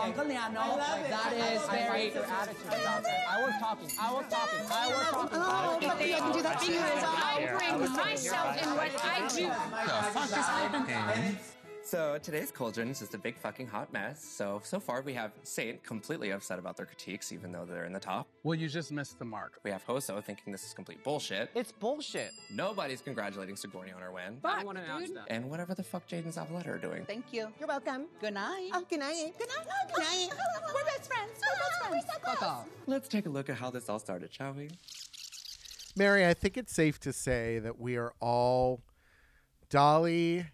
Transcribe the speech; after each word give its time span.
wrong. 0.00 0.10
Okay. 0.10 0.20
Italiano. 0.20 0.76
That 0.76 1.32
is 1.32 1.62
very 1.68 2.12
your 2.12 2.24
attitude. 2.24 2.72
I 2.72 3.42
was 3.42 3.54
talking. 3.60 3.90
I 4.00 4.12
was 4.12 4.24
talking. 4.30 4.58
I 4.70 4.86
was 4.88 5.06
oh, 5.08 5.12
talking. 5.12 5.38
Oh, 5.42 5.78
but 5.80 5.90
oh, 5.90 5.98
I 5.98 6.08
can 6.08 6.32
do 6.32 6.42
that 6.42 6.60
because 6.60 7.04
I 7.04 7.48
bring 7.58 7.92
myself 7.92 8.62
in 8.62 8.68
what 8.70 9.04
I 9.04 9.28
do. 9.28 9.46
The 9.46 10.02
fuck 10.12 10.24
is 10.24 10.34
happening? 10.34 11.38
So 11.90 12.20
today's 12.22 12.52
cauldron 12.52 12.88
is 12.88 13.00
just 13.00 13.14
a 13.14 13.18
big 13.18 13.36
fucking 13.36 13.66
hot 13.66 13.92
mess. 13.92 14.24
So 14.24 14.60
so 14.62 14.78
far 14.78 15.02
we 15.02 15.12
have 15.14 15.32
Saint 15.42 15.82
completely 15.82 16.30
upset 16.30 16.60
about 16.60 16.76
their 16.76 16.86
critiques, 16.86 17.32
even 17.32 17.50
though 17.50 17.64
they're 17.64 17.84
in 17.84 17.92
the 17.92 17.98
top. 17.98 18.28
Well, 18.44 18.54
you 18.54 18.68
just 18.68 18.92
missed 18.92 19.18
the 19.18 19.24
mark. 19.24 19.58
We 19.64 19.72
have 19.72 19.84
Hoso 19.84 20.20
thinking 20.20 20.52
this 20.52 20.64
is 20.64 20.72
complete 20.72 21.02
bullshit. 21.02 21.50
It's 21.52 21.72
bullshit. 21.72 22.30
Nobody's 22.54 23.00
congratulating 23.00 23.56
Sigourney 23.56 23.90
on 23.90 24.02
her 24.02 24.12
win. 24.12 24.38
I 24.44 24.62
want 24.62 24.78
to 24.78 24.84
announce 24.84 25.10
that. 25.10 25.24
And 25.30 25.50
whatever 25.50 25.74
the 25.74 25.82
fuck 25.82 26.06
Jade 26.06 26.24
and 26.24 26.32
Zavaleta 26.32 26.68
are 26.68 26.78
doing. 26.78 27.04
Thank 27.06 27.32
you. 27.32 27.48
You're 27.58 27.66
welcome. 27.66 28.06
Good 28.20 28.34
night 28.34 28.70
Oh, 28.72 28.84
good 28.88 29.00
night. 29.00 29.32
Good 29.36 29.48
night. 29.48 29.66
Oh, 29.68 29.88
good 29.92 30.04
night. 30.04 30.28
We're 30.72 30.84
best 30.84 31.12
friends. 31.12 31.40
We're 31.42 31.56
best 31.56 31.80
ah, 31.82 31.88
friends. 31.88 32.04
We're 32.06 32.30
Fuck 32.30 32.42
off 32.44 32.66
Let's 32.86 33.08
take 33.08 33.26
a 33.26 33.30
look 33.30 33.50
at 33.50 33.56
how 33.56 33.70
this 33.70 33.88
all 33.88 33.98
started, 33.98 34.32
shall 34.32 34.52
we? 34.52 34.70
Mary, 35.96 36.24
I 36.24 36.34
think 36.34 36.56
it's 36.56 36.72
safe 36.72 37.00
to 37.00 37.12
say 37.12 37.58
that 37.58 37.80
we 37.80 37.96
are 37.96 38.12
all 38.20 38.80
Dahli 39.70 40.46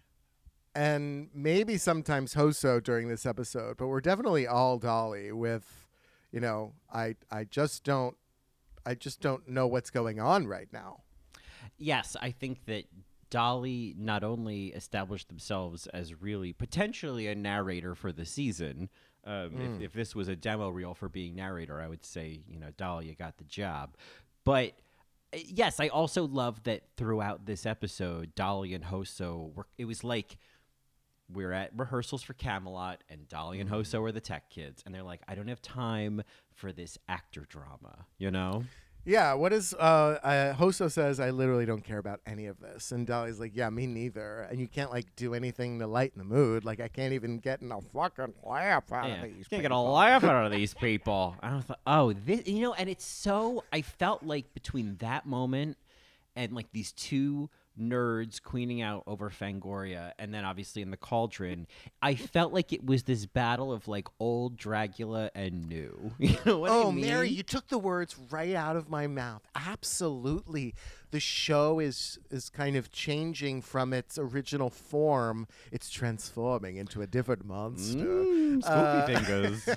and 0.77 1.29
maybe 1.33 1.75
sometimes 1.77 2.35
Hoso 2.35 2.79
during 2.79 3.07
this 3.07 3.25
episode, 3.25 3.77
but 3.77 3.87
we're 3.87 3.99
definitely 3.99 4.45
all 4.45 4.79
Dahli 4.79 5.33
with, 5.33 5.87
you 6.31 6.39
know, 6.39 6.73
I 6.93 7.15
I 7.31 7.45
just 7.45 7.83
don't 7.83 8.15
I 8.85 8.93
just 8.93 9.19
don't 9.19 9.49
know 9.49 9.65
what's 9.65 9.89
going 9.89 10.19
on 10.19 10.45
right 10.45 10.71
now. 10.71 11.01
Yes, 11.79 12.15
I 12.21 12.29
think 12.29 12.65
that 12.65 12.85
Dahli 13.31 13.97
not 13.97 14.23
only 14.23 14.67
established 14.67 15.29
themselves 15.29 15.87
as 15.87 16.21
really 16.21 16.53
potentially 16.53 17.27
a 17.27 17.33
narrator 17.33 17.95
for 17.95 18.11
the 18.11 18.25
season. 18.25 18.89
Um, 19.25 19.59
if, 19.59 19.81
if 19.81 19.93
this 19.93 20.15
was 20.15 20.29
a 20.29 20.35
demo 20.35 20.69
reel 20.69 20.93
for 20.93 21.09
being 21.09 21.35
narrator, 21.35 21.81
I 21.81 21.87
would 21.89 22.05
say, 22.05 22.43
you 22.47 22.59
know, 22.59 22.69
Dahli, 22.77 23.07
you 23.07 23.15
got 23.15 23.37
the 23.37 23.43
job. 23.43 23.97
But 24.45 24.73
uh, 25.33 25.39
yes, 25.43 25.79
I 25.79 25.87
also 25.89 26.25
love 26.25 26.63
that 26.63 26.83
throughout 26.95 27.45
this 27.45 27.65
episode, 27.65 28.35
Dahli 28.35 28.73
and 28.75 28.85
Hoso 28.85 29.51
were. 29.55 29.67
It 29.77 29.85
was 29.85 30.03
like 30.03 30.37
we're 31.33 31.51
at 31.51 31.71
rehearsals 31.75 32.23
for 32.23 32.33
Camelot, 32.33 33.03
and 33.09 33.27
Dahli 33.27 33.59
and 33.59 33.69
Hoso 33.69 34.01
are 34.03 34.11
the 34.11 34.21
tech 34.21 34.49
kids, 34.49 34.81
and 34.85 34.93
they're 34.95 35.03
like, 35.03 35.21
I 35.27 35.35
don't 35.35 35.47
have 35.47 35.61
time 35.61 36.23
for 36.53 36.71
this 36.71 36.97
actor 37.07 37.45
drama, 37.49 38.05
you 38.17 38.31
know? 38.31 38.63
Yeah, 39.05 39.35
what 39.35 39.53
is 39.53 39.73
uh, 39.73 40.19
uh 40.21 40.53
Hoso 40.55 40.91
says 40.91 41.21
I 41.21 41.29
literally 41.29 41.65
don't 41.65 41.81
care 41.83 41.97
about 41.97 42.19
any 42.25 42.47
of 42.47 42.59
this. 42.59 42.91
And 42.91 43.07
Dahli's 43.07 43.39
like, 43.39 43.55
Yeah, 43.55 43.69
me 43.69 43.87
neither. 43.87 44.41
And 44.51 44.59
you 44.59 44.67
can't 44.67 44.91
like 44.91 45.15
do 45.15 45.33
anything 45.33 45.79
to 45.79 45.87
lighten 45.87 46.17
the 46.19 46.25
mood. 46.25 46.65
Like 46.65 46.81
I 46.81 46.89
can't 46.89 47.13
even 47.13 47.37
get 47.39 47.61
a 47.61 47.79
fucking 47.79 48.33
laugh 48.43 48.91
out 48.91 49.07
Yeah, 49.07 49.23
of 49.23 49.33
these. 49.33 49.47
can't 49.47 49.61
get 49.61 49.71
a 49.71 49.77
laugh 49.77 50.25
out 50.25 50.47
of 50.47 50.51
these 50.59 50.73
people. 50.73 51.37
I 51.41 51.51
don't 51.51 51.61
thought, 51.61 51.79
oh, 51.87 52.11
this, 52.11 52.45
you 52.47 52.59
know, 52.59 52.73
and 52.73 52.89
it's 52.89 53.05
so. 53.05 53.63
I 53.71 53.81
felt 53.81 54.23
like 54.23 54.53
between 54.53 54.97
that 54.97 55.25
moment 55.25 55.77
and 56.35 56.51
like 56.51 56.73
these 56.73 56.91
two 56.91 57.49
nerds 57.79 58.41
queening 58.41 58.81
out 58.81 59.03
over 59.07 59.29
Fangoria, 59.29 60.11
and 60.19 60.33
then 60.33 60.43
obviously 60.45 60.81
in 60.81 60.91
the 60.91 60.97
cauldron, 60.97 61.67
I 62.01 62.15
felt 62.15 62.53
like 62.53 62.73
it 62.73 62.85
was 62.85 63.03
this 63.03 63.25
battle 63.25 63.71
of 63.71 63.87
like 63.87 64.07
old 64.19 64.57
Dragula 64.57 65.29
and 65.35 65.67
new. 65.67 66.11
You 66.19 66.37
know 66.45 66.59
what 66.59 66.71
I 66.71 66.73
Oh, 66.75 66.91
mean? 66.91 67.05
Mary, 67.05 67.29
you 67.29 67.43
took 67.43 67.67
the 67.67 67.77
words 67.79 68.15
right 68.31 68.55
out 68.55 68.75
of 68.75 68.89
my 68.89 69.07
mouth. 69.07 69.41
Absolutely. 69.55 70.73
The 71.11 71.19
show 71.21 71.79
is 71.79 72.19
is 72.29 72.49
kind 72.49 72.75
of 72.75 72.91
changing 72.91 73.61
from 73.61 73.93
its 73.93 74.17
original 74.17 74.69
form. 74.69 75.47
It's 75.71 75.89
transforming 75.89 76.75
into 76.75 77.01
a 77.01 77.07
different 77.07 77.45
monster. 77.45 77.99
Mm, 78.05 78.61
spooky 78.61 78.73
Uh, 78.73 79.05
fingers. 79.05 79.69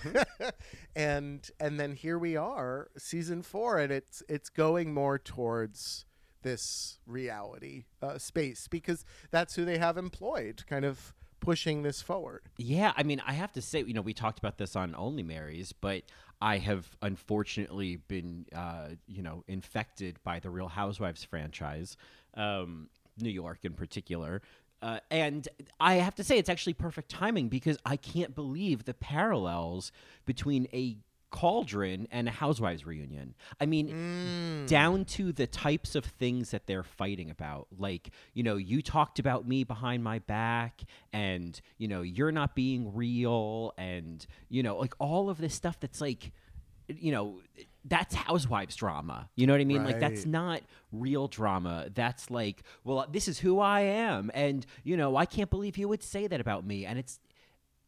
and 0.97 1.49
and 1.61 1.79
then 1.79 1.93
here 1.95 2.19
we 2.19 2.37
are, 2.37 2.89
season 2.99 3.43
4 3.43 3.79
and 3.79 3.93
it's 3.93 4.23
it's 4.29 4.49
going 4.49 4.93
more 4.93 5.19
towards 5.19 6.05
this 6.43 6.99
reality 7.07 7.85
uh, 8.03 8.19
space 8.19 8.69
because 8.69 9.05
that's 9.31 9.55
who 9.55 9.65
they 9.65 9.79
have 9.79 9.97
employed 9.97 10.65
kind 10.69 10.85
of 10.85 11.15
pushing 11.41 11.83
this 11.83 12.03
forward. 12.03 12.43
Yeah, 12.59 12.93
I 12.97 13.03
mean, 13.03 13.23
I 13.27 13.33
have 13.33 13.53
to 13.53 13.63
say, 13.63 13.83
you 13.83 13.95
know, 13.95 14.03
we 14.03 14.15
talked 14.15 14.39
about 14.39 14.59
this 14.59 14.77
on 14.77 14.95
Only 14.95 15.23
Marys, 15.23 15.73
but 15.73 16.03
I 16.41 16.59
have 16.59 16.89
unfortunately 17.03 17.97
been, 17.97 18.47
uh, 18.55 18.91
you 19.07 19.23
know, 19.23 19.45
infected 19.49 20.19
by 20.23 20.39
the 20.39 20.51
Real 20.51 20.69
Housewives 20.69 21.25
franchise, 21.25 21.97
um, 22.35 22.89
New 23.19 23.31
York 23.31 23.61
in 23.63 23.73
particular. 23.73 24.43
Uh, 24.83 25.01
and 25.11 25.47
I 25.79 25.95
have 25.95 26.15
to 26.15 26.25
say, 26.25 26.39
it's 26.39 26.49
actually 26.49 26.73
perfect 26.73 27.11
timing 27.11 27.49
because 27.49 27.77
I 27.85 27.97
can't 27.97 28.35
believe 28.35 28.85
the 28.85 28.95
parallels 28.95 29.93
between 30.25 30.69
a 30.73 30.97
cauldron 31.31 32.09
and 32.11 32.29
a 32.29 32.31
housewives 32.31 32.85
reunion. 32.85 33.35
I 33.61 33.67
mean, 33.67 33.89
mm. 33.89 34.69
down 34.69 35.05
to 35.07 35.33
the 35.33 35.47
types 35.47 35.95
of 35.95 36.05
things 36.05 36.51
that 36.51 36.67
they're 36.67 36.83
fighting 36.83 37.31
about. 37.31 37.69
Like, 37.79 38.11
you 38.35 38.43
know, 38.43 38.57
you 38.57 38.83
talked 38.83 39.19
about 39.19 39.47
me 39.47 39.65
behind 39.65 40.03
my 40.03 40.19
back, 40.21 40.83
and, 41.13 41.61
you 41.79 41.89
know, 41.89 42.03
you're 42.03 42.33
not 42.33 42.55
being 42.55 42.95
real, 42.95 43.73
and, 43.79 44.27
you 44.49 44.63
know, 44.63 44.77
like 44.77 44.95
all 44.99 45.31
of 45.31 45.39
this 45.39 45.55
stuff 45.55 45.79
that's 45.81 46.01
like, 46.01 46.33
you 46.89 47.13
know, 47.13 47.41
that's 47.85 48.15
housewives 48.15 48.75
drama. 48.75 49.29
You 49.37 49.47
know 49.47 49.55
what 49.55 49.61
I 49.61 49.65
mean? 49.65 49.85
Like 49.85 50.01
that's 50.01 50.27
not 50.27 50.63
real 50.93 51.29
drama. 51.29 51.87
That's 51.95 52.31
like, 52.31 52.63
well, 52.85 53.07
this 53.11 53.29
is 53.29 53.39
who 53.39 53.61
I 53.61 53.83
am, 53.83 54.31
and 54.35 54.67
you 54.83 54.97
know, 54.97 55.17
I 55.17 55.25
can't 55.25 55.51
believe 55.51 55.79
you 55.79 55.89
would 55.89 56.03
say 56.03 56.27
that 56.27 56.41
about 56.41 56.67
me. 56.67 56.85
And 56.85 56.99
it's, 56.99 57.21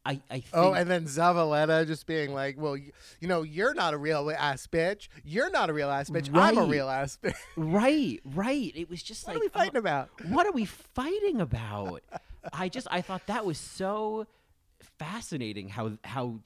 I, 0.05 0.13
I 0.13 0.19
oh, 0.31 0.31
think, 0.31 0.47
Oh, 0.55 0.73
and 0.75 0.91
then 0.91 1.05
Zavaleta 1.05 1.87
just 1.87 2.07
being 2.07 2.35
like, 2.35 2.57
"Well, 2.59 2.77
you, 2.77 2.93
you 3.21 3.29
know, 3.29 3.43
you're 3.43 3.75
not 3.75 3.95
a 3.95 3.97
real 3.97 4.31
ass 4.31 4.67
bitch. 4.67 5.09
You're 5.25 5.51
not 5.51 5.71
a 5.71 5.73
real 5.73 5.91
ass 5.91 6.11
bitch. 6.11 6.29
I'm 6.35 6.59
a 6.59 6.65
real 6.65 6.89
ass 6.89 7.19
bitch. 7.23 7.35
right, 7.57 8.21
right. 8.25 8.73
It 8.75 8.91
was 8.91 9.03
just 9.03 9.27
what 9.27 9.35
like, 9.35 9.41
are 9.41 9.45
we 9.45 9.49
fighting 9.49 9.77
oh, 9.77 9.81
about?" 9.81 10.11
what 10.29 10.47
are 10.47 10.53
we 10.53 10.65
fighting 10.95 11.41
about? 11.41 12.03
I 12.53 12.69
just 12.69 12.89
I 12.91 13.01
thought 13.01 13.27
that 13.27 13.47
was 13.47 13.59
so 13.59 14.27
fascinating 14.99 15.69
how 15.69 15.93
how 16.03 16.41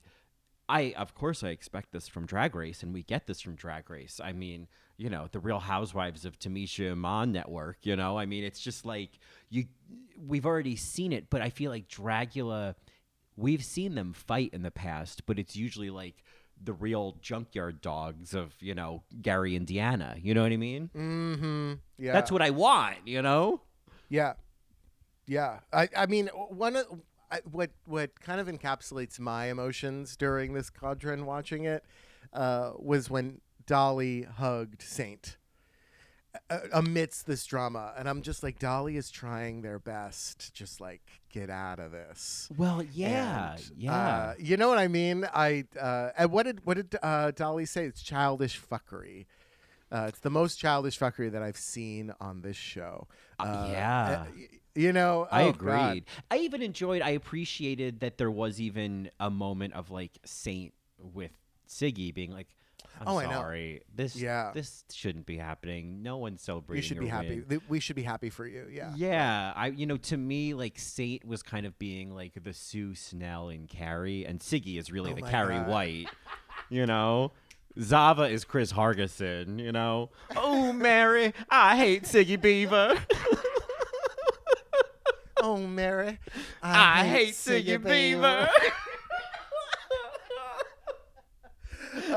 I 0.68 0.94
of 0.96 1.14
course 1.14 1.42
I 1.42 1.48
expect 1.48 1.92
this 1.92 2.08
from 2.08 2.26
Drag 2.26 2.54
Race 2.54 2.82
and 2.82 2.92
we 2.92 3.02
get 3.02 3.26
this 3.26 3.40
from 3.40 3.54
Drag 3.54 3.88
Race. 3.88 4.20
I 4.22 4.32
mean, 4.32 4.68
you 4.96 5.08
know, 5.08 5.28
the 5.30 5.40
Real 5.40 5.60
Housewives 5.60 6.24
of 6.24 6.38
Tamisha 6.38 6.92
Iman 6.92 7.32
network, 7.32 7.78
you 7.82 7.96
know? 7.96 8.18
I 8.18 8.26
mean, 8.26 8.44
it's 8.44 8.60
just 8.60 8.84
like 8.84 9.18
you 9.48 9.64
we've 10.26 10.46
already 10.46 10.76
seen 10.76 11.12
it, 11.12 11.30
but 11.30 11.40
I 11.40 11.50
feel 11.50 11.70
like 11.70 11.88
Dragula 11.88 12.74
we've 13.36 13.64
seen 13.64 13.94
them 13.94 14.12
fight 14.12 14.50
in 14.52 14.62
the 14.62 14.70
past, 14.70 15.26
but 15.26 15.38
it's 15.38 15.56
usually 15.56 15.90
like 15.90 16.24
the 16.62 16.72
real 16.72 17.16
junkyard 17.20 17.80
dogs 17.80 18.34
of, 18.34 18.54
you 18.60 18.74
know, 18.74 19.02
Gary 19.20 19.54
Indiana. 19.54 20.16
You 20.18 20.34
know 20.34 20.42
what 20.42 20.52
I 20.52 20.56
mean? 20.56 20.90
Mm-hmm. 20.96 21.72
Yeah, 21.98 22.12
That's 22.12 22.32
what 22.32 22.42
I 22.42 22.50
want, 22.50 23.06
you 23.06 23.20
know? 23.22 23.60
Yeah, 24.08 24.34
yeah. 25.26 25.60
I, 25.72 25.88
I 25.96 26.06
mean, 26.06 26.28
one 26.28 26.76
of 26.76 26.86
I, 27.30 27.40
what 27.50 27.70
what 27.84 28.20
kind 28.20 28.40
of 28.40 28.46
encapsulates 28.46 29.18
my 29.18 29.46
emotions 29.46 30.16
during 30.16 30.54
this 30.54 30.70
Cauldron 30.70 31.26
watching 31.26 31.64
it 31.64 31.84
uh, 32.32 32.72
was 32.78 33.10
when 33.10 33.40
Dahli 33.66 34.30
hugged 34.30 34.80
Saint 34.82 35.36
amidst 36.72 37.26
this 37.26 37.44
drama, 37.46 37.92
and 37.98 38.08
I'm 38.08 38.22
just 38.22 38.42
like, 38.42 38.58
Dahli 38.58 38.96
is 38.96 39.10
trying 39.10 39.62
their 39.62 39.78
best, 39.78 40.40
to 40.40 40.52
just 40.52 40.80
like 40.80 41.02
get 41.30 41.50
out 41.50 41.78
of 41.78 41.92
this. 41.92 42.48
Well, 42.56 42.82
yeah, 42.82 43.52
And, 43.52 43.70
yeah. 43.76 43.92
uh, 43.94 44.34
you 44.38 44.56
know 44.56 44.68
what 44.68 44.78
I 44.78 44.88
mean. 44.88 45.26
I 45.32 45.64
uh, 45.80 46.10
and 46.16 46.30
what 46.32 46.44
did 46.44 46.64
what 46.64 46.76
did 46.76 46.96
uh, 47.02 47.32
Dahli 47.32 47.66
say? 47.68 47.84
It's 47.84 48.02
childish 48.02 48.60
fuckery. 48.60 49.26
Uh, 49.90 50.06
it's 50.08 50.18
the 50.20 50.30
most 50.30 50.56
childish 50.56 50.98
fuckery 50.98 51.30
that 51.30 51.42
I've 51.42 51.56
seen 51.56 52.12
on 52.20 52.42
this 52.42 52.56
show. 52.56 53.06
Uh, 53.38 53.68
yeah. 53.70 54.24
y- 54.36 54.48
you 54.74 54.92
know, 54.92 55.26
I 55.30 55.44
oh, 55.44 55.50
agreed. 55.50 55.70
God. 55.70 56.02
I 56.30 56.38
even 56.38 56.60
enjoyed. 56.60 57.00
I 57.02 57.10
appreciated 57.10 58.00
that 58.00 58.18
there 58.18 58.30
was 58.30 58.60
even 58.60 59.10
a 59.18 59.30
moment 59.30 59.74
of 59.74 59.90
like 59.90 60.18
Saint 60.24 60.74
with 60.98 61.30
Siggy 61.68 62.12
being 62.12 62.30
like, 62.32 62.48
"I'm 63.00 63.08
Oh, 63.08 63.18
I 63.18 63.24
know. 63.26 63.32
sorry. 63.32 63.82
This, 63.94 64.16
Yeah. 64.16 64.52
this 64.54 64.84
shouldn't 64.92 65.26
be 65.26 65.36
happening. 65.36 66.02
No 66.02 66.16
one's 66.18 66.42
celebrating. 66.42 66.82
You 66.82 66.86
should 66.88 66.98
be 67.00 67.08
happy. 67.08 67.40
win." 67.40 67.60
We 67.68 67.80
should 67.80 67.96
be 67.96 68.02
happy 68.02 68.30
for 68.30 68.46
you. 68.46 68.66
Yeah. 68.70 68.92
Yeah, 68.96 69.52
I 69.54 69.68
you 69.68 69.86
know 69.86 69.96
to 69.98 70.16
me 70.16 70.54
like 70.54 70.78
Saint 70.78 71.24
was 71.24 71.42
kind 71.42 71.66
of 71.66 71.78
being 71.78 72.14
like 72.14 72.42
the 72.42 72.52
Sue 72.52 72.94
Snell 72.94 73.48
and 73.48 73.68
Carrie, 73.68 74.24
and 74.24 74.40
Siggy 74.40 74.78
is 74.78 74.90
really 74.90 75.12
Oh 75.12 75.16
the 75.16 75.22
Carrie 75.22 75.54
God. 75.56 75.68
White. 75.68 76.08
You 76.70 76.86
know, 76.86 77.32
Zava 77.80 78.22
is 78.24 78.44
Chris 78.44 78.72
Hargensen. 78.72 79.58
You 79.60 79.72
know, 79.72 80.10
oh 80.34 80.72
Mary, 80.72 81.32
I 81.50 81.76
hate 81.76 82.04
Siggy 82.04 82.40
Beaver. 82.40 82.96
Oh, 85.38 85.58
Mary, 85.58 86.18
I 86.62 87.06
hate 87.06 87.34
Siggy 87.34 87.80
Beaver. 87.82 88.48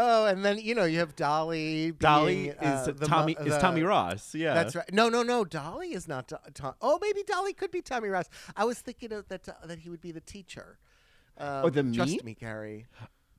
Oh, 0.02 0.26
and 0.28 0.46
then 0.46 0.58
you 0.60 0.76
know 0.76 0.86
you 0.86 1.00
have 1.00 1.14
Dahli. 1.16 1.92
Dahli 1.94 2.26
being, 2.28 2.46
is 2.52 2.58
uh, 2.88 2.94
the 2.96 3.02
mo- 3.02 3.08
Tommy 3.08 3.34
is 3.40 3.54
the- 3.54 3.60
Tommy 3.60 3.84
Ross. 3.84 4.34
Yeah, 4.34 4.54
That's 4.54 4.76
right. 4.76 4.92
No, 4.94 5.10
no, 5.10 5.24
no. 5.24 5.44
Dahli 5.44 5.92
is 5.94 6.08
not. 6.08 6.30
To- 6.30 6.40
To- 6.54 6.76
oh, 6.82 7.00
maybe 7.02 7.24
Dahli 7.24 7.56
could 7.58 7.70
be 7.72 7.82
Tommy 7.82 8.08
Ross. 8.10 8.30
I 8.56 8.64
was 8.64 8.80
thinking 8.80 9.12
of 9.12 9.28
that 9.28 9.50
uh, 9.50 9.54
that 9.66 9.80
he 9.80 9.90
would 9.90 10.02
be 10.02 10.12
the 10.14 10.22
teacher. 10.22 10.78
Um, 11.38 11.66
Oh, 11.66 11.70
the 11.70 11.84
Trust 11.84 12.12
me? 12.12 12.20
me, 12.24 12.34
Carrie. 12.36 12.88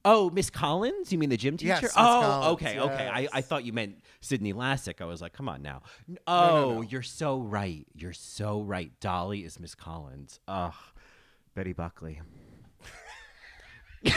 Oh, 0.04 0.30
Miss 0.30 0.48
Collins? 0.50 1.12
You 1.12 1.18
mean 1.18 1.28
the 1.30 1.36
gym 1.36 1.56
teacher? 1.58 1.78
Yes, 1.82 1.92
oh, 1.94 1.96
Collins, 1.96 2.46
okay, 2.62 2.80
okay. 2.80 3.08
I, 3.12 3.28
I 3.34 3.40
thought 3.42 3.64
you 3.64 3.72
meant 3.74 4.02
Sydney 4.22 4.54
Lassick. 4.54 5.00
I 5.02 5.04
was 5.04 5.20
like, 5.20 5.32
come 5.34 5.48
on 5.48 5.60
now. 5.62 5.82
N- 6.08 6.18
Oh, 6.26 6.76
no. 6.76 6.80
you're 6.82 7.02
so 7.02 7.38
right. 7.38 7.86
You're 7.94 8.14
so 8.14 8.62
right. 8.62 8.92
Dahli 9.00 9.44
is 9.44 9.60
Miss 9.60 9.74
Collins. 9.74 10.40
Ugh. 10.48 10.72
Betty 11.54 11.72
Buckley. 11.74 12.20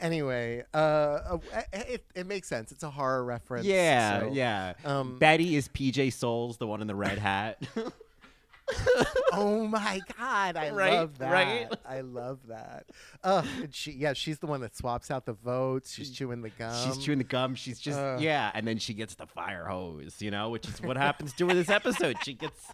Anyway, 0.00 0.64
uh, 0.72 0.76
uh, 0.76 1.38
it, 1.72 2.04
it 2.14 2.26
makes 2.26 2.48
sense. 2.48 2.72
It's 2.72 2.82
a 2.82 2.90
horror 2.90 3.24
reference. 3.24 3.66
Yeah, 3.66 4.20
so- 4.20 4.32
yeah. 4.32 4.72
um, 4.84 5.18
Betty 5.18 5.56
is 5.56 5.68
PJ 5.68 6.12
Soles, 6.12 6.56
the 6.56 6.66
one 6.66 6.80
in 6.80 6.86
the 6.86 6.94
red 6.94 7.18
hat. 7.18 7.62
Oh 9.32 9.66
my 9.66 10.00
god, 10.18 10.56
I 10.56 10.70
Right, 10.70 10.92
love 10.92 11.18
that. 11.18 11.32
right. 11.32 11.68
I 11.88 12.00
love 12.02 12.38
that. 12.48 12.86
Uh, 13.22 13.42
and 13.62 13.74
she, 13.74 13.92
yeah, 13.92 14.12
she's 14.12 14.38
the 14.38 14.46
one 14.46 14.60
that 14.60 14.76
swaps 14.76 15.10
out 15.10 15.26
the 15.26 15.32
votes. 15.32 15.92
She's 15.92 16.10
chewing 16.10 16.42
the 16.42 16.50
gum. 16.50 16.74
She's 16.84 16.98
chewing 16.98 17.18
the 17.18 17.24
gum. 17.24 17.54
She's 17.56 17.78
just 17.80 17.98
uh. 17.98 18.18
yeah, 18.20 18.50
and 18.54 18.66
then 18.66 18.78
she 18.78 18.94
gets 18.94 19.14
the 19.16 19.26
fire 19.26 19.64
hose, 19.66 20.16
you 20.22 20.30
know, 20.30 20.50
which 20.50 20.68
is 20.68 20.80
what 20.82 20.96
happens 20.96 21.32
to 21.34 21.48
her 21.48 21.54
this 21.54 21.68
episode. 21.68 22.16
She 22.22 22.34
gets, 22.34 22.68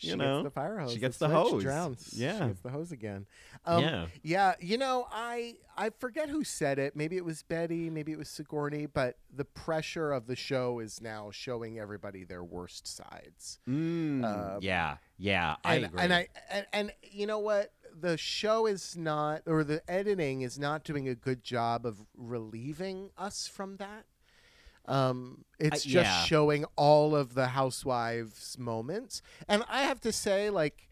you 0.00 0.10
she 0.12 0.16
know, 0.16 0.42
gets 0.42 0.44
the 0.44 0.50
fire 0.50 0.78
hose. 0.78 0.92
She 0.92 0.98
gets 0.98 1.18
the 1.18 1.28
she 1.28 1.32
hose. 1.34 1.62
drowns. 1.62 2.10
Yeah, 2.14 2.38
she 2.40 2.46
gets 2.48 2.60
the 2.60 2.70
hose 2.70 2.92
again. 2.92 3.26
Um, 3.64 3.82
Yeah. 3.82 4.06
yeah. 4.22 4.54
You 4.60 4.78
know, 4.78 5.06
I 5.10 5.56
I 5.76 5.90
forget 5.90 6.28
who 6.28 6.44
said 6.44 6.78
it. 6.78 6.96
Maybe 6.96 7.16
it 7.16 7.24
was 7.24 7.42
Betty. 7.42 7.90
Maybe 7.90 8.12
it 8.12 8.18
was 8.18 8.28
Sigourney. 8.28 8.86
But 8.86 9.16
the 9.34 9.44
pressure 9.44 10.12
of 10.12 10.26
the 10.26 10.36
show 10.36 10.78
is 10.78 11.00
now 11.00 11.30
showing 11.30 11.78
everybody 11.78 12.24
their 12.24 12.44
worst 12.44 12.86
sides. 12.86 13.58
Mm, 13.68 14.24
Uh, 14.24 14.58
yeah, 14.60 14.96
yeah. 15.18 15.56
I 15.64 15.76
and, 15.76 15.84
agree. 15.86 16.00
and 16.02 16.12
I 16.14 16.28
and, 16.50 16.66
and 16.72 16.92
you 17.02 17.26
know 17.26 17.38
what? 17.38 17.72
The 17.98 18.16
show 18.16 18.66
is 18.66 18.96
not, 18.96 19.42
or 19.46 19.64
the 19.64 19.82
editing 19.90 20.42
is 20.42 20.58
not 20.58 20.84
doing 20.84 21.08
a 21.08 21.14
good 21.16 21.42
job 21.42 21.84
of 21.84 21.98
relieving 22.16 23.10
us 23.18 23.46
from 23.48 23.76
that. 23.78 24.04
Um, 24.86 25.44
it's 25.58 25.84
just 25.84 26.10
yeah. 26.10 26.24
showing 26.24 26.64
all 26.76 27.14
of 27.14 27.34
the 27.34 27.48
housewives 27.48 28.56
moments, 28.58 29.22
and 29.48 29.62
I 29.68 29.82
have 29.82 30.00
to 30.00 30.12
say, 30.12 30.50
like. 30.50 30.86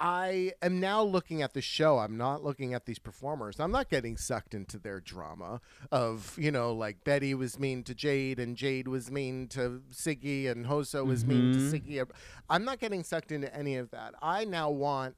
I 0.00 0.52
am 0.60 0.80
now 0.80 1.04
looking 1.04 1.40
at 1.40 1.54
the 1.54 1.62
show. 1.62 1.98
I'm 1.98 2.16
not 2.16 2.42
looking 2.42 2.74
at 2.74 2.84
these 2.84 2.98
performers. 2.98 3.60
I'm 3.60 3.70
not 3.70 3.88
getting 3.88 4.16
sucked 4.16 4.52
into 4.52 4.76
their 4.76 4.98
drama 4.98 5.60
of, 5.92 6.36
you 6.36 6.50
know, 6.50 6.72
like 6.72 7.04
Betty 7.04 7.32
was 7.32 7.60
mean 7.60 7.84
to 7.84 7.94
Jade 7.94 8.40
and 8.40 8.56
Jade 8.56 8.88
was 8.88 9.08
mean 9.08 9.46
to 9.50 9.82
Siggy 9.92 10.50
and 10.50 10.66
Hoso 10.66 11.04
was 11.04 11.24
mean 11.24 11.52
to 11.52 11.58
Siggy. 11.60 12.04
I'm 12.50 12.64
not 12.64 12.80
getting 12.80 13.04
sucked 13.04 13.30
into 13.30 13.54
any 13.56 13.76
of 13.76 13.92
that. 13.92 14.14
I 14.20 14.44
now 14.44 14.68
want 14.68 15.14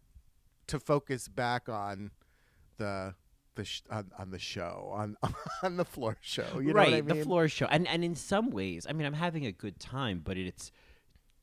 to 0.67 0.79
focus 0.79 1.27
back 1.27 1.71
on 1.71 2.11
the 2.77 3.15
the 3.57 3.65
sh- 3.65 3.83
on, 3.91 4.11
on 4.19 4.31
the 4.31 4.39
show 4.39 4.91
on 4.95 5.17
on 5.63 5.77
the 5.77 5.85
floor 5.85 6.17
show. 6.21 6.45
You 6.61 6.69
know 6.69 6.73
right, 6.75 6.91
what 6.93 6.99
I 6.99 7.01
mean? 7.03 7.19
the 7.19 7.25
floor 7.25 7.49
show, 7.49 7.67
and 7.67 7.89
and 7.89 8.05
in 8.05 8.15
some 8.15 8.51
ways, 8.51 8.87
I 8.89 8.93
mean, 8.93 9.07
I'm 9.07 9.13
having 9.15 9.45
a 9.47 9.53
good 9.53 9.81
time, 9.81 10.23
but 10.25 10.37
it's 10.37 10.71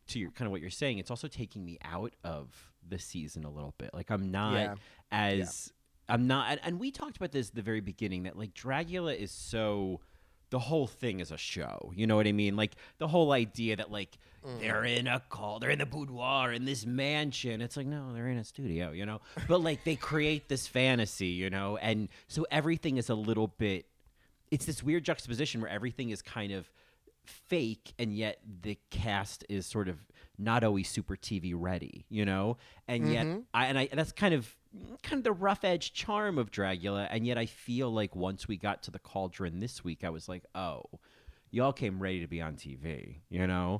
to 0.07 0.19
your 0.19 0.31
kind 0.31 0.45
of 0.48 0.51
what 0.51 0.62
you're 0.62 0.69
saying. 0.69 0.98
It's 1.00 1.12
also 1.12 1.27
taking 1.27 1.63
me 1.65 1.77
out 1.83 2.13
of 2.24 2.71
the 2.88 3.00
season 3.00 3.44
a 3.44 3.50
little 3.50 3.74
bit. 3.77 3.92
Like 3.94 4.10
I'm 4.10 4.31
not 4.31 4.54
Yeah. 4.54 4.75
as 5.12 5.71
I'm 6.10 6.27
not, 6.27 6.51
and, 6.51 6.60
and 6.63 6.80
we 6.80 6.92
talked 6.92 7.15
about 7.18 7.31
this 7.31 7.50
at 7.50 7.56
the 7.56 7.62
very 7.62 7.80
beginning 7.81 8.24
that 8.24 8.38
like 8.38 8.54
Dragula 8.54 9.15
is 9.18 9.31
so. 9.31 10.00
The 10.53 10.59
whole 10.59 10.85
thing 10.88 11.19
is 11.19 11.31
a 11.31 11.38
show. 11.38 11.91
You 11.95 12.05
know 12.05 12.15
what 12.15 12.27
I 12.27 12.31
mean? 12.31 12.55
Like 12.55 12.73
the 13.00 13.07
whole 13.07 13.31
idea 13.31 13.75
that 13.77 13.89
like 13.91 14.17
Mm. 14.45 14.59
they're 14.59 14.83
in 14.83 15.07
a 15.07 15.21
call, 15.29 15.59
they're 15.59 15.69
in 15.69 15.79
the 15.79 15.85
boudoir 15.85 16.51
in 16.51 16.65
this 16.65 16.85
mansion. 16.85 17.61
It's 17.61 17.77
like 17.77 17.88
no, 17.88 18.11
they're 18.13 18.27
in 18.27 18.38
a 18.38 18.44
studio, 18.44 18.91
you 18.91 19.05
know. 19.05 19.21
But 19.47 19.61
like 19.61 19.85
they 19.85 19.95
create 19.95 20.50
this 20.50 20.67
fantasy, 20.67 21.27
you 21.44 21.50
know, 21.50 21.77
and 21.77 22.09
so 22.27 22.45
everything 22.51 22.97
is 22.97 23.09
a 23.09 23.15
little 23.15 23.47
bit 23.47 23.85
it's 24.51 24.65
this 24.65 24.83
weird 24.83 25.03
juxtaposition 25.05 25.61
where 25.61 25.69
everything 25.71 26.09
is 26.11 26.21
kind 26.21 26.51
of 26.51 26.69
fake 27.23 27.94
and 27.97 28.13
yet 28.13 28.39
the 28.61 28.77
cast 28.89 29.45
is 29.50 29.65
sort 29.65 29.88
of 29.88 29.97
not 30.38 30.63
always 30.63 30.89
super 30.89 31.15
TV 31.15 31.53
ready, 31.55 32.05
you 32.09 32.25
know? 32.25 32.57
And 32.88 33.11
yet 33.11 33.25
I 33.53 33.65
and 33.67 33.79
I 33.79 33.89
that's 33.94 34.11
kind 34.11 34.33
of 34.33 34.53
kind 35.03 35.19
of 35.19 35.23
the 35.23 35.31
rough 35.31 35.63
edge 35.63 35.93
charm 35.93 36.37
of 36.37 36.51
Dragula 36.51 37.07
and 37.09 37.25
yet 37.25 37.37
I 37.37 37.45
feel 37.45 37.91
like 37.91 38.15
once 38.15 38.47
we 38.47 38.57
got 38.57 38.83
to 38.83 38.91
the 38.91 38.99
cauldron 38.99 39.59
this 39.59 39.83
week 39.83 40.03
I 40.03 40.09
was 40.09 40.27
like, 40.27 40.43
"Oh, 40.55 40.83
y'all 41.51 41.73
came 41.73 42.01
ready 42.01 42.19
to 42.21 42.27
be 42.27 42.41
on 42.41 42.55
TV," 42.55 43.17
you 43.29 43.45
know? 43.47 43.79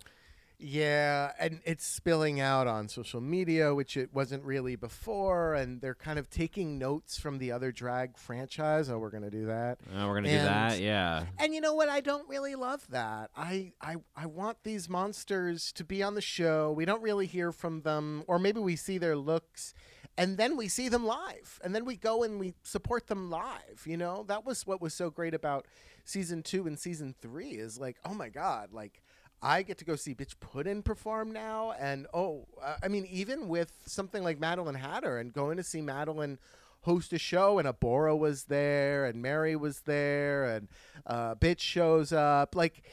Yeah, 0.66 1.34
and 1.40 1.60
it's 1.66 1.86
spilling 1.86 2.40
out 2.40 2.68
on 2.68 2.88
social 2.88 3.20
media, 3.20 3.76
which 3.76 3.98
it 3.98 4.14
wasn't 4.14 4.46
really 4.46 4.78
before, 4.78 5.56
and 5.56 5.82
they're 5.82 5.94
kind 5.94 6.18
of 6.18 6.30
taking 6.30 6.78
notes 6.78 7.20
from 7.20 7.38
the 7.38 7.52
other 7.52 7.74
drag 7.74 8.18
franchise. 8.18 8.90
Oh, 8.90 8.98
we're 8.98 9.10
gonna 9.10 9.30
do 9.30 9.48
that. 9.48 9.80
Oh, 9.94 10.08
we're 10.08 10.14
going 10.14 10.24
to 10.24 10.30
do 10.30 10.38
that. 10.38 10.80
Yeah. 10.80 11.26
And 11.38 11.54
you 11.54 11.60
know 11.60 11.74
what? 11.74 11.90
I 11.90 12.00
don't 12.00 12.30
really 12.30 12.56
love 12.56 12.88
that. 12.92 13.30
I, 13.36 13.74
I 13.82 13.98
I 14.16 14.26
want 14.26 14.60
these 14.64 14.88
monsters 14.88 15.74
to 15.74 15.84
be 15.84 16.02
on 16.02 16.16
the 16.16 16.22
show. 16.22 16.72
We 16.72 16.86
don't 16.86 17.02
really 17.02 17.26
hear 17.26 17.52
from 17.52 17.82
them, 17.82 18.24
or 18.28 18.40
maybe 18.40 18.62
we 18.62 18.78
see 18.78 18.98
their 18.98 19.18
looks, 19.18 19.74
and 20.18 20.38
then 20.38 20.58
we 20.58 20.68
see 20.68 20.90
them 20.90 21.06
live, 21.06 21.60
and 21.64 21.74
then 21.74 21.86
we 21.86 21.96
go 21.96 22.24
and 22.24 22.40
we 22.40 22.54
support 22.64 23.08
them 23.08 23.30
live. 23.30 23.84
You 23.86 23.98
know, 23.98 24.26
that 24.28 24.46
was 24.46 24.66
what 24.68 24.82
was 24.82 24.94
so 24.94 25.10
great 25.10 25.34
about 25.34 25.66
season 26.06 26.44
two 26.44 26.68
and 26.68 26.78
season 26.78 27.16
three. 27.22 27.52
Is 27.52 27.80
like, 27.80 27.98
oh 28.06 28.14
my 28.14 28.30
god, 28.30 28.74
like. 28.74 29.02
I 29.46 29.62
get 29.62 29.78
to 29.80 29.84
go 29.84 29.98
see 29.98 30.16
Bitch 30.16 30.36
Puddin 30.40 30.84
perform 30.84 31.34
now, 31.34 31.74
and 31.78 32.08
oh, 32.14 32.48
uh, 32.64 32.76
I 32.82 32.88
mean, 32.88 33.06
even 33.12 33.50
with 33.50 33.74
something 33.86 34.24
like 34.24 34.40
Madeline 34.40 34.76
Hatter 34.76 35.18
and 35.18 35.34
going 35.34 35.58
to 35.58 35.64
see 35.64 35.82
Madeline 35.82 36.40
host 36.84 37.12
a 37.12 37.18
show, 37.18 37.60
and 37.60 37.68
Abhora 37.68 38.18
was 38.18 38.46
there, 38.46 39.04
and 39.04 39.22
Mary 39.22 39.58
was 39.58 39.82
there, 39.82 40.46
and 40.46 40.70
uh, 41.06 41.36
Bitch 41.36 41.60
shows 41.60 42.14
up, 42.14 42.56
like, 42.56 42.84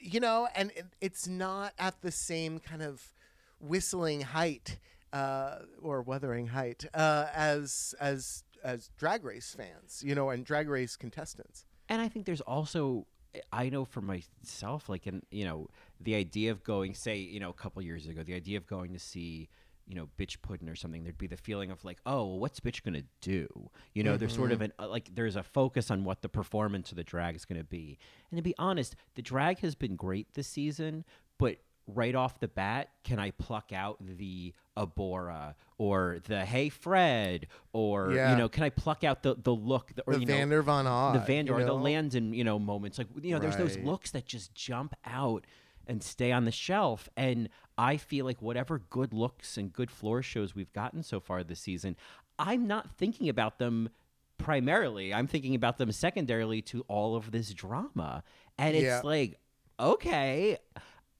you 0.00 0.18
know, 0.18 0.48
and 0.54 0.70
it, 0.70 0.86
it's 1.02 1.28
not 1.28 1.74
at 1.78 2.00
the 2.00 2.10
same 2.10 2.58
kind 2.58 2.80
of 2.82 3.12
whistling 3.60 4.22
height 4.22 4.78
uh, 5.12 5.60
or 5.82 6.02
Wuthering 6.02 6.48
height 6.48 6.84
uh, 6.94 7.26
as 7.34 7.94
as 8.00 8.44
as 8.64 8.90
Drag 8.98 9.24
Race 9.24 9.54
fans, 9.56 10.02
you 10.04 10.14
know, 10.14 10.30
and 10.30 10.44
Drag 10.44 10.68
Race 10.68 10.96
contestants. 10.96 11.64
and 11.88 12.02
I 12.02 12.08
think 12.08 12.26
there's 12.26 12.40
also 12.42 13.06
I 13.52 13.68
know 13.68 13.84
for 13.84 14.00
myself, 14.00 14.88
like 14.88 15.06
in 15.06 15.22
you 15.30 15.44
know 15.44 15.68
the 16.00 16.14
idea 16.14 16.50
of 16.50 16.64
going, 16.64 16.94
say 16.94 17.16
you 17.16 17.40
know 17.40 17.50
a 17.50 17.54
couple 17.54 17.82
years 17.82 18.06
ago, 18.06 18.22
the 18.22 18.34
idea 18.34 18.56
of 18.56 18.66
going 18.66 18.92
to 18.92 18.98
see 18.98 19.48
you 19.86 19.94
know 19.94 20.08
bitch 20.18 20.36
pudding 20.42 20.68
or 20.68 20.74
something, 20.74 21.02
there'd 21.02 21.18
be 21.18 21.26
the 21.26 21.36
feeling 21.36 21.70
of 21.70 21.84
like, 21.84 21.98
oh, 22.06 22.24
well, 22.24 22.38
what's 22.38 22.60
bitch 22.60 22.82
gonna 22.82 23.04
do? 23.20 23.48
You 23.94 24.02
know, 24.02 24.16
there's 24.16 24.34
sort 24.34 24.52
of 24.52 24.60
an 24.60 24.72
uh, 24.78 24.88
like 24.88 25.14
there's 25.14 25.36
a 25.36 25.42
focus 25.42 25.90
on 25.90 26.04
what 26.04 26.22
the 26.22 26.28
performance 26.28 26.90
of 26.90 26.96
the 26.96 27.04
drag 27.04 27.36
is 27.36 27.44
gonna 27.44 27.64
be. 27.64 27.98
And 28.30 28.38
to 28.38 28.42
be 28.42 28.54
honest, 28.58 28.96
the 29.14 29.22
drag 29.22 29.60
has 29.60 29.74
been 29.74 29.96
great 29.96 30.34
this 30.34 30.48
season, 30.48 31.04
but 31.38 31.56
right 31.88 32.14
off 32.14 32.38
the 32.38 32.48
bat, 32.48 32.90
can 33.02 33.18
I 33.18 33.30
pluck 33.32 33.72
out 33.72 33.96
the 34.00 34.52
Abhora 34.76 35.54
or 35.78 36.18
the 36.24 36.44
Hey 36.44 36.68
Fred 36.68 37.46
or 37.72 38.12
Yeah. 38.12 38.30
you 38.30 38.36
know, 38.36 38.48
can 38.48 38.62
I 38.62 38.70
pluck 38.70 39.02
out 39.04 39.22
the 39.22 39.34
the 39.34 39.54
look 39.54 39.92
the, 39.94 40.02
or 40.06 40.12
The 40.14 40.20
you 40.20 40.26
know, 40.26 40.34
Vander 40.34 40.62
Von 40.62 40.86
Odd, 40.86 41.14
the 41.14 41.18
Vander 41.20 41.52
you 41.52 41.58
or 41.58 41.60
the 41.62 41.66
know? 41.68 41.76
Landon, 41.76 42.32
you 42.34 42.44
know, 42.44 42.58
moments 42.58 42.98
like 42.98 43.08
you 43.22 43.32
know, 43.32 43.40
there's 43.40 43.56
those 43.56 43.76
looks 43.78 44.10
that 44.12 44.26
just 44.26 44.54
jump 44.54 44.94
out 45.04 45.46
and 45.86 46.02
stay 46.02 46.30
on 46.30 46.44
the 46.44 46.52
shelf. 46.52 47.08
And 47.16 47.48
I 47.78 47.96
feel 47.96 48.26
like 48.26 48.42
whatever 48.42 48.78
good 48.78 49.12
looks 49.14 49.56
and 49.56 49.72
good 49.72 49.90
floor 49.90 50.22
shows 50.22 50.54
we've 50.54 50.72
gotten 50.74 51.02
so 51.02 51.18
far 51.20 51.42
this 51.42 51.60
season, 51.60 51.96
I'm 52.38 52.66
not 52.66 52.90
thinking 52.98 53.28
about 53.30 53.58
them 53.58 53.88
primarily. 54.36 55.12
I'm 55.14 55.26
thinking 55.26 55.54
about 55.54 55.78
them 55.78 55.90
secondarily 55.90 56.60
to 56.62 56.82
all 56.88 57.16
of 57.16 57.30
this 57.30 57.54
drama. 57.54 58.22
And 58.58 58.76
it's 58.76 58.84
Yeah. 58.84 59.00
like, 59.02 59.38
okay, 59.80 60.58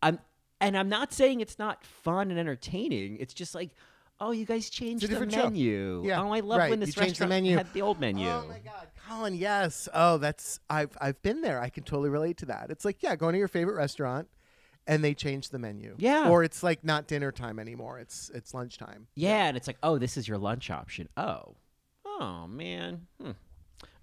I'm 0.02 0.18
and 0.60 0.76
I'm 0.76 0.88
not 0.88 1.12
saying 1.12 1.40
it's 1.40 1.58
not 1.58 1.84
fun 1.84 2.30
and 2.30 2.38
entertaining. 2.38 3.16
It's 3.18 3.34
just 3.34 3.54
like, 3.54 3.70
oh, 4.20 4.32
you 4.32 4.44
guys 4.44 4.68
changed 4.70 5.04
the 5.04 5.08
different 5.08 5.32
show. 5.32 5.44
menu. 5.44 6.02
Yeah, 6.04 6.20
Oh, 6.22 6.32
I 6.32 6.40
love 6.40 6.58
right. 6.58 6.70
when 6.70 6.80
You 6.80 6.86
this 6.86 6.94
changed 6.94 7.20
the 7.20 7.24
restaurant 7.24 7.30
menu. 7.30 7.56
had 7.56 7.72
the 7.72 7.82
old 7.82 8.00
menu. 8.00 8.28
Oh 8.28 8.44
my 8.48 8.58
god, 8.58 8.88
Colin, 9.08 9.34
yes. 9.34 9.88
Oh, 9.94 10.18
that's 10.18 10.60
I've 10.68 10.96
I've 11.00 11.20
been 11.22 11.40
there. 11.40 11.60
I 11.60 11.68
can 11.68 11.84
totally 11.84 12.10
relate 12.10 12.36
to 12.38 12.46
that. 12.46 12.70
It's 12.70 12.84
like, 12.84 13.02
yeah, 13.02 13.14
going 13.16 13.32
to 13.34 13.38
your 13.38 13.48
favorite 13.48 13.76
restaurant 13.76 14.28
and 14.86 15.04
they 15.04 15.14
change 15.14 15.50
the 15.50 15.58
menu. 15.58 15.94
Yeah. 15.98 16.30
Or 16.30 16.42
it's 16.42 16.62
like 16.62 16.82
not 16.82 17.06
dinner 17.06 17.30
time 17.30 17.58
anymore. 17.58 17.98
It's 17.98 18.30
it's 18.34 18.54
lunchtime. 18.54 19.06
Yeah, 19.14 19.46
and 19.46 19.56
it's 19.56 19.66
like, 19.66 19.78
oh, 19.82 19.98
this 19.98 20.16
is 20.16 20.26
your 20.26 20.38
lunch 20.38 20.70
option. 20.70 21.08
Oh, 21.16 21.56
oh 22.06 22.46
man. 22.48 23.06
Hmm. 23.22 23.32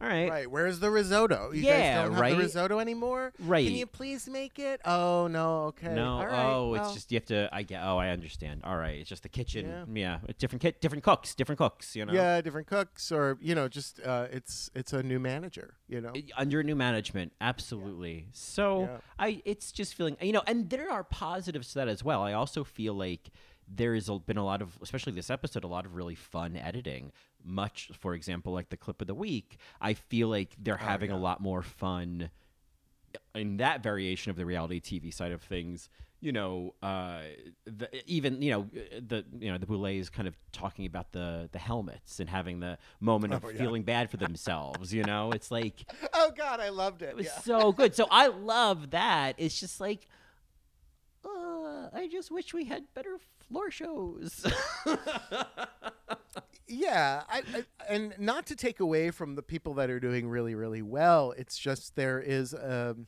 All 0.05 0.12
right. 0.12 0.29
Right. 0.29 0.51
Where's 0.51 0.79
the 0.79 0.91
risotto? 0.91 1.51
You 1.51 1.63
Yeah, 1.63 1.71
guys 1.79 2.03
don't 2.03 2.12
have 2.13 2.21
right? 2.21 2.31
the 2.38 2.43
risotto 2.43 2.79
anymore? 2.79 3.33
Right. 3.39 3.65
Can 3.65 3.75
you 3.75 3.85
please 3.88 4.27
make 4.29 4.59
it? 4.59 4.81
Oh 4.85 5.27
no, 5.27 5.63
okay. 5.65 5.93
No, 5.93 6.19
right, 6.24 6.45
oh, 6.45 6.69
well, 6.69 6.85
it's 6.85 6.93
just 6.93 7.12
you 7.12 7.15
have 7.17 7.25
to. 7.25 7.50
I 7.51 7.63
get. 7.63 7.81
Oh, 7.83 7.97
I 7.97 8.09
understand. 8.09 8.62
All 8.63 8.77
right, 8.77 9.00
it's 9.00 9.09
just 9.09 9.24
the 9.24 9.29
kitchen. 9.29 9.65
Yeah. 9.95 10.19
Yeah, 10.25 10.33
different 10.38 10.62
kit, 10.62 10.79
different 10.81 11.03
cooks, 11.03 11.33
different 11.33 11.57
cooks. 11.57 11.95
You 11.95 12.05
know. 12.05 12.13
Yeah, 12.13 12.41
different 12.41 12.67
cooks 12.67 13.12
or 13.12 13.38
you 13.41 13.55
know, 13.55 13.67
just 13.67 14.00
uh, 14.01 14.27
it's 14.31 14.69
it's 14.75 14.93
a 14.93 15.01
new 15.01 15.19
manager, 15.19 15.74
you 15.88 16.01
know. 16.01 16.12
I- 16.15 16.24
Under 16.38 16.62
new 16.63 16.75
management, 16.75 17.31
absolutely. 17.41 18.27
So 18.33 18.81
Yeah. 18.81 18.97
I, 19.17 19.41
it's 19.45 19.71
just 19.71 19.95
feeling, 19.95 20.17
you 20.21 20.33
know, 20.33 20.43
and 20.45 20.69
there 20.69 20.91
are 20.91 21.03
positives 21.03 21.69
to 21.69 21.75
that 21.79 21.88
as 21.88 22.03
well. 22.03 22.21
I 22.21 22.33
also 22.33 22.63
feel 22.63 22.93
like 22.93 23.31
there 23.67 23.95
has 23.95 24.07
been 24.27 24.38
a 24.38 24.45
lot 24.45 24.62
of, 24.62 24.77
especially 24.81 25.13
this 25.13 25.29
episode, 25.31 25.63
a 25.63 25.67
lot 25.67 25.85
of 25.85 25.95
really 25.95 26.13
fun 26.15 26.55
editing. 26.55 27.12
Much, 27.45 27.91
for 27.99 28.13
example, 28.13 28.53
like 28.53 28.69
the 28.69 28.77
clip 28.77 29.01
of 29.01 29.07
the 29.07 29.15
week, 29.15 29.57
I 29.79 29.93
feel 29.93 30.27
like 30.27 30.55
they're 30.57 30.79
Oh, 30.81 30.85
having 30.85 31.11
a 31.11 31.17
lot 31.17 31.41
more 31.41 31.61
fun 31.61 32.29
in 33.33 33.57
that 33.57 33.81
variation 33.81 34.29
of 34.29 34.35
the 34.35 34.45
reality 34.45 34.79
TV 34.81 35.13
side 35.13 35.31
of 35.31 35.41
things. 35.41 35.89
You 36.21 36.31
know, 36.31 36.73
uh, 36.81 37.19
the, 37.65 37.87
even 38.09 38.41
you 38.41 38.49
know 38.51 38.69
the 38.99 39.23
you 39.37 39.51
know 39.51 39.57
the 39.59 39.67
Boulets 39.67 40.09
kind 40.09 40.27
of 40.27 40.35
talking 40.51 40.85
about 40.87 41.11
the 41.11 41.49
the 41.51 41.59
helmets 41.59 42.19
and 42.19 42.27
having 42.29 42.61
the 42.61 42.77
moment 42.99 43.33
of 43.33 43.45
Oh, 43.45 43.49
yeah. 43.49 43.57
feeling 43.59 43.83
bad 43.83 44.09
for 44.09 44.17
themselves. 44.17 44.91
You 44.93 45.03
know, 45.03 45.31
it's 45.31 45.51
like 45.51 45.85
Oh 46.13 46.31
God, 46.35 46.59
I 46.59 46.69
loved 46.69 47.03
it. 47.03 47.09
it 47.09 47.15
was 47.15 47.25
yeah. 47.27 47.39
so 47.41 47.71
good. 47.79 47.93
So 47.95 48.07
I 48.09 48.27
love 48.27 48.91
that. 48.91 49.35
It's 49.37 49.59
just 49.59 49.79
like, 49.79 50.07
uh, 51.23 51.89
I 51.93 52.07
just 52.11 52.31
wish 52.31 52.53
we 52.55 52.65
had 52.65 52.85
better 52.95 53.17
floor 53.47 53.69
shows. 53.69 54.45
Yeah, 56.67 57.24
I, 57.29 57.43
I, 57.53 57.63
and 57.88 58.15
not 58.17 58.48
to 58.48 58.55
take 58.55 58.79
away 58.79 59.12
from 59.12 59.36
the 59.36 59.43
people 59.43 59.75
that 59.75 59.89
are 59.89 60.00
doing 60.00 60.27
really, 60.27 60.55
really 60.55 60.81
well. 60.81 61.34
It's 61.38 61.57
just 61.57 61.95
there 61.95 62.19
is 62.19 62.55
um, 62.55 63.07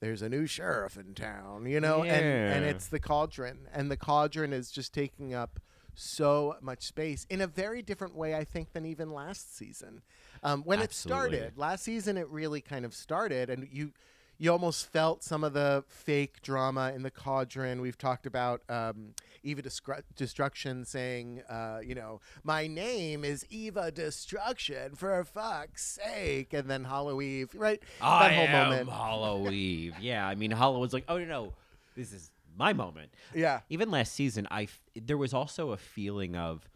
there's 0.00 0.22
a 0.22 0.28
new 0.28 0.46
sheriff 0.46 0.96
in 0.96 1.14
town, 1.14 1.66
you 1.66 1.80
know, 1.80 2.02
and 2.02 2.24
and 2.24 2.64
it's 2.64 2.88
the 2.88 2.98
cauldron, 2.98 3.68
and 3.72 3.90
the 3.90 3.96
cauldron 3.96 4.52
is 4.52 4.70
just 4.70 4.92
taking 4.92 5.32
up 5.32 5.60
so 5.94 6.56
much 6.60 6.82
space 6.82 7.26
in 7.30 7.40
a 7.40 7.46
very 7.46 7.82
different 7.82 8.16
way, 8.16 8.34
I 8.34 8.44
think, 8.44 8.72
than 8.72 8.84
even 8.84 9.12
last 9.12 9.56
season. 9.56 10.02
Um, 10.42 10.62
when 10.62 10.80
Absolutely. 10.80 11.38
it 11.38 11.40
started 11.40 11.58
last 11.58 11.84
season, 11.84 12.16
it 12.16 12.28
really 12.28 12.60
kind 12.60 12.84
of 12.84 12.94
started, 12.94 13.50
and 13.50 13.68
you. 13.70 13.92
You 14.40 14.52
almost 14.52 14.86
felt 14.86 15.24
some 15.24 15.42
of 15.42 15.52
the 15.52 15.82
fake 15.88 16.42
drama 16.42 16.92
in 16.94 17.02
the 17.02 17.10
cauldron. 17.10 17.80
We've 17.80 17.98
talked 17.98 18.24
about 18.24 18.62
um, 18.68 19.14
Evah 19.44 19.62
Destru- 19.62 20.02
Destruction 20.14 20.84
saying, 20.84 21.42
uh, 21.50 21.80
you 21.84 21.96
know, 21.96 22.20
my 22.44 22.68
name 22.68 23.24
is 23.24 23.44
Evah 23.50 23.92
Destruction 23.92 24.94
for 24.94 25.24
fuck's 25.24 25.84
sake, 25.84 26.52
and 26.52 26.70
then 26.70 26.84
Hollow 26.84 27.20
Eve, 27.20 27.50
right? 27.56 27.82
I 28.00 28.28
that 28.28 28.34
whole 28.36 28.46
am 28.46 28.68
moment. 28.70 28.90
Hollow 28.90 29.50
Eve. 29.50 29.94
Yeah, 30.00 30.26
I 30.26 30.36
mean, 30.36 30.52
Hollow 30.52 30.78
was 30.78 30.92
like, 30.92 31.04
oh 31.08 31.18
no, 31.18 31.24
no, 31.24 31.52
this 31.96 32.12
is 32.12 32.30
my 32.56 32.72
moment. 32.72 33.10
Yeah. 33.34 33.60
Even 33.70 33.90
last 33.90 34.12
season, 34.12 34.46
I 34.52 34.64
f- 34.64 34.80
there 34.94 35.18
was 35.18 35.34
also 35.34 35.72
a 35.72 35.76
feeling 35.76 36.36
of 36.36 36.68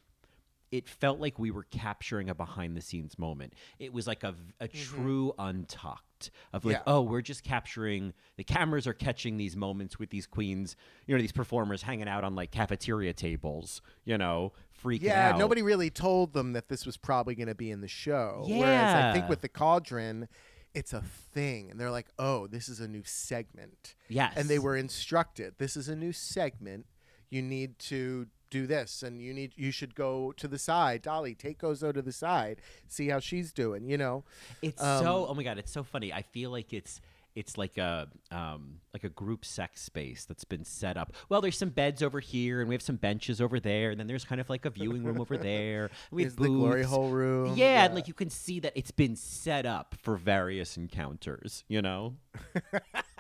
it 0.73 0.89
felt 0.89 1.21
like 1.21 1.39
we 1.39 1.51
were 1.53 1.63
capturing 1.71 2.29
a 2.29 2.35
behind 2.35 2.77
the 2.77 2.81
scenes 2.81 3.19
moment. 3.19 3.53
It 3.79 3.93
was 3.93 4.07
like 4.09 4.25
a, 4.25 4.35
a 4.59 4.67
true 4.67 5.33
untucked 5.39 6.31
of 6.53 6.65
like, 6.65 6.77
Mm-hmm. 6.79 6.89
Yeah. 6.89 6.95
oh, 6.95 7.03
we're 7.03 7.21
just 7.21 7.45
capturing 7.45 8.13
the 8.37 8.45
cameras 8.45 8.87
are 8.87 8.93
catching 8.95 9.37
these 9.37 9.55
moments 9.57 9.99
with 9.99 10.11
these 10.11 10.27
queens, 10.27 10.75
you 11.07 11.15
know, 11.15 11.21
these 11.21 11.33
performers 11.33 11.83
hanging 11.83 12.09
out 12.09 12.25
on 12.25 12.35
like 12.35 12.51
cafeteria 12.51 13.13
tables, 13.13 13.83
you 14.05 14.17
know, 14.19 14.53
freaking 14.83 15.03
Yeah, 15.03 15.29
out. 15.29 15.35
Yeah, 15.35 15.39
nobody 15.39 15.63
really 15.63 15.91
told 15.91 16.33
them 16.33 16.55
that 16.55 16.69
this 16.69 16.87
was 16.87 16.97
probably 16.97 17.35
going 17.35 17.49
to 17.49 17.55
be 17.55 17.71
in 17.71 17.81
the 17.81 17.89
show. 17.89 18.45
Yeah. 18.49 18.59
Whereas 18.59 18.95
I 19.05 19.13
think 19.13 19.29
with 19.29 19.41
the 19.43 19.49
cauldron, 19.49 20.29
it's 20.75 20.95
a 20.95 21.03
thing, 21.03 21.71
and 21.71 21.79
they're 21.79 21.91
like, 21.91 22.09
"Oh, 22.19 22.47
this 22.47 22.67
is 22.71 22.81
a 22.81 22.89
new 22.89 23.03
segment." 23.05 23.95
Yes. 24.09 24.33
and 24.37 24.49
they 24.49 24.59
were 24.59 24.75
instructed, 24.75 25.55
"This 25.59 25.77
is 25.77 25.87
a 25.87 25.95
new 25.95 26.13
segment. 26.15 26.87
You 27.29 27.43
need 27.43 27.79
to 27.81 28.29
do 28.53 28.67
this, 28.67 29.03
and 29.03 29.21
you 29.21 29.33
need 29.35 29.53
you 29.57 29.73
should 29.73 29.95
go 29.95 30.33
to 30.37 30.47
the 30.47 30.59
side. 30.59 31.03
Dahli, 31.03 31.37
take 31.37 31.61
Hoso 31.61 31.93
to 31.93 32.03
the 32.03 32.13
side, 32.13 32.61
see 32.87 33.09
how 33.09 33.19
she's 33.19 33.53
doing." 33.53 33.89
You 33.89 33.99
know, 33.99 34.25
It's 34.61 34.83
Um, 34.83 35.03
so 35.03 35.27
oh 35.29 35.35
my 35.35 35.43
god, 35.43 35.59
it's 35.59 35.73
so 35.73 35.83
funny. 35.83 36.13
I 36.13 36.23
feel 36.23 36.51
like 36.51 36.73
it's 36.73 37.01
it's 37.35 37.57
like 37.57 37.79
a 37.79 38.09
um 38.31 38.81
like 38.93 39.05
a 39.05 39.09
group 39.09 39.45
sex 39.45 39.81
space 39.81 40.25
that's 40.27 40.45
been 40.45 40.65
set 40.65 40.97
up. 40.99 41.15
Well, 41.31 41.41
there's 41.41 41.57
some 41.57 41.71
beds 41.71 42.03
over 42.03 42.21
here 42.21 42.61
and 42.61 42.69
we 42.69 42.75
have 42.75 42.83
some 42.83 42.97
benches 42.97 43.41
over 43.41 43.59
there, 43.59 43.91
and 43.91 43.99
then 43.99 44.07
there's 44.07 44.25
kind 44.25 44.41
of 44.41 44.51
like 44.51 44.67
a 44.67 44.71
viewing 44.71 45.03
room 45.03 45.21
over 45.21 45.37
there. 45.37 45.91
We 46.11 46.25
have 46.25 46.37
the 46.37 46.49
glory 46.49 46.83
hole 46.83 47.09
room? 47.09 47.57
Yeah, 47.57 47.87
and 47.87 47.95
like 47.95 48.07
you 48.07 48.15
can 48.15 48.29
see 48.29 48.61
that 48.61 48.73
it's 48.77 48.91
been 48.91 49.17
set 49.17 49.65
up 49.65 49.95
for 50.03 50.17
various 50.17 50.77
encounters, 50.77 51.65
you 51.69 51.81
know? 51.81 52.17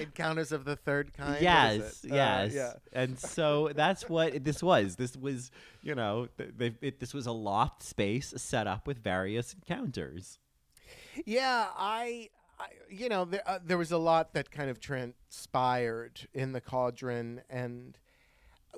encounters 0.00 0.52
of 0.52 0.64
the 0.64 0.76
third 0.76 1.12
kind. 1.12 1.42
Yes. 1.42 2.04
Uh, 2.04 2.14
yes. 2.14 2.52
yeah. 2.54 2.72
And 2.92 3.18
so 3.18 3.70
that's 3.74 4.08
what 4.08 4.44
this 4.44 4.62
was. 4.62 4.96
This 4.96 5.16
was, 5.16 5.50
you 5.82 5.94
know, 5.94 6.28
th- 6.38 6.74
it, 6.80 7.00
this 7.00 7.14
was 7.14 7.26
a 7.26 7.32
loft 7.32 7.82
space 7.82 8.32
set 8.36 8.66
up 8.66 8.86
with 8.86 8.98
various 8.98 9.54
encounters. 9.54 10.38
Yeah, 11.24 11.68
I, 11.76 12.30
I 12.58 12.66
you 12.90 13.08
know, 13.08 13.24
there, 13.24 13.42
uh, 13.46 13.58
there 13.64 13.78
was 13.78 13.92
a 13.92 13.98
lot 13.98 14.34
that 14.34 14.50
kind 14.50 14.70
of 14.70 14.80
transpired 14.80 16.28
in 16.34 16.52
the 16.52 16.60
cauldron, 16.60 17.40
and 17.48 17.98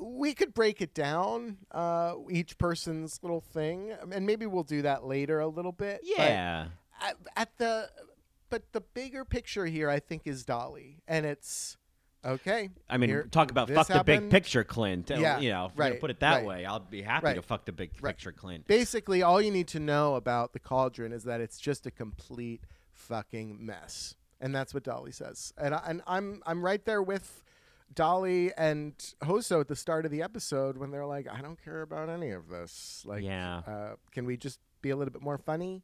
we 0.01 0.35
could 0.35 0.55
break 0.55 0.81
it 0.81 0.95
down, 0.95 1.59
uh, 1.73 2.15
each 2.31 2.59
person's 2.59 3.19
little 3.23 3.41
thing, 3.41 3.93
and 4.13 4.25
maybe 4.25 4.47
we'll 4.47 4.63
do 4.63 4.83
that 4.83 5.05
later 5.05 5.41
a 5.41 5.49
little 5.49 5.73
bit. 5.73 6.01
Yeah. 6.05 6.69
at 7.37 7.57
the, 7.59 7.89
but 8.51 8.73
the 8.73 8.81
bigger 8.81 9.25
picture 9.25 9.67
here, 9.67 9.89
I 9.91 9.99
think, 10.01 10.23
is 10.27 10.45
Dahli, 10.45 10.97
and 11.07 11.25
it's 11.27 11.77
okay. 12.25 12.71
I 12.89 12.97
mean, 12.97 13.11
here- 13.11 13.25
talk 13.31 13.51
about 13.51 13.71
fuck 13.71 13.87
the 13.89 14.03
big 14.05 14.31
picture, 14.31 14.65
Clint. 14.65 15.11
Yeah, 15.11 15.39
you 15.39 15.51
know, 15.51 15.71
right, 15.77 15.99
put 16.01 16.11
it 16.11 16.21
that 16.21 16.37
right. 16.39 16.45
way, 16.47 16.65
I'll 16.67 16.81
be 16.81 17.03
happy 17.03 17.35
to 17.35 17.43
fuck 17.43 17.65
the 17.65 17.73
big 17.73 17.91
Right. 18.01 18.15
picture, 18.15 18.33
Clint. 18.33 18.67
Basically, 18.67 19.23
all 19.23 19.41
you 19.41 19.51
need 19.51 19.69
to 19.69 19.81
know 19.81 20.15
about 20.17 20.53
the 20.53 20.59
cauldron 20.61 21.13
is 21.13 21.25
that 21.25 21.41
it's 21.41 21.59
just 21.59 21.87
a 21.87 21.91
complete 21.91 22.63
fucking 22.93 23.65
mess, 23.65 24.15
and 24.41 24.55
that's 24.55 24.75
what 24.75 24.85
Dahli 24.85 25.15
says. 25.15 25.53
And 25.57 25.75
I, 25.75 25.83
and 25.87 26.03
I'm 26.07 26.43
I'm 26.47 26.65
right 26.65 26.85
there 26.85 27.03
with 27.03 27.43
Dahli 27.95 28.53
and 28.57 28.93
Hoso 29.23 29.61
at 29.61 29.69
the 29.69 29.77
start 29.77 30.05
of 30.05 30.11
the 30.11 30.21
episode 30.23 30.77
when 30.77 30.91
they're 30.91 31.07
like, 31.07 31.27
I 31.27 31.41
don't 31.41 31.63
care 31.63 31.81
about 31.83 32.11
any 32.11 32.31
of 32.33 32.49
this. 32.49 33.03
Like, 33.07 33.23
Yeah. 33.25 33.59
uh, 33.67 33.95
can 34.13 34.27
we 34.27 34.37
just 34.37 34.61
be 34.83 34.91
a 34.91 34.97
little 34.97 35.13
bit 35.13 35.23
more 35.23 35.39
funny? 35.39 35.83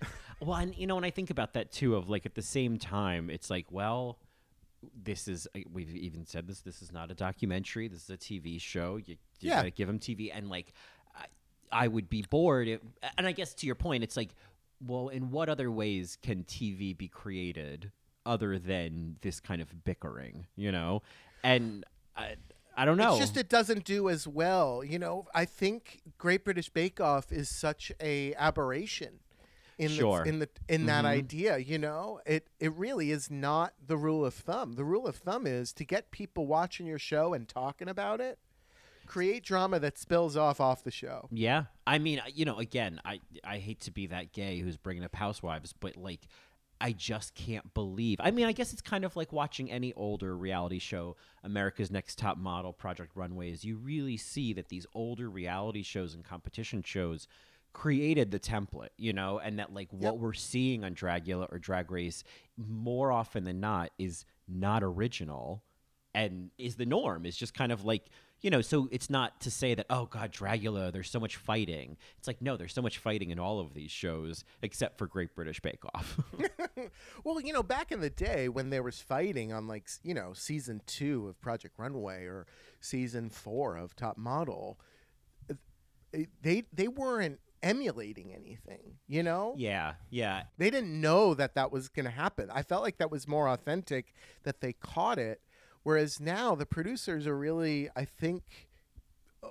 Well, 0.40 0.56
and 0.56 0.74
you 0.76 0.86
know, 0.86 0.94
when 0.94 1.04
I 1.04 1.10
think 1.10 1.30
about 1.30 1.54
that 1.54 1.70
too, 1.72 1.96
of 1.96 2.08
like 2.08 2.26
at 2.26 2.34
the 2.34 2.42
same 2.42 2.78
time, 2.78 3.30
it's 3.30 3.50
like, 3.50 3.66
well, 3.70 4.18
this 5.02 5.28
is 5.28 5.46
we've 5.72 5.94
even 5.94 6.26
said 6.26 6.46
this. 6.46 6.60
This 6.60 6.82
is 6.82 6.92
not 6.92 7.10
a 7.10 7.14
documentary. 7.14 7.88
This 7.88 8.04
is 8.04 8.10
a 8.10 8.16
TV 8.18 8.60
show. 8.60 8.96
You, 8.96 9.16
you 9.40 9.50
Yeah. 9.50 9.56
gotta 9.56 9.70
give 9.70 9.86
them 9.88 9.98
TV, 9.98 10.30
and 10.34 10.48
like, 10.50 10.72
I, 11.16 11.24
I 11.72 11.88
would 11.88 12.08
be 12.10 12.22
bored. 12.28 12.68
If, 12.68 12.80
and 13.16 13.26
I 13.26 13.32
guess 13.32 13.54
to 13.54 13.66
your 13.66 13.74
point, 13.76 14.04
it's 14.04 14.16
like, 14.16 14.34
well, 14.86 15.08
in 15.08 15.30
what 15.30 15.48
other 15.48 15.70
ways 15.70 16.18
can 16.22 16.44
TV 16.44 16.96
be 16.96 17.08
created 17.08 17.90
other 18.26 18.58
than 18.58 19.16
this 19.22 19.40
kind 19.40 19.62
of 19.62 19.84
bickering? 19.84 20.46
You 20.56 20.72
know, 20.72 21.02
and 21.42 21.84
I, 22.16 22.34
I 22.76 22.84
don't 22.84 22.96
know. 22.98 23.12
It's 23.12 23.20
just 23.20 23.36
it 23.36 23.48
doesn't 23.48 23.84
do 23.84 24.08
as 24.10 24.26
well. 24.26 24.84
You 24.84 24.98
know, 24.98 25.26
I 25.34 25.44
think 25.46 26.02
Great 26.18 26.44
British 26.44 26.68
Bake 26.68 27.00
Off 27.00 27.32
is 27.32 27.48
such 27.48 27.90
a 28.00 28.34
aberration 28.34 29.20
in 29.78 29.90
Sure. 29.90 30.22
the, 30.22 30.28
in 30.28 30.38
the 30.38 30.48
in 30.68 30.86
that 30.86 31.04
Mhm. 31.04 31.08
idea. 31.08 31.58
You 31.58 31.78
know, 31.78 32.20
it 32.26 32.48
it 32.60 32.72
really 32.74 33.10
is 33.10 33.30
not 33.30 33.74
the 33.84 33.96
rule 33.96 34.24
of 34.24 34.34
thumb. 34.34 34.74
The 34.74 34.84
rule 34.84 35.06
of 35.06 35.16
thumb 35.16 35.46
is 35.46 35.72
to 35.74 35.84
get 35.84 36.10
people 36.10 36.46
watching 36.46 36.86
your 36.86 36.98
show 36.98 37.34
and 37.34 37.48
talking 37.48 37.88
about 37.88 38.20
it. 38.20 38.38
Create 39.06 39.42
drama 39.44 39.78
that 39.80 39.98
spills 39.98 40.34
off 40.36 40.60
off 40.60 40.82
the 40.82 40.90
show. 40.90 41.28
Yeah, 41.30 41.64
I 41.86 41.98
mean, 41.98 42.20
uh, 42.20 42.24
you 42.32 42.44
know, 42.46 42.58
again, 42.58 43.00
I 43.04 43.20
I 43.42 43.58
hate 43.58 43.80
to 43.80 43.90
be 43.90 44.06
that 44.06 44.32
gay 44.32 44.60
who's 44.60 44.76
bringing 44.78 45.04
up 45.04 45.14
Housewives, 45.14 45.74
but 45.78 45.96
like, 45.98 46.20
I 46.80 46.92
just 46.92 47.34
can't 47.34 47.74
believe. 47.74 48.18
I 48.20 48.30
mean, 48.30 48.46
I 48.46 48.52
guess 48.52 48.72
it's 48.72 48.80
kind 48.82 49.04
of 49.04 49.14
like 49.14 49.30
watching 49.32 49.70
any 49.70 49.92
older 49.92 50.34
reality 50.36 50.78
show, 50.78 51.16
America's 51.42 51.90
Next 51.90 52.16
Top 52.18 52.38
Model, 52.38 52.72
Project 52.72 53.12
Runway, 53.14 53.46
Runways. 53.46 53.64
You 53.64 53.76
really 53.76 54.16
see 54.16 54.52
that 54.54 54.68
these 54.70 54.86
older 54.94 55.28
reality 55.28 55.82
shows 55.82 56.14
and 56.14 56.24
competition 56.24 56.82
shows 56.82 57.28
created 57.74 58.30
the 58.30 58.40
template, 58.40 58.88
you 58.96 59.12
know, 59.12 59.38
and 59.38 59.58
that 59.58 59.74
like 59.74 59.88
what 59.90 60.18
we're 60.18 60.32
seeing 60.32 60.84
on 60.84 60.94
Dragula 60.94 61.52
or 61.52 61.58
Drag 61.58 61.90
Race 61.90 62.24
more 62.56 63.12
often 63.12 63.44
than 63.44 63.60
not 63.60 63.90
is 63.98 64.24
not 64.48 64.82
original 64.82 65.62
and 66.14 66.50
is 66.56 66.76
the 66.76 66.86
norm. 66.86 67.26
It's 67.26 67.36
just 67.36 67.52
kind 67.52 67.72
of 67.72 67.84
like 67.84 68.06
you 68.40 68.48
know. 68.48 68.60
So 68.60 68.88
it's 68.92 69.10
not 69.10 69.40
to 69.42 69.50
say 69.50 69.74
that 69.74 69.86
oh 69.90 70.06
god, 70.06 70.32
Dragula, 70.32 70.92
there's 70.92 71.10
so 71.10 71.20
much 71.20 71.36
fighting. 71.36 71.98
It's 72.16 72.28
like 72.28 72.40
no, 72.40 72.56
there's 72.56 72.72
so 72.72 72.80
much 72.80 72.98
fighting 72.98 73.30
in 73.30 73.38
all 73.38 73.60
of 73.60 73.74
these 73.74 73.90
shows 73.90 74.44
except 74.62 74.96
for 74.96 75.06
Great 75.06 75.34
British 75.34 75.60
Bake 75.60 75.84
Off. 75.94 76.18
Well, 77.24 77.40
you 77.40 77.52
know, 77.52 77.62
back 77.62 77.92
in 77.92 78.00
the 78.00 78.10
day 78.10 78.48
when 78.48 78.68
there 78.70 78.82
was 78.82 79.00
fighting 79.00 79.52
on 79.52 79.66
like 79.66 79.88
you 80.02 80.14
know 80.14 80.32
season 80.32 80.80
two 80.86 81.28
of 81.28 81.40
Project 81.40 81.74
Runway 81.78 82.24
or 82.24 82.46
season 82.80 83.30
four 83.30 83.76
of 83.76 83.96
Top 83.96 84.16
Model, 84.16 84.78
they 86.42 86.64
they 86.72 86.88
weren't 86.88 87.40
emulating 87.64 88.32
anything. 88.32 88.98
You 89.08 89.24
know, 89.24 89.54
yeah, 89.56 89.94
yeah, 90.10 90.44
they 90.58 90.70
didn't 90.70 91.00
know 91.00 91.34
that 91.34 91.56
that 91.56 91.72
was 91.72 91.88
going 91.88 92.04
to 92.04 92.12
happen. 92.12 92.50
I 92.52 92.62
felt 92.62 92.82
like 92.82 92.98
that 92.98 93.10
was 93.10 93.26
more 93.26 93.48
authentic 93.48 94.14
that 94.44 94.60
they 94.60 94.74
caught 94.74 95.18
it. 95.18 95.40
Whereas 95.82 96.20
now 96.20 96.54
the 96.54 96.66
producers 96.66 97.26
are 97.26 97.36
really, 97.36 97.90
I 97.96 98.04
think, 98.04 98.68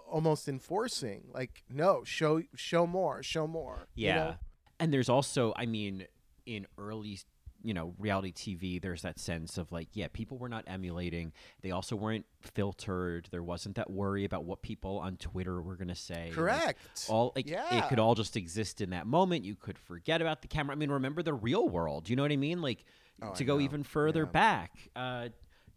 almost 0.10 0.48
enforcing 0.48 1.26
like, 1.34 1.64
no, 1.70 2.04
show 2.06 2.42
show 2.56 2.88
more, 2.88 3.22
show 3.22 3.48
more. 3.48 3.88
you 3.96 4.08
yeah. 4.08 4.16
know? 4.16 4.36
And 4.80 4.94
there's 4.94 5.10
also, 5.10 5.54
I 5.56 5.66
mean, 5.66 6.06
in 6.46 6.68
early 6.78 7.20
you 7.64 7.74
know 7.74 7.94
reality 7.98 8.32
TV, 8.34 8.82
there's 8.82 9.02
that 9.04 9.20
sense 9.20 9.58
of 9.58 9.72
like, 9.72 9.88
yeah, 9.94 10.08
people 10.12 10.38
were 10.38 10.50
not 10.50 10.64
emulating. 10.68 11.32
They 11.62 11.72
also 11.72 11.96
weren't 11.96 12.26
filtered. 12.42 13.28
There 13.32 13.42
wasn't 13.44 13.76
that 13.76 13.90
worry 13.90 14.26
about 14.26 14.44
what 14.44 14.62
people 14.62 15.00
on 15.00 15.16
Twitter 15.18 15.62
were 15.62 15.76
gonna 15.76 15.96
say. 15.96 16.26
Like, 16.26 16.34
Correct. 16.34 17.06
all 17.10 17.32
like 17.36 17.48
Yeah. 17.48 17.78
it 17.86 17.90
could 17.90 18.00
all 18.00 18.16
just 18.16 18.36
exist 18.38 18.82
in 18.82 18.90
that 18.92 19.08
moment. 19.08 19.46
You 19.46 19.56
could 19.56 19.78
forget 19.80 20.22
about 20.22 20.42
the 20.42 20.48
camera. 20.48 20.76
I 20.76 20.78
mean, 20.78 20.92
remember 20.92 21.24
the 21.24 21.34
real 21.34 21.68
world. 21.70 22.10
You 22.10 22.16
know 22.16 22.22
what 22.24 22.32
I 22.32 22.38
mean? 22.38 22.62
Like 22.62 22.84
Oh, 23.22 23.34
to 23.34 23.44
I 23.44 23.48
go 23.48 23.56
know. 23.58 23.62
even 23.64 23.84
further 23.84 24.24
Yeah. 24.24 24.32
back. 24.32 24.72
Uh, 24.96 25.30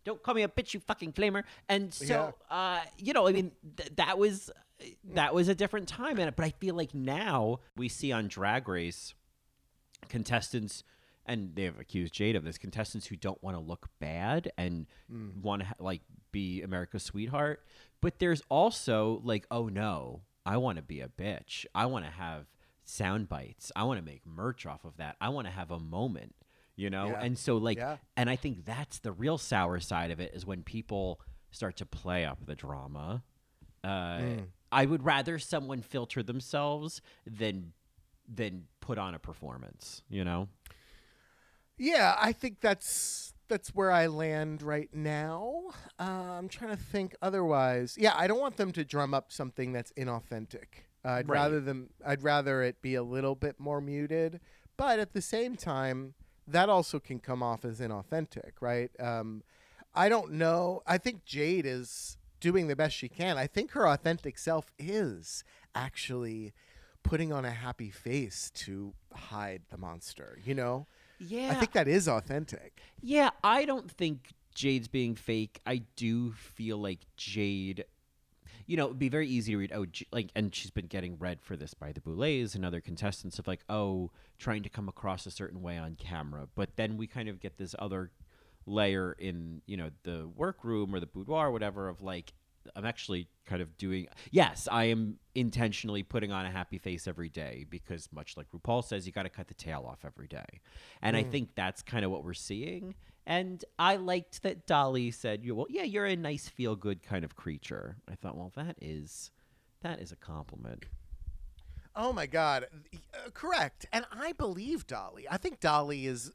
don't 0.05 0.23
call 0.23 0.35
me 0.35 0.43
a 0.43 0.49
bitch, 0.49 0.73
you 0.75 0.81
fucking 0.81 1.13
flamer. 1.13 1.43
And 1.69 1.93
so, 1.93 2.35
uh, 2.51 2.81
you 2.99 3.13
know, 3.13 3.27
I 3.29 3.33
mean, 3.33 3.53
th- 3.77 3.91
that 3.97 4.19
was 4.19 4.51
that 5.15 5.35
was 5.35 5.49
a 5.49 5.55
different 5.55 5.89
time 5.89 6.19
in 6.19 6.29
it. 6.29 6.37
But 6.37 6.45
I 6.47 6.51
feel 6.51 6.75
like 6.75 6.95
now 6.95 7.61
we 7.77 7.89
see 7.89 8.13
on 8.13 8.29
Drag 8.29 8.69
Race 8.69 9.15
contestants, 10.09 10.83
and 11.27 11.55
they 11.55 11.65
have 11.65 11.79
accused 11.79 12.15
Jade 12.15 12.37
of 12.37 12.45
this. 12.45 12.59
Contestants 12.59 13.07
who 13.07 13.17
don't 13.17 13.43
want 13.43 13.57
to 13.57 13.61
look 13.61 13.89
bad 14.01 14.51
and 14.57 14.87
want 15.43 15.63
to 15.63 15.69
like 15.79 16.03
be 16.33 16.63
America's 16.63 17.03
sweetheart, 17.03 17.65
but 18.01 18.19
there's 18.19 18.43
also 18.49 19.21
like, 19.25 19.47
oh 19.51 19.69
no, 19.69 20.23
I 20.45 20.57
want 20.59 20.77
to 20.77 20.83
be 20.83 21.01
a 21.01 21.09
bitch. 21.09 21.67
I 21.75 21.87
want 21.87 22.05
to 22.05 22.11
have 22.11 22.47
sound 22.85 23.29
bites. 23.29 23.73
I 23.75 23.85
want 23.85 23.99
to 23.99 24.05
make 24.05 24.25
merch 24.27 24.65
off 24.67 24.85
of 24.85 24.97
that. 24.99 25.17
I 25.21 25.29
want 25.31 25.47
to 25.47 25.53
have 25.53 25.71
a 25.71 25.79
moment. 25.81 26.35
You 26.79 26.91
know, 26.91 27.07
Yeah. 27.09 27.23
and 27.23 27.39
so 27.39 27.57
like, 27.57 27.79
Yeah. 27.79 27.97
and 28.19 28.29
I 28.29 28.37
think 28.37 28.65
that's 28.67 28.99
the 28.99 29.11
real 29.11 29.39
sour 29.39 29.81
side 29.81 30.11
of 30.11 30.21
it 30.21 30.35
is 30.35 30.45
when 30.45 30.63
people 30.63 31.21
start 31.51 31.77
to 31.79 31.87
play 31.87 32.25
up 32.27 32.45
the 32.45 32.55
drama. 32.55 33.23
Uh, 33.83 34.21
I 34.71 34.85
would 34.85 35.03
rather 35.05 35.39
someone 35.39 35.81
filter 35.81 36.23
themselves 36.23 37.01
than 37.27 37.73
than 38.29 38.65
put 38.81 38.99
on 38.99 39.15
a 39.15 39.19
performance. 39.19 40.03
You 40.11 40.25
know? 40.25 40.49
Yeah, 41.79 42.17
I 42.19 42.33
think 42.33 42.61
that's 42.61 43.33
that's 43.49 43.69
where 43.75 43.93
I 43.93 44.07
land 44.09 44.61
right 44.63 44.91
now. 44.93 45.67
Uh, 46.01 46.03
I'm 46.39 46.49
trying 46.49 46.77
to 46.77 46.83
think 46.83 47.15
otherwise. 47.23 47.97
Yeah, 47.99 48.13
I 48.17 48.27
don't 48.27 48.41
want 48.41 48.57
them 48.57 48.73
to 48.73 48.85
drum 48.85 49.15
up 49.15 49.31
something 49.31 49.73
that's 49.73 49.93
inauthentic. 49.93 50.83
Uh, 51.05 51.11
I'd 51.11 51.29
Right. 51.29 51.37
rather 51.43 51.61
them. 51.61 51.91
I'd 52.05 52.23
rather 52.25 52.63
it 52.63 52.83
be 52.83 52.95
a 52.97 53.03
little 53.05 53.35
bit 53.37 53.61
more 53.61 53.81
muted, 53.81 54.41
but 54.77 54.99
at 54.99 55.13
the 55.13 55.23
same 55.23 55.55
time, 55.57 56.15
that 56.49 56.69
also 56.69 56.99
can 56.99 57.21
come 57.21 57.43
off 57.43 57.65
as 57.65 57.79
inauthentic, 57.81 58.53
right? 58.61 58.91
Um, 59.01 59.43
I 59.95 60.09
don't 60.09 60.33
know. 60.33 60.83
I 60.87 60.99
think 60.99 61.25
Jade 61.25 61.67
is 61.67 62.19
doing 62.41 62.67
the 62.69 62.77
best 62.77 62.97
she 62.97 63.09
can. 63.09 63.39
I 63.39 63.47
think 63.47 63.73
her 63.73 63.87
authentic 63.89 64.39
self 64.39 64.73
is 64.79 65.45
actually 65.75 66.53
putting 67.05 67.33
on 67.33 67.45
a 67.45 67.51
happy 67.53 67.91
face 67.91 68.51
to 68.55 68.95
hide 69.15 69.63
the 69.71 69.79
monster. 69.79 70.39
You 70.43 70.55
know. 70.57 70.87
Yeah. 71.19 71.51
I 71.51 71.55
think 71.55 71.73
that 71.73 71.89
is 71.89 72.09
authentic. 72.09 72.81
Yeah, 73.01 73.31
I 73.43 73.65
don't 73.65 73.91
think 73.91 74.33
Jade's 74.55 74.89
being 74.89 75.15
fake. 75.15 75.61
I 75.67 75.83
do 75.97 76.33
feel 76.33 76.79
like 76.79 77.01
Jade. 77.17 77.85
You 78.67 78.77
know, 78.77 78.87
it'd 78.87 78.99
be 78.99 79.09
very 79.09 79.29
easy 79.29 79.53
to 79.53 79.59
read. 79.59 79.73
Oh, 79.73 79.87
like, 80.13 80.31
and 80.35 80.55
she's 80.55 80.71
been 80.71 80.87
getting 80.87 81.19
read 81.19 81.41
for 81.41 81.57
this 81.57 81.73
by 81.73 81.93
the 81.93 82.01
Boulets 82.01 82.55
and 82.55 82.65
other 82.65 82.81
contestants 82.81 83.39
of 83.39 83.47
like, 83.47 83.61
oh, 83.69 84.11
trying 84.39 84.63
to 84.65 84.69
come 84.69 84.89
across 84.89 85.25
a 85.27 85.31
certain 85.31 85.63
way 85.63 85.79
on 85.79 85.95
camera. 85.95 86.49
But 86.55 86.77
then 86.77 86.97
we 86.97 87.07
kind 87.07 87.29
of 87.29 87.41
get 87.41 87.59
this 87.59 87.75
other 87.79 88.11
layer 88.67 89.13
in, 89.13 89.63
you 89.67 89.77
know, 89.77 89.91
the 90.03 90.29
workroom 90.35 90.95
or 90.95 91.01
the 91.01 91.07
boudoir 91.07 91.47
or 91.47 91.53
whatever 91.53 91.89
of 91.89 92.03
like, 92.03 92.33
I'm 92.75 92.85
actually 92.85 93.29
kind 93.45 93.63
of 93.63 93.77
doing. 93.77 94.09
Yes, 94.31 94.69
I 94.71 94.85
am 94.85 95.19
intentionally 95.35 96.03
putting 96.03 96.33
on 96.33 96.47
a 96.47 96.51
happy 96.51 96.79
face 96.79 97.07
every 97.07 97.29
day 97.29 97.67
because, 97.69 98.09
much 98.13 98.37
like 98.37 98.47
RuPaul 98.51 98.85
says, 98.85 99.07
you 99.07 99.13
got 99.13 99.23
to 99.25 99.29
cut 99.29 99.49
the 99.49 99.55
tail 99.55 99.87
off 99.89 100.01
every 100.05 100.27
day, 100.29 100.61
and 101.03 101.17
I 101.17 101.23
think 101.23 101.51
that's 101.55 101.83
kind 101.83 102.05
of 102.05 102.11
what 102.11 102.25
we're 102.25 102.35
seeing. 102.35 102.95
And 103.27 103.65
I 103.79 103.97
liked 103.97 104.43
that 104.43 104.67
Dahli 104.67 105.13
said, 105.13 105.45
"You 105.45 105.55
well, 105.55 105.67
yeah, 105.69 105.83
you're 105.83 106.07
a 106.07 106.17
nice, 106.17 106.49
feel 106.49 106.77
good 106.77 107.03
kind 107.03 107.25
of 107.25 107.35
creature." 107.37 107.97
I 108.11 108.15
thought, 108.15 108.37
well, 108.37 108.53
that 108.57 108.77
is 108.81 109.31
that 109.83 110.01
is 110.01 110.13
a 110.13 110.17
compliment. 110.17 110.85
Oh 111.95 112.13
my 112.13 112.27
God, 112.27 112.67
Uh, 113.15 113.31
correct. 113.33 113.87
And 113.93 114.05
I 114.13 114.33
believe 114.33 114.87
Dahli. 114.87 115.25
I 115.31 115.39
think 115.39 115.61
Dahli 115.61 116.05
is 116.05 116.33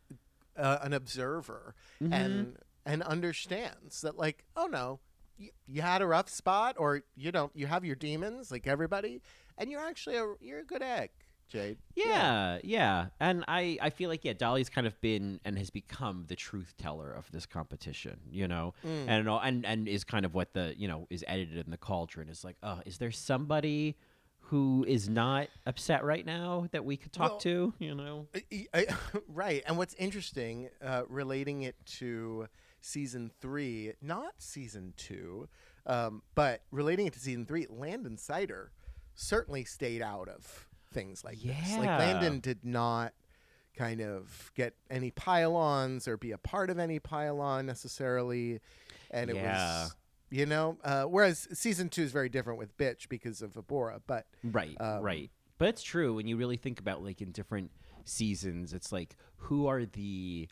uh, 0.57 0.79
an 0.81 0.93
observer 0.93 1.75
and 1.99 2.57
and 2.85 3.03
understands 3.03 4.01
that, 4.01 4.17
like, 4.17 4.43
oh 4.57 4.65
no, 4.65 4.99
you, 5.41 5.49
you 5.67 5.81
had 5.81 6.01
a 6.01 6.07
rough 6.07 6.29
spot, 6.29 6.75
or 6.77 7.01
you 7.15 7.31
don't. 7.31 7.51
You 7.55 7.67
have 7.67 7.83
your 7.85 7.95
demons, 7.95 8.51
like 8.51 8.67
everybody, 8.67 9.21
and 9.57 9.69
you're 9.69 9.81
actually 9.81 10.17
a 10.17 10.33
you're 10.39 10.59
a 10.59 10.63
good 10.65 10.81
egg, 10.81 11.09
Jade. 11.49 11.77
Yeah, 11.95 12.59
yeah, 12.63 13.07
and 13.19 13.43
I 13.47 13.77
I 13.81 13.89
feel 13.89 14.09
like 14.09 14.23
yeah, 14.23 14.33
Dahli's 14.33 14.69
kind 14.69 14.87
of 14.87 14.99
been 15.01 15.39
and 15.43 15.57
has 15.57 15.69
become 15.69 16.25
the 16.27 16.35
truth 16.35 16.73
teller 16.77 17.11
of 17.11 17.29
this 17.31 17.45
competition, 17.45 18.19
you 18.29 18.47
know, 18.47 18.73
and 18.83 19.27
and 19.27 19.65
and 19.65 19.87
is 19.87 20.03
kind 20.03 20.25
of 20.25 20.33
what 20.33 20.53
the 20.53 20.75
you 20.77 20.87
know 20.87 21.07
is 21.09 21.23
edited 21.27 21.65
in 21.65 21.71
the 21.71 21.77
cauldron 21.77 22.29
is 22.29 22.43
like, 22.43 22.57
oh, 22.63 22.79
is 22.85 22.97
there 22.99 23.11
somebody 23.11 23.97
who 24.45 24.83
is 24.85 25.07
not 25.07 25.47
upset 25.65 26.03
right 26.03 26.25
now 26.25 26.67
that 26.71 26.83
we 26.83 26.97
could 26.97 27.13
talk 27.13 27.29
Well- 27.31 27.39
to, 27.39 27.73
you 27.79 27.95
know? 27.95 28.27
I- 28.35 28.67
I- 28.73 28.85
right. 29.29 29.63
And 29.65 29.77
what's 29.77 29.93
interesting, 29.93 30.67
uh, 30.85 31.03
relating 31.07 31.61
it 31.61 31.75
to 31.99 32.49
season 32.81 33.31
three, 33.39 33.93
not 34.01 34.33
season 34.39 34.93
two, 34.97 35.47
um, 35.85 36.21
but 36.35 36.63
relating 36.71 37.07
it 37.07 37.13
to 37.13 37.19
season 37.19 37.45
three, 37.45 37.67
Landon 37.69 38.17
Cider 38.17 38.71
certainly 39.15 39.63
stayed 39.63 40.01
out 40.01 40.27
of 40.27 40.67
things 40.93 41.23
like 41.23 41.39
this. 41.41 41.77
Like 41.77 41.87
Landon 41.87 42.39
did 42.39 42.65
not 42.65 43.13
kind 43.77 44.01
of 44.01 44.51
get 44.55 44.73
any 44.89 45.11
pylons 45.11 46.07
or 46.07 46.17
be 46.17 46.31
a 46.31 46.37
part 46.37 46.69
of 46.69 46.77
any 46.79 46.99
pylon 46.99 47.65
necessarily. 47.65 48.59
And 49.11 49.29
it 49.29 49.35
Yeah. 49.37 49.83
was, 49.83 49.95
you 50.29 50.45
know, 50.45 50.77
uh, 50.83 51.03
whereas 51.05 51.47
season 51.53 51.87
two 51.89 52.01
is 52.03 52.11
very 52.11 52.29
different 52.29 52.59
with 52.59 52.75
Bitch 52.77 53.07
because 53.07 53.41
of 53.41 53.53
Abhora. 53.53 54.01
But 54.07 54.27
Right, 54.43 54.75
Um, 54.79 55.01
right. 55.01 55.31
But 55.57 55.69
it's 55.69 55.83
true 55.83 56.15
when 56.15 56.27
you 56.27 56.35
really 56.37 56.57
think 56.57 56.79
about 56.79 57.03
like 57.03 57.21
in 57.21 57.31
different 57.31 57.71
seasons, 58.03 58.73
it's 58.73 58.91
like 58.91 59.15
who 59.37 59.67
are 59.67 59.85
the 59.85 60.49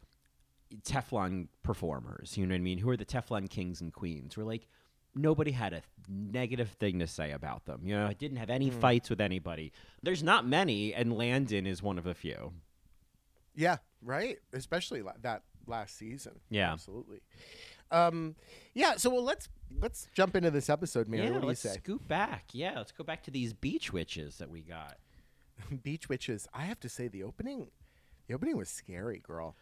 Teflon 0.84 1.48
performers? 1.64 2.38
You 2.38 2.46
know 2.46 2.54
what 2.54 2.60
I 2.60 2.64
mean? 2.64 2.78
Who 2.80 2.90
are 2.90 2.98
the 2.98 3.06
Teflon 3.06 3.50
kings 3.50 3.82
and 3.82 3.94
queens? 3.94 4.38
We're 4.38 4.44
like 4.44 4.68
nobody 5.16 5.52
had 5.52 5.74
a 5.74 5.82
negative 6.08 6.70
thing 6.80 7.00
to 7.00 7.08
say 7.08 7.32
about 7.32 7.66
them. 7.66 7.82
You 7.84 7.96
know, 7.96 8.06
I 8.06 8.14
didn't 8.14 8.38
have 8.38 8.50
any 8.50 8.70
fights 8.70 9.10
with 9.10 9.22
anybody. 9.22 9.72
There's 10.04 10.24
not 10.24 10.46
many, 10.46 10.94
and 10.94 11.14
Landon 11.14 11.66
is 11.66 11.82
one 11.82 11.98
of 11.98 12.04
the 12.04 12.14
few. 12.14 12.54
Yeah, 13.56 13.78
right. 14.02 14.38
Especially 14.54 15.02
la- 15.02 15.14
that 15.22 15.44
last 15.68 15.98
season. 15.98 16.40
Yeah. 16.50 16.72
absolutely. 16.72 17.22
Um, 17.92 18.36
yeah. 18.74 18.96
So 18.98 19.10
well, 19.10 19.24
let's 19.24 19.50
let's 19.82 20.08
jump 20.14 20.36
into 20.36 20.52
this 20.52 20.70
episode, 20.70 21.08
Mary. 21.08 21.24
yeah, 21.26 21.32
what 21.32 21.42
do 21.42 21.46
you 21.46 21.50
let's 21.50 21.62
say? 21.62 21.74
scoot 21.74 22.08
back. 22.08 22.46
Yeah, 22.54 22.74
let's 22.78 22.92
go 22.92 23.04
back 23.04 23.24
to 23.24 23.32
these 23.32 23.54
beach 23.54 23.92
witches 23.92 24.38
that 24.38 24.50
we 24.50 24.62
got. 24.62 24.98
Beach 25.84 26.08
witches. 26.08 26.48
I 26.54 26.62
have 26.62 26.80
to 26.82 26.90
say 26.90 27.10
the 27.10 27.24
opening, 27.24 27.68
the 28.28 28.34
opening 28.34 28.56
was 28.56 28.70
scary, 28.70 29.20
girl. 29.20 29.58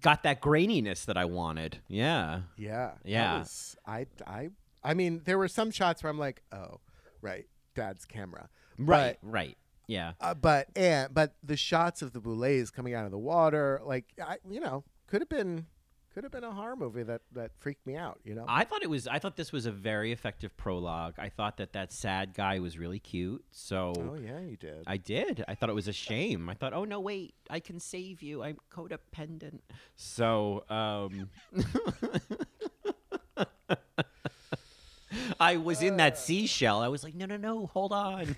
Got 0.00 0.22
that 0.24 0.40
graininess 0.40 1.04
that 1.06 1.16
I 1.16 1.24
wanted. 1.24 1.78
Yeah. 1.88 2.42
Yeah, 2.56 2.92
Yeah. 3.04 3.38
was- 3.38 3.76
I 3.86 4.06
I 4.26 4.50
I 4.82 4.94
mean, 4.94 5.22
there 5.24 5.38
were 5.38 5.48
some 5.48 5.70
shots 5.70 6.02
where 6.02 6.10
I'm 6.10 6.18
like, 6.18 6.42
oh, 6.52 6.80
right, 7.22 7.46
Dad's 7.74 8.04
camera. 8.04 8.48
Right. 8.78 9.16
right. 9.22 9.56
Yeah. 9.86 10.12
But, 10.18 10.26
uh, 10.26 10.34
but 10.34 10.68
and 10.76 11.14
but 11.14 11.34
the 11.42 11.56
shots 11.56 12.02
of 12.02 12.12
the 12.12 12.20
boulets 12.20 12.70
coming 12.70 12.94
out 12.94 13.04
of 13.04 13.10
the 13.10 13.18
water, 13.18 13.80
like 13.84 14.06
I, 14.22 14.38
you 14.48 14.60
know, 14.60 14.84
could 15.06 15.20
have 15.22 15.28
been 15.28 15.66
could 16.14 16.22
have 16.22 16.32
been 16.32 16.44
a 16.44 16.52
horror 16.52 16.76
movie 16.76 17.02
that 17.02 17.22
that 17.32 17.50
freaked 17.58 17.84
me 17.86 17.96
out. 17.96 18.20
You 18.24 18.36
know. 18.36 18.44
I 18.46 18.64
thought 18.64 18.84
it 18.84 18.88
was. 18.90 19.08
I 19.08 19.18
thought 19.18 19.36
this 19.36 19.50
was 19.50 19.66
a 19.66 19.72
very 19.72 20.12
effective 20.12 20.56
prologue. 20.56 21.14
I 21.18 21.28
thought 21.28 21.56
that 21.56 21.72
that 21.72 21.92
sad 21.92 22.34
guy 22.34 22.60
was 22.60 22.78
really 22.78 23.00
cute. 23.00 23.44
So 23.50 23.92
oh 23.96 24.16
yeah, 24.22 24.38
you 24.38 24.56
did. 24.56 24.84
I 24.86 24.96
did. 24.96 25.44
I 25.48 25.56
thought 25.56 25.70
it 25.70 25.74
was 25.74 25.88
a 25.88 25.92
shame. 25.92 26.48
I 26.48 26.54
thought, 26.54 26.72
oh 26.72 26.84
no, 26.84 27.00
wait, 27.00 27.34
I 27.50 27.58
can 27.58 27.80
save 27.80 28.22
you. 28.22 28.44
I'm 28.44 28.58
codependent. 28.72 29.58
So, 29.96 30.64
um, 30.70 31.30
I 35.40 35.56
was 35.56 35.82
in 35.82 35.96
that 35.96 36.16
seashell. 36.16 36.80
I 36.80 36.88
was 36.88 37.02
like, 37.02 37.14
no, 37.14 37.26
no, 37.26 37.36
no, 37.36 37.66
hold 37.66 37.92
on. 37.92 38.36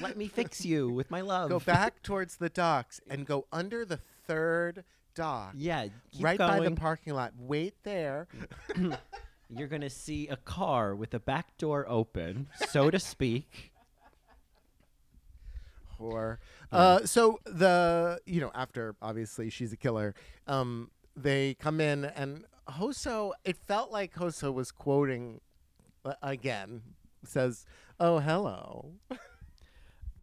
Let 0.00 0.16
me 0.16 0.28
fix 0.28 0.64
you 0.64 0.88
with 0.88 1.10
my 1.10 1.20
love. 1.20 1.50
go 1.50 1.58
back 1.58 2.00
towards 2.04 2.36
the 2.36 2.48
docks 2.48 3.00
and 3.10 3.26
go 3.26 3.46
under 3.52 3.84
the 3.84 3.98
third 4.26 4.84
dock. 5.14 5.52
Yeah, 5.56 5.86
keep 6.12 6.24
right 6.24 6.38
by 6.38 6.60
the 6.60 6.70
parking 6.72 7.14
lot. 7.14 7.32
Wait 7.38 7.74
there. 7.82 8.28
You're 9.50 9.68
gonna 9.68 9.90
see 9.90 10.28
a 10.28 10.36
car 10.36 10.94
with 10.94 11.10
the 11.10 11.18
back 11.18 11.56
door 11.58 11.84
open, 11.88 12.48
so 12.68 12.90
to 12.90 12.98
speak. 12.98 13.72
Or 15.98 16.38
uh, 16.72 17.04
so 17.04 17.40
the 17.44 18.20
you 18.24 18.40
know 18.40 18.50
after 18.54 18.94
obviously 19.02 19.50
she's 19.50 19.72
a 19.72 19.76
killer. 19.76 20.14
Um, 20.46 20.90
they 21.16 21.54
come 21.54 21.80
in 21.80 22.04
and 22.04 22.44
Hoso. 22.68 23.32
It 23.44 23.56
felt 23.56 23.90
like 23.90 24.14
Hoso 24.14 24.52
was 24.52 24.70
quoting 24.70 25.40
uh, 26.04 26.14
again. 26.22 26.82
Says, 27.24 27.66
"Oh 27.98 28.18
hello." 28.18 28.92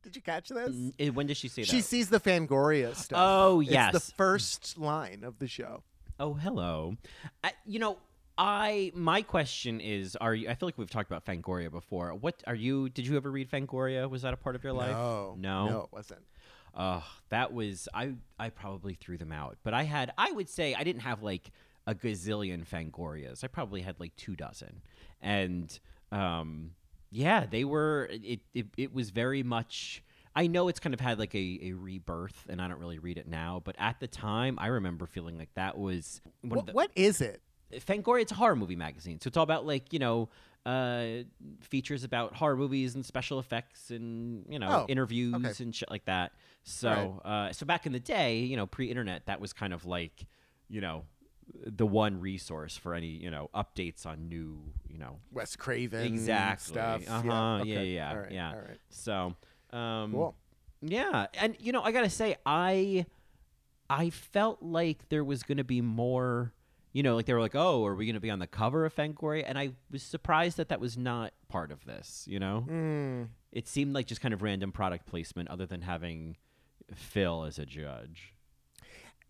Did 0.07 0.15
you 0.15 0.21
catch 0.21 0.47
this? 0.47 0.73
Eh, 0.99 1.09
when 1.09 1.27
did 1.27 1.35
she 1.35 1.49
say 1.49 1.63
She 1.63 1.81
sees 1.81 2.07
the 2.07 2.19
Fangoria 2.21 2.95
stuff. 2.95 3.19
Oh, 3.21 3.59
It's 3.59 3.69
yes. 3.69 3.91
the 3.91 3.99
first 3.99 4.77
line 4.77 5.25
of 5.25 5.37
the 5.39 5.47
show. 5.49 5.83
Oh, 6.17 6.33
hello. 6.33 6.95
I, 7.43 7.51
you 7.65 7.79
know, 7.79 7.97
I 8.37 8.93
my 8.95 9.21
question 9.21 9.81
is: 9.81 10.15
Are 10.15 10.33
you? 10.33 10.47
I 10.47 10.55
feel 10.55 10.67
like 10.67 10.77
we've 10.77 10.89
talked 10.89 11.11
about 11.11 11.25
Fangoria 11.25 11.69
before. 11.69 12.13
What 12.13 12.41
are 12.47 12.55
you? 12.55 12.87
Did 12.87 13.05
you 13.05 13.17
ever 13.17 13.29
read 13.29 13.51
Fangoria? 13.51 14.09
Was 14.09 14.21
that 14.21 14.33
a 14.33 14.37
part 14.37 14.55
of 14.55 14.63
your 14.63 14.71
life? 14.71 14.91
No, 14.91 15.35
no, 15.37 15.67
no, 15.69 15.79
it 15.81 15.89
wasn't. 15.91 16.21
Oh, 16.73 17.03
that 17.27 17.51
was 17.51 17.89
I. 17.93 18.13
I 18.39 18.49
probably 18.49 18.93
threw 18.93 19.17
them 19.17 19.33
out, 19.33 19.57
but 19.63 19.73
I 19.73 19.83
had. 19.83 20.13
I 20.17 20.31
would 20.31 20.47
say 20.47 20.73
I 20.73 20.85
didn't 20.85 21.01
have 21.01 21.21
like 21.21 21.51
a 21.85 21.93
gazillion 21.93 22.65
Fangorias. 22.65 23.43
I 23.43 23.47
probably 23.47 23.81
had 23.81 23.99
like 23.99 24.15
two 24.15 24.37
dozen, 24.37 24.81
and 25.21 25.77
um, 26.13 26.71
yeah, 27.09 27.45
they 27.45 27.63
were. 27.63 28.07
It 28.11 28.41
it, 28.53 28.65
it 28.77 28.93
was 28.93 29.09
very 29.09 29.43
much. 29.43 30.03
I 30.35 30.45
know 30.47 30.67
it's 30.67 30.79
kind 30.79 30.93
of 30.93 30.99
had 30.99 31.17
like 31.17 31.33
a, 31.33 31.59
a 31.63 31.71
rebirth, 31.73 32.45
and 32.47 32.61
I 32.61 32.67
don't 32.67 32.79
really 32.79 32.99
read 32.99 33.17
it 33.17 33.27
now. 33.27 33.61
But 33.63 33.75
at 33.79 33.99
the 33.99 34.07
time, 34.07 34.57
I 34.59 34.67
remember 34.67 35.07
feeling 35.07 35.37
like 35.37 35.49
that 35.55 35.77
was 35.77 36.21
one 36.41 36.51
of 36.51 36.57
What, 36.57 36.65
the, 36.67 36.71
what 36.73 36.91
is 36.95 37.21
it? 37.21 37.41
Fangoria, 37.73 38.21
it's 38.21 38.31
a 38.31 38.35
horror 38.35 38.55
movie 38.55 38.75
magazine. 38.75 39.19
So 39.19 39.29
it's 39.29 39.35
all 39.35 39.43
about 39.43 39.65
like, 39.65 39.91
you 39.91 39.99
know, 39.99 40.29
uh, 40.65 41.23
features 41.61 42.03
about 42.03 42.35
horror 42.35 42.55
movies 42.55 42.93
and 42.95 43.05
special 43.05 43.39
effects 43.39 43.89
and, 43.89 44.45
you 44.47 44.59
know, 44.59 44.67
Oh, 44.69 44.85
interviews 44.87 45.33
okay. 45.33 45.63
and 45.63 45.73
shit 45.75 45.89
like 45.89 46.05
that. 46.05 46.33
So 46.63 47.21
uh, 47.25 47.51
so 47.51 47.65
back 47.65 47.85
in 47.85 47.91
the 47.91 47.99
day, 47.99 48.39
you 48.41 48.57
know, 48.57 48.67
pre-internet, 48.67 49.25
that 49.25 49.41
was 49.41 49.53
kind 49.53 49.73
of 49.73 49.85
like, 49.85 50.25
you 50.69 50.81
know, 50.81 51.03
the 51.65 51.85
one 51.87 52.19
resource 52.19 52.75
for 52.77 52.93
any, 52.93 53.07
you 53.07 53.31
know, 53.31 53.49
updates 53.55 54.05
on 54.05 54.27
new, 54.29 54.59
you 54.87 54.97
know, 54.97 55.17
Wes 55.31 55.55
Craven 55.55 56.05
exactly 56.05 56.73
stuff. 56.73 57.03
Uh-huh. 57.09 57.23
Yeah. 57.23 57.63
Yeah, 57.63 57.79
okay. 57.79 57.85
yeah, 57.87 58.09
All 58.11 58.17
right. 58.17 58.31
yeah. 58.31 58.49
All 58.51 58.59
right. 58.61 58.79
So, 58.89 59.35
um, 59.71 60.11
Cool. 60.11 60.35
yeah, 60.81 61.27
and 61.39 61.55
you 61.59 61.71
know, 61.71 61.81
I 61.81 61.91
gotta 61.91 62.09
say, 62.09 62.35
I 62.45 63.05
I 63.89 64.09
felt 64.09 64.61
like 64.61 65.07
there 65.09 65.23
was 65.23 65.43
gonna 65.43 65.63
be 65.63 65.81
more. 65.81 66.53
You 66.93 67.03
know, 67.03 67.15
like 67.15 67.25
they 67.27 67.33
were 67.33 67.41
like, 67.41 67.53
"Oh, 67.55 67.85
are 67.85 67.93
we 67.93 68.07
gonna 68.07 68.19
be 68.19 68.31
on 68.31 68.39
the 68.39 68.47
cover 68.47 68.83
of 68.85 68.95
Fangoria?" 68.95 69.43
And 69.45 69.57
I 69.57 69.73
was 69.91 70.01
surprised 70.01 70.57
that 70.57 70.69
that 70.69 70.79
was 70.79 70.97
not 70.97 71.31
part 71.47 71.71
of 71.71 71.85
this. 71.85 72.25
You 72.27 72.39
know, 72.39 72.65
Mm. 72.67 73.27
it 73.51 73.67
seemed 73.67 73.93
like 73.93 74.07
just 74.07 74.19
kind 74.19 74.33
of 74.33 74.41
random 74.41 74.71
product 74.71 75.05
placement, 75.05 75.49
other 75.49 75.65
than 75.67 75.81
having 75.83 76.37
Phil 76.95 77.43
as 77.43 77.59
a 77.59 77.65
judge. 77.67 78.33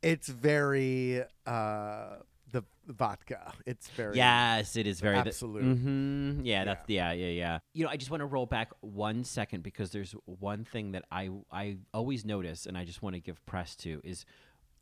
It's 0.02 0.28
very 0.28 1.24
uh, 1.46 2.18
the 2.52 2.64
vodka. 2.88 3.54
It's 3.66 3.88
very 3.90 4.16
Yes, 4.18 4.76
it 4.76 4.88
is 4.88 5.00
very 5.02 5.18
Absolute. 5.18 5.64
hmm 5.64 6.42
Yeah, 6.44 6.64
that's 6.66 6.90
yeah, 6.90 7.12
yeah, 7.12 7.28
yeah. 7.28 7.60
You 7.74 7.84
know, 7.84 7.90
I 7.90 7.98
just 7.98 8.12
want 8.12 8.22
to 8.22 8.26
roll 8.26 8.46
back 8.46 8.72
one 8.82 9.24
second 9.24 9.64
because 9.64 9.92
there's 9.92 10.14
one 10.26 10.64
thing 10.64 10.92
that 10.92 11.06
I 11.12 11.30
I 11.52 11.78
always 11.94 12.24
notice, 12.26 12.66
and 12.66 12.78
I 12.78 12.86
just 12.86 13.02
want 13.02 13.16
to 13.16 13.20
give 13.20 13.44
press 13.46 13.76
to 13.78 14.00
is 14.04 14.26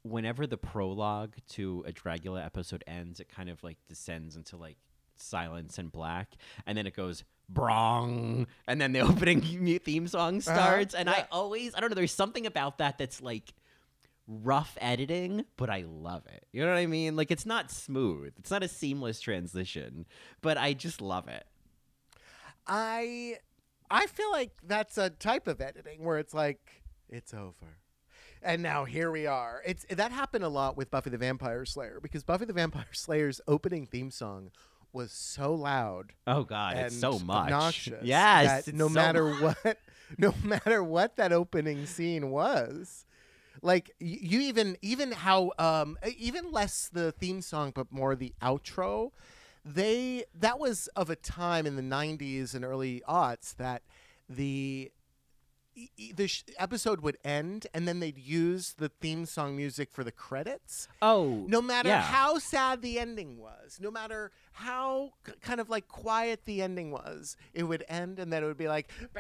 whenever 0.04 0.46
the 0.46 0.58
prologue 0.58 1.36
to 1.50 1.84
a 1.88 1.92
Dragula 1.92 2.46
episode 2.46 2.84
ends, 2.86 3.20
it 3.20 3.28
kind 3.30 3.50
of 3.50 3.64
like 3.64 3.78
descends 3.88 4.36
into 4.36 4.58
like 4.58 4.78
silence 5.16 5.78
and 5.80 5.92
black, 5.92 6.34
and 6.68 6.78
then 6.78 6.86
it 6.86 6.96
goes 6.96 7.24
brong, 7.52 8.46
and 8.68 8.80
then 8.82 8.92
the 8.92 9.00
opening 9.12 9.42
theme 9.80 10.08
song 10.08 10.42
starts, 10.42 10.94
and 10.94 11.10
I 11.10 11.14
Uh-huh. 11.14 11.22
yeah. 11.22 11.36
always 11.36 11.74
I 11.76 11.80
don't 11.80 11.90
know. 11.90 11.96
There's 11.96 12.12
something 12.14 12.46
about 12.46 12.78
that 12.80 12.98
that's 12.98 13.22
like 13.22 13.54
rough 14.28 14.78
editing, 14.82 15.46
but 15.58 15.70
I 15.70 15.84
love 15.88 16.24
it. 16.28 16.46
You 16.52 16.64
know 16.64 16.70
what 16.72 16.78
I 16.80 16.86
mean? 16.88 17.16
Like 17.16 17.32
it's 17.32 17.46
not 17.46 17.72
smooth. 17.72 18.34
It's 18.40 18.52
not 18.52 18.64
a 18.64 18.68
seamless 18.68 19.20
transition, 19.20 20.06
but 20.42 20.58
I 20.58 20.74
just 20.74 21.02
love 21.02 21.28
it. 21.28 21.46
I 22.68 23.38
I 23.90 24.08
feel 24.08 24.32
like 24.32 24.52
that's 24.66 24.98
a 24.98 25.10
type 25.10 25.48
of 25.48 25.62
editing 25.62 26.04
where 26.04 26.18
it's 26.18 26.34
like 26.34 26.84
it's 27.10 27.34
over. 27.34 27.78
And 28.42 28.62
now 28.62 28.86
here 28.86 29.12
we 29.12 29.26
are. 29.28 29.62
It's 29.66 29.86
that 29.90 30.12
happened 30.12 30.44
a 30.44 30.50
lot 30.50 30.78
with 30.78 30.92
Buffy 30.92 31.10
the 31.10 31.18
Vampire 31.18 31.66
Slayer 31.66 32.00
because 32.02 32.24
Buffy 32.24 32.46
the 32.46 32.54
Vampire 32.54 32.86
Slayer's 32.92 33.42
opening 33.48 33.86
theme 33.86 34.12
song 34.12 34.52
was 34.94 35.12
so 35.12 35.54
loud 35.54 36.14
Oh 36.26 36.44
god, 36.44 36.78
it's 36.78 36.98
so 36.98 37.20
much. 37.20 37.46
obnoxious. 37.46 38.04
Yes, 38.04 38.68
no 38.68 38.88
so 38.88 38.94
matter 38.94 39.26
much. 39.26 39.58
what, 39.64 39.78
no 40.18 40.34
matter 40.44 40.84
what 40.84 41.18
that 41.18 41.34
opening 41.34 41.86
scene 41.86 42.30
was, 42.32 43.05
like 43.62 43.92
you 44.00 44.42
even 44.42 44.78
even 44.82 45.12
how 45.12 45.52
um 45.60 45.98
even 46.18 46.52
less 46.52 46.90
the 46.92 47.12
theme 47.12 47.42
song 47.42 47.72
but 47.74 47.92
more 47.92 48.16
the 48.16 48.34
outro, 48.42 49.12
they 49.64 50.26
that 50.40 50.60
was 50.60 50.88
of 50.96 51.10
a 51.10 51.16
time 51.16 51.66
in 51.66 51.76
the 51.76 51.82
'90s 51.82 52.54
and 52.54 52.64
early 52.66 53.02
aughts 53.08 53.56
that 53.56 53.82
the 54.30 54.92
the 56.16 56.28
sh- 56.28 56.44
episode 56.58 57.02
would 57.02 57.18
end 57.26 57.68
and 57.74 57.86
then 57.86 58.00
they'd 58.00 58.18
use 58.18 58.76
the 58.78 58.88
theme 58.88 59.26
song 59.26 59.58
music 59.58 59.92
for 59.92 60.06
the 60.06 60.12
credits 60.12 60.88
Oh, 61.02 61.44
no 61.50 61.62
matter 61.62 61.90
yeah. 61.90 62.00
how 62.02 62.38
sad 62.38 62.82
the 62.82 62.98
ending 62.98 63.38
was, 63.38 63.78
no 63.82 63.92
matter 63.92 64.32
how 64.54 65.12
k- 65.26 65.34
kind 65.42 65.60
of 65.60 65.70
like 65.70 65.90
quiet 65.90 66.46
the 66.46 66.62
ending 66.62 66.92
was, 66.92 67.36
it 67.54 67.64
would 67.64 67.84
end 67.90 68.20
and 68.20 68.32
then 68.32 68.42
it 68.42 68.46
would 68.46 68.58
be 68.58 68.70
like, 68.70 68.90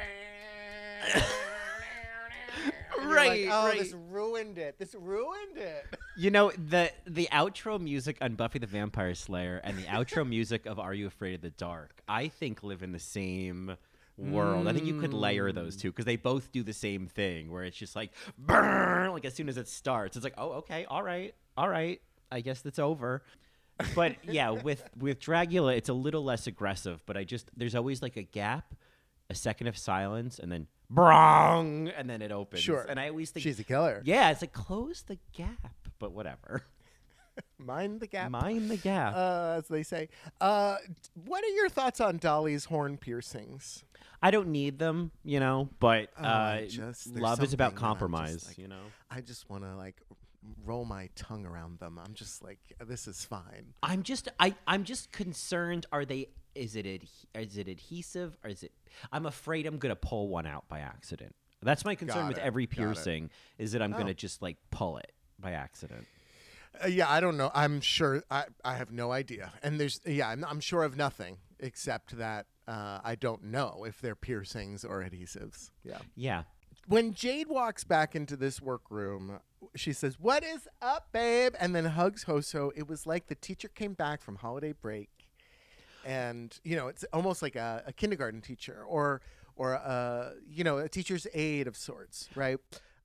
You're 3.02 3.16
like, 3.16 3.30
Right, 3.30 3.48
oh, 3.52 3.68
right. 3.68 3.80
this 3.80 3.94
ruined 4.10 4.58
it. 4.58 4.78
This 4.80 4.96
ruined 4.96 5.58
it. 5.58 5.86
You 6.18 6.32
know 6.32 6.52
the 6.52 6.92
the 7.06 7.28
outro 7.32 7.80
music 7.80 8.18
on 8.22 8.36
Buffy 8.36 8.60
the 8.60 8.68
Vampire 8.68 9.14
Slayer 9.16 9.60
and 9.64 9.78
the 9.78 9.84
outro 9.84 10.28
music 10.36 10.66
of 10.66 10.80
Are 10.80 10.94
You 10.94 11.08
Afraid 11.08 11.36
of 11.36 11.42
the 11.42 11.50
Dark, 11.50 12.02
I 12.08 12.28
think 12.30 12.64
live 12.64 12.84
in 12.84 12.92
the 12.92 13.00
same 13.00 13.76
world. 14.18 14.68
I 14.68 14.74
think 14.74 14.86
you 14.86 15.00
could 15.00 15.14
layer 15.14 15.52
those 15.52 15.76
two 15.76 15.92
because 15.92 16.06
they 16.06 16.16
both 16.16 16.52
do 16.54 16.64
the 16.64 16.72
same 16.74 17.08
thing, 17.08 17.52
where 17.52 17.64
it's 17.66 17.76
just 17.78 17.96
like 17.98 18.12
burn, 18.38 19.12
like 19.12 19.26
as 19.26 19.34
soon 19.34 19.50
as 19.50 19.58
it 19.58 19.68
starts, 19.68 20.16
it's 20.16 20.24
like, 20.24 20.36
oh, 20.38 20.52
okay, 20.54 20.86
all 20.86 21.04
right, 21.04 21.36
all 21.58 21.68
right, 21.68 22.00
I 22.32 22.40
guess 22.42 22.62
that's 22.62 22.80
over. 22.80 23.24
But 23.94 24.16
yeah, 24.24 24.50
with 24.64 24.84
with 24.98 25.20
Dragula, 25.20 25.76
it's 25.76 25.90
a 25.90 25.94
little 25.94 26.24
less 26.24 26.48
aggressive, 26.48 27.02
but 27.06 27.18
I 27.18 27.26
just 27.26 27.52
there's 27.58 27.76
always 27.76 28.02
like 28.02 28.16
a 28.16 28.24
gap, 28.24 28.74
a 29.30 29.36
second 29.36 29.68
of 29.68 29.78
silence, 29.78 30.40
and 30.40 30.50
then 30.50 30.68
brong, 30.93 31.91
and 31.95 32.10
then 32.10 32.21
it 32.21 32.32
opens. 32.32 32.62
Sure. 32.63 32.86
and 32.88 33.00
I 33.00 33.10
always 33.10 33.32
think 33.32 33.43
She's 33.43 33.60
a 33.60 33.63
killer. 33.63 34.02
yeah, 34.06 34.32
it's 34.32 34.41
like 34.41 34.54
close 34.54 35.04
the 35.04 35.17
gap, 35.34 35.76
but 36.00 36.12
whatever. 36.12 36.63
Mind 37.58 38.00
the 38.00 38.08
gap. 38.08 38.32
Mind 38.32 38.69
the 38.69 38.78
gap. 38.78 39.13
Uh, 39.15 39.56
as 39.58 39.67
they 39.67 39.84
say. 39.84 40.10
Uh, 40.39 40.78
what 41.26 41.43
are 41.43 41.50
your 41.50 41.69
thoughts 41.69 42.00
on 42.00 42.17
Dahli's 42.19 42.65
horn 42.65 42.98
piercings? 42.98 43.84
I 44.21 44.32
don't 44.32 44.48
need 44.50 44.80
them, 44.80 45.12
you 45.24 45.39
know, 45.39 45.69
but 45.80 46.10
Oh, 46.17 46.24
uh, 46.24 46.28
I 46.28 46.67
just- 46.69 47.08
love 47.15 47.43
is 47.43 47.54
about 47.54 47.71
just 47.74 47.82
compromise, 47.82 48.48
like- 48.48 48.58
you 48.58 48.67
know. 48.67 48.82
I 49.12 49.21
just 49.21 49.50
want 49.50 49.63
to 49.63 49.76
like 49.76 50.02
roll 50.65 50.86
my 50.86 51.10
tongue 51.15 51.45
around 51.45 51.80
them. 51.80 52.00
I'm 52.04 52.13
just 52.13 52.43
like, 52.43 52.60
this 52.86 53.08
is 53.08 53.26
fine. 53.26 53.74
I'm 53.84 54.04
just 54.04 54.28
I 54.39 54.56
I'm 54.67 54.84
just 54.84 55.12
concerned. 55.12 55.86
Are 55.91 56.06
they? 56.06 56.28
Is 56.56 56.76
it 56.76 56.86
adhe- 56.86 57.26
is 57.36 57.58
it 57.58 57.68
adhesive 57.68 58.38
or 58.44 58.50
is 58.50 58.63
it? 58.63 58.72
I'm 59.12 59.26
afraid 59.26 59.65
I'm 59.65 59.78
gonna 59.78 59.96
pull 59.96 60.30
one 60.30 60.46
out 60.48 60.68
by 60.70 60.80
accident. 60.80 61.36
That's 61.62 61.84
my 61.86 61.96
concern 61.96 62.24
Got 62.24 62.28
with 62.30 62.38
it, 62.38 62.44
every 62.44 62.65
got 62.65 62.74
it. 62.74 62.76
piercing 62.78 63.30
is 63.58 63.72
that 63.74 63.82
I'm 63.82 63.94
Oh. 63.94 63.98
gonna 63.98 64.13
just 64.13 64.41
like 64.41 64.58
pull 64.72 64.98
it 64.98 65.12
by 65.39 65.52
accident. 65.52 66.08
Uh, 66.84 66.88
yeah, 66.88 67.10
I 67.10 67.20
don't 67.20 67.38
know. 67.38 67.52
I'm 67.54 67.80
sure. 67.82 68.24
I, 68.30 68.46
I 68.63 68.76
have 68.76 68.91
no 68.91 69.12
idea. 69.12 69.52
And 69.63 69.80
there's 69.80 70.00
yeah, 70.06 70.30
I'm, 70.30 70.44
I'm 70.46 70.60
sure 70.60 70.84
of 70.84 70.96
nothing 70.98 71.38
except 71.60 72.18
that 72.18 72.48
uh, 72.68 73.00
I 73.04 73.15
don't 73.15 73.44
know 73.46 73.86
if 73.88 74.02
they're 74.02 74.15
piercings 74.15 74.84
or 74.86 75.04
adhesives. 75.04 75.72
Yeah. 75.84 76.00
Yeah. 76.15 76.44
When 76.88 77.13
Jade 77.13 77.48
walks 77.48 77.84
back 77.84 78.15
into 78.15 78.36
this 78.36 78.62
workroom, 78.62 79.39
she 79.76 79.91
says, 79.94 80.20
"What 80.20 80.44
is 80.44 80.68
up, 80.82 81.08
babe?" 81.12 81.54
and 81.60 81.74
then 81.76 81.86
hugs 81.86 82.26
Hoso. 82.26 82.72
It 82.76 82.88
was 82.88 83.08
like 83.08 83.28
the 83.28 83.36
teacher 83.36 83.70
came 83.70 83.94
back 83.94 84.22
from 84.22 84.36
holiday 84.36 84.74
break, 84.74 85.10
and 86.06 86.58
you 86.63 86.76
know, 86.76 86.88
it's 86.88 87.04
almost 87.12 87.41
like 87.41 87.56
a, 87.56 87.84
a 87.88 87.94
kindergarten 87.94 88.41
teacher 88.41 88.84
or 88.88 89.22
or 89.56 89.74
a 89.74 90.34
you 90.48 90.63
know 90.63 90.78
a 90.78 90.88
teacher's 90.89 91.28
aide 91.34 91.68
of 91.68 91.76
sorts, 91.76 92.30
right? 92.36 92.58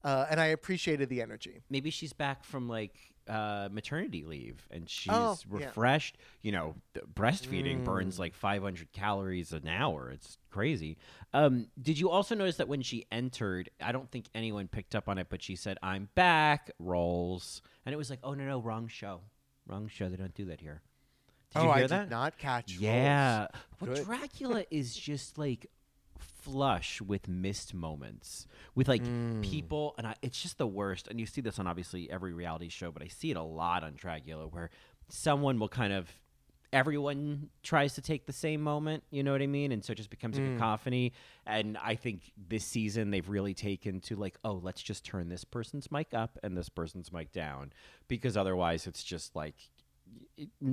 Uh, 0.04 0.26
and 0.30 0.40
I 0.40 0.46
appreciated 0.46 1.08
the 1.08 1.20
energy. 1.22 1.60
Maybe 1.68 1.90
she's 1.90 2.12
back 2.12 2.44
from 2.44 2.68
like 2.68 2.96
uh, 3.28 3.68
maternity 3.70 4.24
leave 4.24 4.66
and 4.70 4.88
she's 4.88 5.12
Oh, 5.12 5.36
yeah. 5.52 5.66
refreshed. 5.66 6.16
You 6.42 6.52
know, 6.52 6.74
th- 6.94 7.04
breastfeeding 7.14 7.84
burns 7.84 8.18
like 8.18 8.34
500 8.34 8.92
calories 8.92 9.52
an 9.52 9.68
hour. 9.68 10.10
It's 10.10 10.38
crazy. 10.50 10.96
Um, 11.34 11.68
did 11.80 11.98
you 11.98 12.08
also 12.10 12.34
notice 12.34 12.56
that 12.56 12.66
when 12.66 12.80
she 12.82 13.04
entered, 13.12 13.68
I 13.80 13.92
don't 13.92 14.10
think 14.10 14.24
anyone 14.34 14.68
picked 14.68 14.94
up 14.94 15.06
on 15.08 15.18
it, 15.18 15.26
but 15.28 15.42
she 15.42 15.54
said, 15.54 15.76
"I'm 15.82 16.08
back." 16.14 16.70
Rolls, 16.78 17.60
and 17.84 17.92
it 17.92 17.96
was 17.96 18.08
like, 18.10 18.20
"Oh 18.24 18.32
no, 18.34 18.44
no, 18.44 18.58
wrong 18.60 18.88
show, 18.88 19.20
wrong 19.66 19.86
show. 19.86 20.08
They 20.08 20.16
don't 20.16 20.34
do 20.34 20.46
that 20.46 20.60
here." 20.60 20.80
Did 21.54 21.62
oh, 21.62 21.70
I 21.70 21.86
that? 21.86 22.04
did 22.04 22.10
not 22.10 22.38
catch. 22.38 22.76
Yeah. 22.78 23.48
Well, 23.80 23.96
Dragula 23.96 24.66
is 24.70 24.94
just 24.94 25.36
like 25.38 25.66
flush 26.18 27.00
with 27.02 27.28
missed 27.28 27.74
moments 27.74 28.46
with 28.74 28.88
like 28.88 29.02
Hmm. 29.02 29.42
people 29.42 29.94
and 29.98 30.06
I, 30.06 30.14
it's 30.22 30.40
just 30.40 30.56
the 30.58 30.66
worst 30.66 31.06
and 31.08 31.20
you 31.20 31.26
see 31.26 31.40
this 31.42 31.58
on 31.58 31.66
obviously 31.66 32.10
every 32.10 32.32
reality 32.32 32.70
show 32.70 32.90
but 32.90 33.02
i 33.02 33.08
see 33.08 33.30
it 33.30 33.36
a 33.36 33.42
lot 33.42 33.84
on 33.84 33.92
dragula 33.92 34.50
where 34.50 34.70
someone 35.10 35.58
will 35.58 35.68
kind 35.68 35.92
of 35.92 36.10
everyone 36.72 37.48
tries 37.62 37.94
to 37.94 38.00
take 38.00 38.26
the 38.26 38.32
same 38.32 38.60
moment. 38.60 39.02
You 39.10 39.22
know 39.22 39.32
what 39.32 39.42
I 39.42 39.46
mean? 39.46 39.72
And 39.72 39.84
so 39.84 39.92
it 39.92 39.96
just 39.96 40.10
becomes 40.10 40.38
a 40.38 40.40
cacophony. 40.40 41.12
And 41.46 41.76
I 41.78 41.96
think 41.96 42.32
this 42.48 42.64
season 42.64 43.10
they've 43.10 43.28
really 43.28 43.54
taken 43.54 44.00
to 44.02 44.16
like, 44.16 44.38
oh, 44.44 44.60
let's 44.62 44.82
just 44.82 45.04
turn 45.04 45.28
this 45.28 45.44
person's 45.44 45.90
mic 45.90 46.14
up 46.14 46.38
and 46.42 46.56
this 46.56 46.68
person's 46.68 47.12
mic 47.12 47.32
down, 47.32 47.72
because 48.08 48.36
otherwise 48.36 48.86
it's 48.86 49.02
just 49.02 49.34
like 49.34 49.56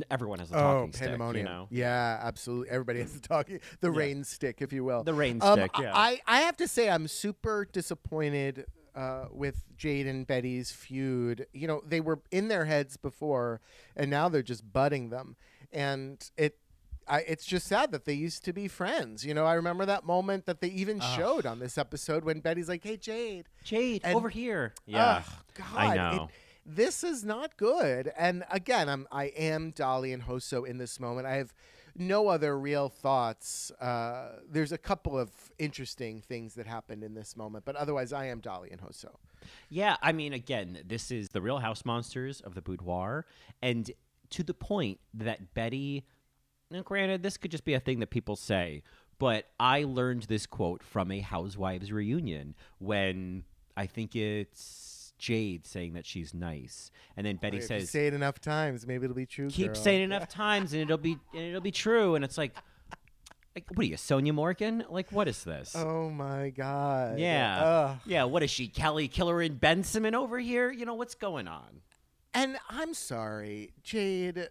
everyone 0.09 0.39
has 0.39 0.51
a 0.51 0.55
Oh, 0.55 0.59
talking 0.59 0.91
pandemonium! 0.93 1.45
stick. 1.45 1.51
You 1.51 1.57
know? 1.57 1.67
Yeah, 1.69 2.19
absolutely. 2.23 2.69
Everybody 2.69 2.99
has 3.01 3.13
to 3.13 3.21
talk. 3.21 3.49
The 3.81 3.91
rain 3.91 4.23
stick, 4.23 4.61
if 4.61 4.71
you 4.73 4.83
will. 4.83 5.03
The 5.03 5.13
rain 5.13 5.39
Um, 5.41 5.59
stick, 5.59 5.71
yeah. 5.79 5.91
I 5.95 6.19
I 6.25 6.41
have 6.41 6.57
to 6.57 6.67
say 6.67 6.89
I'm 6.89 7.07
super 7.07 7.65
disappointed 7.71 8.65
uh, 8.95 9.25
with 9.31 9.63
Jade 9.75 10.07
and 10.07 10.25
Betty's 10.25 10.71
feud. 10.71 11.45
You 11.53 11.67
know, 11.67 11.81
they 11.85 11.99
were 12.01 12.19
in 12.31 12.47
their 12.47 12.65
heads 12.65 12.97
before, 12.97 13.61
and 13.95 14.09
now 14.09 14.29
they're 14.29 14.41
just 14.41 14.71
butting 14.73 15.09
them, 15.09 15.35
and 15.71 16.29
it. 16.37 16.57
I, 17.09 17.19
it's 17.21 17.45
just 17.45 17.67
sad 17.67 17.93
that 17.93 18.03
they 18.03 18.11
used 18.15 18.43
to 18.43 18.51
be 18.51 18.67
friends. 18.67 19.25
You 19.25 19.33
know, 19.33 19.45
I 19.45 19.53
remember 19.53 19.85
that 19.85 20.03
moment 20.03 20.45
that 20.45 20.59
they 20.59 20.67
even 20.67 20.99
showed 20.99 21.45
on 21.45 21.59
this 21.59 21.77
episode 21.77 22.25
when 22.25 22.41
Betty's 22.41 22.67
like, 22.67 22.83
"Hey, 22.83 22.97
Jade, 22.97 23.45
Jade, 23.63 24.01
And- 24.03 24.17
over 24.17 24.27
here. 24.27 24.73
Yeah, 24.85 25.23
Ugh, 25.25 25.33
God, 25.53 25.67
I 25.77 25.93
it- 25.93 25.95
know. 25.95 26.29
This 26.69 27.01
is 27.01 27.23
not 27.23 27.55
good. 27.55 28.11
And 28.17 28.43
again, 28.51 28.89
I'm 28.89 29.07
I 29.09 29.25
am 29.27 29.71
Dahli 29.71 30.13
and 30.13 30.23
Hoso 30.23 30.65
in 30.67 30.77
this 30.77 30.99
moment. 30.99 31.25
I 31.25 31.35
have 31.35 31.53
no 31.95 32.27
other 32.27 32.59
real 32.59 32.89
thoughts. 32.89 33.71
Uh, 33.79 34.39
there's 34.51 34.73
a 34.73 34.77
couple 34.77 35.17
of 35.17 35.31
interesting 35.57 36.21
things 36.21 36.55
that 36.55 36.67
happened 36.67 37.05
in 37.05 37.13
this 37.13 37.37
moment, 37.37 37.63
but 37.63 37.77
otherwise, 37.77 38.11
I 38.11 38.25
am 38.25 38.41
Dahli 38.41 38.69
and 38.71 38.81
Hoso. 38.81 39.15
Yeah, 39.69 39.95
I 40.01 40.11
mean, 40.11 40.33
again, 40.33 40.79
this 40.85 41.09
is 41.09 41.29
the 41.29 41.41
Real 41.41 41.59
House 41.59 41.85
Monsters 41.85 42.41
of 42.41 42.53
the 42.53 42.61
Boudoir, 42.61 43.25
and 43.61 43.89
to 44.31 44.43
the 44.43 44.53
point 44.53 44.99
that 45.13 45.53
Betty. 45.53 46.05
Now, 46.69 46.81
granted, 46.81 47.23
this 47.23 47.37
could 47.37 47.49
just 47.49 47.63
be 47.63 47.75
a 47.75 47.79
thing 47.79 48.01
that 48.01 48.09
people 48.09 48.35
say, 48.35 48.83
but 49.19 49.45
I 49.57 49.83
learned 49.83 50.23
this 50.23 50.45
quote 50.45 50.83
from 50.83 51.11
a 51.11 51.21
Housewives 51.21 51.93
reunion 51.93 52.55
when 52.77 53.45
I 53.77 53.85
think 53.85 54.17
it's 54.17 54.96
Jade 55.17 55.65
saying 55.65 55.93
that 55.93 56.05
she's 56.05 56.33
nice, 56.33 56.91
and 57.15 57.25
then 57.25 57.37
Betty 57.37 57.57
If 57.57 57.63
you 57.63 57.67
says, 57.67 57.89
say 57.89 58.07
it 58.07 58.13
enough 58.13 58.39
times, 58.39 58.85
maybe 58.85 59.05
it'll 59.05 59.15
be 59.15 59.25
true. 59.25 59.49
"Keep 59.49 59.67
girl. 59.67 59.75
saying 59.75 60.01
enough 60.03 60.27
times, 60.29 60.73
and 60.73 60.81
it'll 60.81 60.97
be 60.97 61.17
and 61.33 61.41
it'll 61.43 61.61
be 61.61 61.71
true." 61.71 62.15
And 62.15 62.23
it's 62.23 62.37
like, 62.37 62.53
like, 63.55 63.65
what 63.73 63.79
are 63.85 63.87
you, 63.87 63.95
Sonja 63.95 64.33
Morgan? 64.33 64.83
Like, 64.89 65.11
what 65.11 65.27
is 65.27 65.43
this? 65.43 65.73
Oh 65.75 66.09
my 66.11 66.51
god. 66.51 67.17
yeah, 67.19 67.59
Ugh. 67.63 67.99
yeah. 68.05 68.23
What 68.25 68.43
is 68.43 68.51
she, 68.51 68.67
Kelly 68.67 69.09
Killoren 69.09 69.59
Bensimon 69.59 70.13
over 70.13 70.37
here? 70.37 70.71
You 70.71 70.85
know 70.85 70.93
what's 70.93 71.15
going 71.15 71.47
on? 71.47 71.81
And 72.33 72.57
I'm 72.69 72.93
sorry, 72.93 73.71
Jade. 73.83 74.49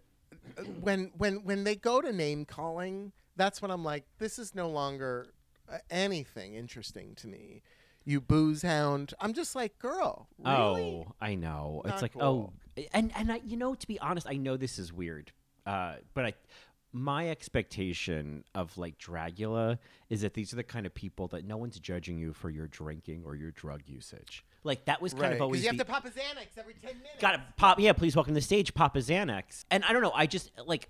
When 0.81 1.11
when 1.17 1.43
when 1.45 1.63
they 1.63 1.75
go 1.75 2.01
to 2.01 2.11
name 2.11 2.43
calling, 2.45 3.11
that's 3.37 3.61
when 3.61 3.71
I'm 3.71 3.83
like, 3.83 4.03
this 4.17 4.37
is 4.39 4.53
no 4.55 4.69
longer 4.69 5.27
uh, 5.71 5.77
anything 5.89 6.55
interesting 6.55 7.15
to 7.15 7.27
me. 7.27 7.61
You 8.07 8.21
booze 8.21 8.61
hound. 8.61 9.13
I'm 9.19 9.33
just 9.33 9.53
like, 9.53 9.77
girl, 9.79 10.29
really? 10.39 11.05
Oh, 11.05 11.11
I 11.19 11.35
know. 11.35 11.81
Not 11.83 11.93
it's 11.93 12.01
like, 12.01 12.13
cool. 12.13 12.53
oh, 12.77 12.83
and 12.93 13.11
and 13.17 13.29
I, 13.33 13.41
you 13.45 13.57
know, 13.57 13.75
to 13.75 13.85
be 13.85 13.99
honest, 13.99 14.25
I 14.29 14.37
know 14.37 14.55
this 14.55 14.79
is 14.79 14.93
weird, 14.93 15.33
uh, 15.65 15.95
but 16.13 16.25
I, 16.25 16.33
my 16.93 17.29
expectation 17.29 18.45
of 18.55 18.77
like 18.77 18.97
Dragula 18.97 19.77
is 20.09 20.21
that 20.21 20.35
these 20.35 20.53
are 20.53 20.55
the 20.55 20.63
kind 20.63 20.85
of 20.85 20.93
people 20.93 21.27
that 21.27 21.43
no 21.43 21.57
one's 21.57 21.79
judging 21.81 22.17
you 22.17 22.31
for 22.31 22.49
your 22.49 22.67
drinking 22.67 23.23
or 23.25 23.35
your 23.35 23.51
drug 23.51 23.81
usage. 23.85 24.45
Like 24.63 24.85
that 24.85 25.01
was 25.01 25.11
kind 25.13 25.23
Right. 25.23 25.33
of 25.33 25.41
always 25.41 25.61
you 25.63 25.67
have 25.67 25.77
the, 25.77 25.83
to 25.83 25.91
pop 25.91 26.05
a 26.05 26.09
Xanax 26.09 26.57
every 26.57 26.75
ten 26.75 26.93
minutes. 26.95 27.19
Got 27.19 27.31
to 27.33 27.43
pop. 27.57 27.77
Yeah, 27.77 27.91
please 27.91 28.15
welcome 28.15 28.33
to 28.33 28.39
the 28.39 28.41
stage, 28.41 28.73
Papa 28.73 28.99
Xanax. 28.99 29.65
And 29.69 29.83
I 29.83 29.91
don't 29.91 30.01
know. 30.01 30.13
I 30.15 30.27
just 30.27 30.49
like. 30.65 30.89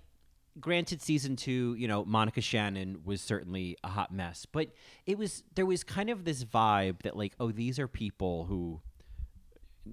Granted, 0.60 1.00
season 1.02 1.36
two, 1.36 1.74
you 1.78 1.86
know, 1.86 2.04
Monica 2.04 2.40
Shannon 2.40 3.02
was 3.04 3.20
certainly 3.20 3.76
a 3.84 3.88
hot 3.88 4.12
mess, 4.12 4.46
but 4.50 4.72
it 5.06 5.16
was 5.18 5.44
there 5.54 5.66
was 5.66 5.84
kind 5.84 6.10
of 6.10 6.24
this 6.24 6.44
vibe 6.44 7.02
that 7.02 7.16
like, 7.16 7.34
oh, 7.38 7.52
these 7.52 7.78
are 7.78 7.86
people 7.86 8.44
who, 8.46 8.80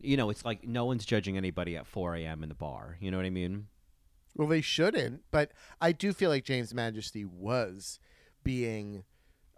you 0.01 0.17
know, 0.17 0.29
it's 0.29 0.43
like 0.43 0.67
no 0.67 0.85
one's 0.85 1.05
judging 1.05 1.37
anybody 1.37 1.77
at 1.77 1.85
4 1.85 2.15
a.m. 2.15 2.41
in 2.41 2.49
the 2.49 2.55
bar. 2.55 2.97
You 2.99 3.11
know 3.11 3.17
what 3.17 3.25
I 3.25 3.31
mean? 3.31 3.67
Well, 4.35 4.47
they 4.47 4.61
shouldn't, 4.61 5.21
but 5.31 5.51
I 5.79 5.91
do 5.91 6.11
feel 6.13 6.29
like 6.29 6.43
James 6.43 6.73
Majesty 6.73 7.23
was 7.25 7.99
being 8.43 9.03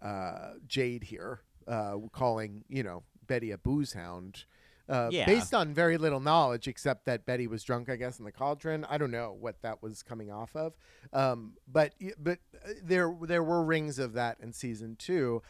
uh, 0.01 0.53
Jade 0.67 1.05
here, 1.05 1.41
uh, 1.67 1.95
calling 2.11 2.63
you 2.69 2.83
know 2.83 3.03
Betty 3.25 3.51
a 3.51 3.57
booze 3.57 3.93
hound, 3.93 4.45
uh, 4.89 5.09
Yeah. 5.11 5.25
based 5.25 5.53
on 5.53 5.73
very 5.73 5.97
little 5.97 6.19
knowledge, 6.19 6.67
except 6.67 7.05
that 7.05 7.25
Betty 7.25 7.47
was 7.47 7.63
drunk, 7.63 7.89
I 7.89 7.95
guess, 7.95 8.19
in 8.19 8.25
the 8.25 8.31
cauldron. 8.31 8.85
I 8.89 8.97
don't 8.97 9.11
know 9.11 9.35
what 9.39 9.61
that 9.61 9.81
was 9.83 10.01
coming 10.03 10.31
off 10.31 10.55
of, 10.55 10.73
um, 11.13 11.53
but 11.67 11.93
but 12.17 12.39
uh, 12.65 12.69
there 12.83 13.13
there 13.21 13.43
were 13.43 13.63
rings 13.63 13.99
of 13.99 14.13
that 14.13 14.37
in 14.41 14.53
season 14.53 14.95
two. 14.97 15.41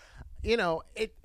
You 0.44 0.58
know, 0.58 0.84
it 0.96 1.16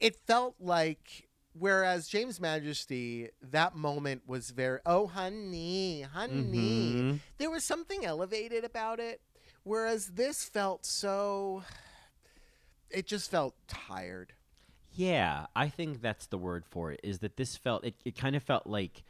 it 0.00 0.16
felt 0.26 0.56
like. 0.60 1.26
Whereas 1.52 2.06
James 2.06 2.40
Majesty, 2.40 3.28
that 3.42 3.74
moment 3.74 4.22
was 4.24 4.50
very, 4.50 4.78
oh, 4.86 5.08
honey, 5.08 6.02
honey. 6.02 6.94
Mhm. 6.94 7.18
There 7.38 7.50
was 7.50 7.64
something 7.64 8.04
elevated 8.04 8.62
about 8.62 9.00
it. 9.00 9.20
Whereas 9.64 10.12
this 10.14 10.44
felt 10.44 10.86
so, 10.86 11.64
it 12.88 13.06
just 13.08 13.32
felt 13.32 13.56
tired. 13.66 14.32
Yeah, 14.92 15.46
I 15.54 15.68
think 15.68 16.02
that's 16.02 16.26
the 16.26 16.38
word 16.38 16.64
for 16.66 16.90
it. 16.92 17.00
Is 17.02 17.20
that 17.20 17.36
this 17.36 17.56
felt 17.56 17.84
it? 17.84 17.94
It 18.04 18.16
kind 18.16 18.34
of 18.36 18.42
felt 18.42 18.66
like 18.66 19.04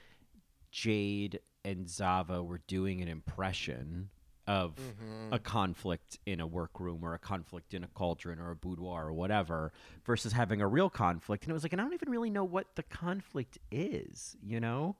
Jade 0.70 1.40
and 1.64 1.88
Zava 1.88 2.42
were 2.42 2.60
doing 2.66 3.00
an 3.00 3.08
impression 3.08 4.10
of 4.46 4.74
Mm-hmm. 4.76 5.32
a 5.32 5.38
conflict 5.38 6.18
in 6.26 6.40
a 6.40 6.46
workroom 6.46 7.04
or 7.04 7.14
a 7.14 7.18
conflict 7.18 7.72
in 7.72 7.84
a 7.84 7.86
cauldron 7.88 8.40
or 8.40 8.50
a 8.50 8.56
boudoir 8.56 9.06
or 9.06 9.12
whatever, 9.12 9.72
versus 10.04 10.32
having 10.32 10.60
a 10.60 10.66
real 10.66 10.90
conflict. 10.90 11.44
And 11.44 11.50
it 11.50 11.54
was 11.54 11.62
like, 11.62 11.72
and 11.72 11.80
I 11.80 11.84
don't 11.84 11.94
even 11.94 12.10
really 12.10 12.30
know 12.30 12.42
what 12.44 12.74
the 12.74 12.82
conflict 12.82 13.58
is. 13.70 14.36
You 14.42 14.58
know, 14.58 14.96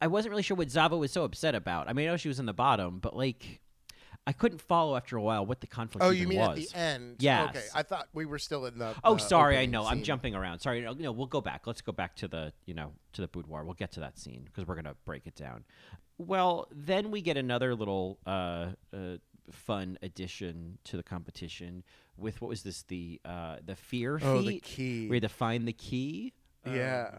I 0.00 0.06
wasn't 0.06 0.30
really 0.30 0.42
sure 0.42 0.56
what 0.56 0.70
Zava 0.70 0.96
was 0.96 1.12
so 1.12 1.24
upset 1.24 1.54
about. 1.54 1.88
I 1.88 1.92
mean, 1.92 2.08
I 2.08 2.12
know 2.12 2.16
she 2.16 2.28
was 2.28 2.38
in 2.40 2.46
the 2.46 2.54
bottom, 2.54 2.98
but 2.98 3.14
like, 3.14 3.60
I 4.26 4.32
couldn't 4.32 4.60
follow 4.60 4.96
after 4.96 5.16
a 5.16 5.22
while 5.22 5.44
what 5.44 5.60
the 5.60 5.66
conflict. 5.66 6.04
Oh, 6.04 6.10
you 6.10 6.28
mean 6.28 6.38
was. 6.38 6.50
at 6.50 6.68
the 6.68 6.78
end? 6.78 7.16
Yes. 7.18 7.50
Okay, 7.50 7.64
I 7.74 7.82
thought 7.82 8.08
we 8.12 8.24
were 8.24 8.38
still 8.38 8.66
in 8.66 8.78
the. 8.78 8.94
Oh, 9.02 9.14
the 9.14 9.20
sorry. 9.20 9.58
I 9.58 9.66
know. 9.66 9.84
I'm 9.84 10.02
jumping 10.02 10.34
around. 10.34 10.60
Sorry. 10.60 10.80
No, 10.80 10.92
no, 10.92 11.10
we'll 11.10 11.26
go 11.26 11.40
back. 11.40 11.66
Let's 11.66 11.80
go 11.80 11.92
back 11.92 12.14
to 12.16 12.28
the, 12.28 12.52
you 12.64 12.74
know, 12.74 12.92
to 13.14 13.20
the 13.20 13.28
boudoir. 13.28 13.64
We'll 13.64 13.74
get 13.74 13.92
to 13.92 14.00
that 14.00 14.18
scene 14.18 14.42
because 14.44 14.66
we're 14.66 14.76
gonna 14.76 14.94
break 15.04 15.26
it 15.26 15.34
down. 15.34 15.64
Well, 16.18 16.68
then 16.70 17.10
we 17.10 17.20
get 17.20 17.36
another 17.36 17.74
little 17.74 18.18
uh, 18.24 18.68
uh, 18.94 19.16
fun 19.50 19.98
addition 20.02 20.78
to 20.84 20.96
the 20.96 21.02
competition 21.02 21.82
with 22.16 22.40
what 22.40 22.48
was 22.48 22.62
this? 22.62 22.82
The 22.84 23.20
uh, 23.24 23.56
the 23.64 23.74
fear 23.74 24.20
Oh, 24.22 24.40
the 24.42 24.60
key. 24.60 25.08
We 25.08 25.16
had 25.16 25.22
to 25.22 25.28
find 25.28 25.66
the 25.66 25.72
key. 25.72 26.32
Um, 26.64 26.76
Yeah. 26.76 27.10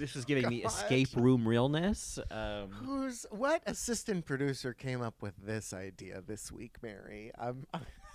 This 0.00 0.16
is 0.16 0.24
giving 0.24 0.48
me 0.48 0.64
escape 0.64 1.08
room 1.14 1.46
realness. 1.46 2.18
Um, 2.30 2.70
Who's 2.70 3.26
what 3.30 3.62
assistant 3.66 4.24
producer 4.24 4.72
came 4.72 5.02
up 5.02 5.20
with 5.20 5.34
this 5.44 5.74
idea 5.74 6.22
this 6.26 6.50
week, 6.50 6.76
Mary? 6.82 7.30
I'm, 7.38 7.66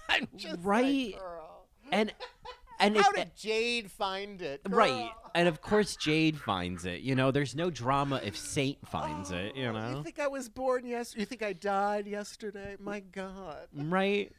I'm 0.09 0.27
just 0.35 0.57
Right. 0.63 1.13
girl. 1.15 1.67
and 1.91 2.11
and 2.79 2.97
How 2.97 3.11
it, 3.11 3.15
did 3.15 3.35
Jade 3.35 3.91
find 3.91 4.41
it? 4.41 4.61
Right. 4.67 5.11
And 5.35 5.47
of 5.47 5.61
course 5.61 5.95
Jade 5.95 6.39
finds 6.39 6.85
it. 6.85 7.01
You 7.01 7.13
know, 7.13 7.29
there's 7.29 7.53
no 7.55 7.69
drama 7.69 8.19
if 8.23 8.35
Saint 8.35 8.79
finds 8.87 9.29
it, 9.29 9.55
you 9.55 9.71
know, 9.71 9.97
You 9.97 10.03
think 10.03 10.17
I 10.17 10.27
was 10.27 10.49
born 10.49 10.87
yesterday? 10.87 11.19
You 11.21 11.25
think 11.27 11.43
I 11.43 11.53
died 11.53 12.07
yesterday? 12.07 12.77
My 12.79 13.01
God. 13.01 13.67
Right? 13.75 14.31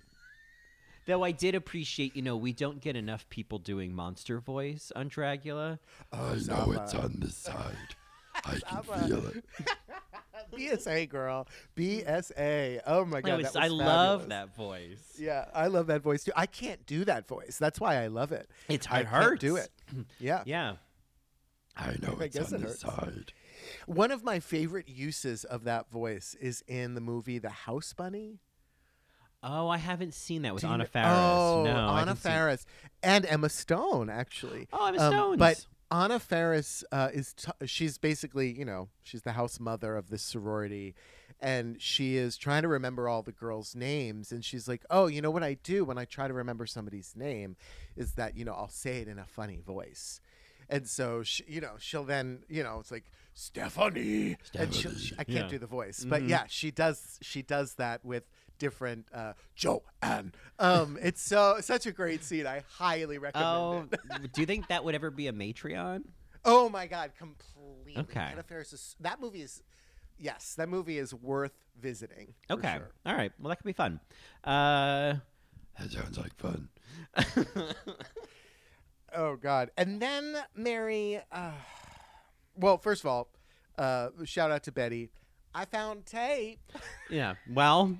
Though 1.06 1.22
I 1.24 1.30
did 1.30 1.54
appreciate, 1.54 2.14
you 2.16 2.22
know, 2.22 2.36
we 2.36 2.52
don't 2.52 2.80
get 2.80 2.96
enough 2.96 3.28
people 3.28 3.58
doing 3.58 3.94
monster 3.94 4.40
voice 4.40 4.90
on 4.96 5.08
Dragula. 5.08 5.78
Oh, 6.12 6.18
I 6.26 6.32
know 6.32 6.36
Zava. 6.38 6.82
it's 6.82 6.94
on 6.94 7.16
the 7.20 7.30
side. 7.30 7.76
I 8.34 8.40
can 8.66 8.82
Zava. 8.84 9.06
feel 9.06 9.26
it. 9.28 9.44
BSA 10.56 11.08
girl, 11.08 11.48
BSA. 11.76 12.80
Oh 12.86 13.04
my 13.04 13.20
god, 13.20 13.32
I, 13.32 13.36
was- 13.36 13.52
that 13.52 13.62
was 13.62 13.64
I 13.64 13.68
love 13.68 14.28
that 14.28 14.54
voice. 14.54 15.16
Yeah, 15.18 15.46
I 15.54 15.66
love 15.68 15.86
that 15.88 16.02
voice 16.02 16.24
too. 16.24 16.32
I 16.36 16.46
can't 16.46 16.84
do 16.86 17.04
that 17.06 17.26
voice. 17.26 17.56
That's 17.58 17.80
why 17.80 18.02
I 18.02 18.06
love 18.08 18.32
it. 18.32 18.48
It's 18.68 18.86
I 18.90 19.00
it 19.00 19.08
can't 19.08 19.40
do 19.40 19.56
it. 19.56 19.70
Yeah. 20.20 20.42
Yeah. 20.46 20.74
I 21.76 21.96
know 22.02 22.16
I 22.20 22.24
it's 22.24 22.36
on 22.38 22.44
it 22.44 22.62
the 22.62 22.68
hurts. 22.68 22.80
side. 22.80 23.32
One 23.86 24.10
of 24.10 24.24
my 24.24 24.40
favorite 24.40 24.88
uses 24.88 25.44
of 25.44 25.64
that 25.64 25.90
voice 25.90 26.34
is 26.40 26.62
in 26.66 26.94
the 26.94 27.00
movie 27.00 27.38
The 27.38 27.50
House 27.50 27.92
Bunny. 27.92 28.40
Oh, 29.48 29.68
I 29.68 29.76
haven't 29.78 30.12
seen 30.14 30.42
that 30.42 30.54
with 30.54 30.64
Anna 30.64 30.86
Faris. 30.86 31.08
Oh, 31.08 31.62
no, 31.64 31.88
Anna 31.94 32.14
Faris 32.16 32.66
and 33.02 33.24
Emma 33.24 33.48
Stone 33.48 34.10
actually. 34.10 34.66
Oh, 34.72 34.86
Emma 34.86 34.98
Um, 35.00 35.12
Stone's. 35.12 35.38
But 35.38 35.66
Anna 35.90 36.18
Faris 36.18 36.82
uh, 36.90 37.10
is 37.14 37.32
t- 37.34 37.52
she's 37.66 37.96
basically 37.96 38.50
you 38.50 38.64
know 38.64 38.88
she's 39.04 39.22
the 39.22 39.32
house 39.32 39.60
mother 39.60 39.96
of 39.96 40.10
this 40.10 40.22
sorority, 40.22 40.96
and 41.40 41.80
she 41.80 42.16
is 42.16 42.36
trying 42.36 42.62
to 42.62 42.68
remember 42.68 43.08
all 43.08 43.22
the 43.22 43.30
girls' 43.30 43.76
names, 43.76 44.32
and 44.32 44.44
she's 44.44 44.66
like, 44.66 44.84
oh, 44.90 45.06
you 45.06 45.22
know 45.22 45.30
what 45.30 45.44
I 45.44 45.54
do 45.62 45.84
when 45.84 45.96
I 45.96 46.04
try 46.06 46.26
to 46.26 46.34
remember 46.34 46.66
somebody's 46.66 47.14
name, 47.14 47.54
is 47.96 48.14
that 48.14 48.36
you 48.36 48.44
know 48.44 48.52
I'll 48.52 48.68
say 48.68 48.98
it 49.00 49.06
in 49.08 49.18
a 49.20 49.26
funny 49.26 49.60
voice. 49.64 50.20
And 50.68 50.88
so, 50.88 51.22
she, 51.22 51.44
you 51.46 51.60
know, 51.60 51.74
she'll 51.78 52.02
then, 52.02 52.40
you 52.48 52.64
know, 52.64 52.80
it's 52.80 52.90
like 52.90 53.04
Stephanie. 53.34 54.36
And 54.58 54.74
she, 54.74 54.88
I 55.16 55.22
can't 55.22 55.28
Yeah. 55.44 55.46
do 55.48 55.58
the 55.60 55.66
voice, 55.68 56.04
but 56.04 56.22
Mhm. 56.22 56.28
yeah, 56.30 56.44
she 56.48 56.72
does. 56.72 57.20
She 57.22 57.42
does 57.42 57.74
that 57.74 58.04
with 58.04 58.24
different 58.58 59.06
uh, 59.12 59.32
Joanne. 59.54 60.32
Um, 60.58 60.98
it's 61.02 61.22
so 61.22 61.56
such 61.60 61.86
a 61.86 61.92
great 61.92 62.24
scene. 62.24 62.46
I 62.46 62.62
highly 62.68 63.18
recommend 63.18 63.46
Oh, 63.48 63.86
it. 64.22 64.32
do 64.32 64.40
you 64.40 64.46
think 64.46 64.68
that 64.68 64.84
would 64.84 64.94
ever 64.94 65.10
be 65.10 65.26
a 65.28 65.32
Matreon? 65.32 66.02
Oh 66.44 66.68
my 66.68 66.86
god, 66.86 67.12
completely. 67.18 67.96
Okay. 68.02 68.20
Anna 68.32 68.42
Faris 68.42 68.72
is 68.72 68.96
that 69.00 69.20
movie 69.20 69.42
is 69.42 69.62
yes, 70.18 70.54
that 70.56 70.68
movie 70.68 70.98
is 70.98 71.12
worth 71.14 71.52
visiting. 71.80 72.34
Okay. 72.50 72.74
sure. 72.76 72.90
All 73.04 73.14
right. 73.14 73.32
Well, 73.38 73.48
that 73.50 73.56
could 73.56 73.66
be 73.66 73.72
fun. 73.72 74.00
Uh, 74.44 75.14
That 75.78 75.90
sounds 75.90 76.18
like 76.18 76.34
fun. 76.36 76.68
Oh 79.14 79.36
god. 79.36 79.70
And 79.76 80.00
then 80.00 80.36
Mary 80.54 81.20
uh, 81.32 81.52
well, 82.54 82.76
first 82.78 83.02
of 83.02 83.06
all, 83.08 83.28
uh, 83.78 84.08
shout 84.24 84.50
out 84.50 84.62
to 84.64 84.72
Betty. 84.72 85.10
I 85.54 85.64
found 85.64 86.04
tape. 86.06 86.60
yeah. 87.10 87.34
Well, 87.50 87.96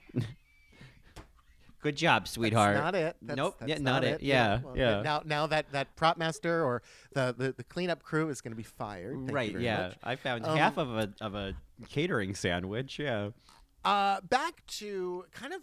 good 1.82 1.96
job, 1.96 2.28
sweetheart. 2.28 2.74
That's 2.74 2.84
not 2.84 2.94
it. 2.94 3.16
That's, 3.22 3.36
nope. 3.36 3.56
That's 3.58 3.70
yeah, 3.70 3.78
not, 3.78 4.04
it. 4.04 4.22
Yeah. 4.22 4.60
well, 4.62 4.76
yeah. 4.76 5.02
Now, 5.02 5.22
now 5.24 5.46
that 5.46 5.70
that 5.72 5.94
prop 5.96 6.16
master 6.18 6.64
or 6.64 6.82
the 7.12 7.34
the, 7.36 7.52
the 7.52 7.64
cleanup 7.64 8.02
crew 8.02 8.28
is 8.28 8.40
going 8.40 8.52
to 8.52 8.56
be 8.56 8.62
fired. 8.62 9.14
Thank 9.14 9.28
you 9.28 9.34
right. 9.34 9.60
Yeah. 9.60 9.78
much. 9.78 9.96
I 10.02 10.16
found 10.16 10.44
Um, 10.44 10.56
half 10.56 10.76
of 10.78 10.90
a 10.96 11.12
of 11.20 11.34
a 11.34 11.54
catering 11.88 12.34
sandwich. 12.34 12.98
Yeah. 12.98 13.30
Uh, 13.84 14.20
back 14.22 14.66
to 14.66 15.24
kind 15.32 15.52
of 15.52 15.60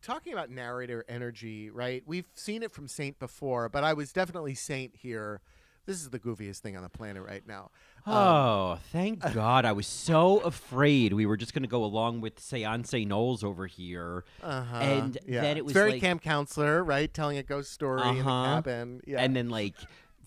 talking 0.00 0.32
about 0.32 0.50
narrator 0.50 1.04
energy, 1.08 1.70
right? 1.70 2.02
We've 2.06 2.28
seen 2.34 2.62
it 2.62 2.72
from 2.72 2.86
Saint 2.86 3.18
before, 3.18 3.68
but 3.68 3.82
I 3.82 3.94
was 3.94 4.12
definitely 4.12 4.54
Saint 4.54 4.94
here. 4.96 5.40
This 5.86 5.96
is 5.96 6.10
the 6.10 6.18
goofiest 6.18 6.58
thing 6.60 6.76
on 6.76 6.82
the 6.82 6.88
planet 6.88 7.22
right 7.22 7.46
now. 7.46 7.70
Um, 8.06 8.14
Oh, 8.14 8.78
thank 8.92 9.20
God! 9.34 9.64
I 9.64 9.72
was 9.72 9.86
so 9.86 10.40
afraid 10.40 11.12
we 11.14 11.24
were 11.26 11.36
just 11.36 11.54
going 11.54 11.62
to 11.62 11.68
go 11.68 11.84
along 11.84 12.20
with 12.20 12.38
Seance 12.38 12.92
Knowles 13.06 13.42
over 13.42 13.66
here, 13.66 14.24
uh-huh. 14.42 14.76
and 14.76 15.18
yeah. 15.26 15.40
then 15.42 15.56
it 15.56 15.60
It's 15.60 15.64
was 15.64 15.72
very 15.72 15.92
like, 15.92 16.00
camp 16.00 16.22
counselor, 16.22 16.84
right? 16.84 17.12
Telling 17.12 17.38
a 17.38 17.42
ghost 17.42 17.72
story 17.72 18.02
in 18.08 18.14
the 18.16 18.20
Uh-huh. 18.20 18.54
cabin. 18.56 19.00
Yeah. 19.06 19.20
and 19.22 19.34
then 19.34 19.48
like 19.48 19.74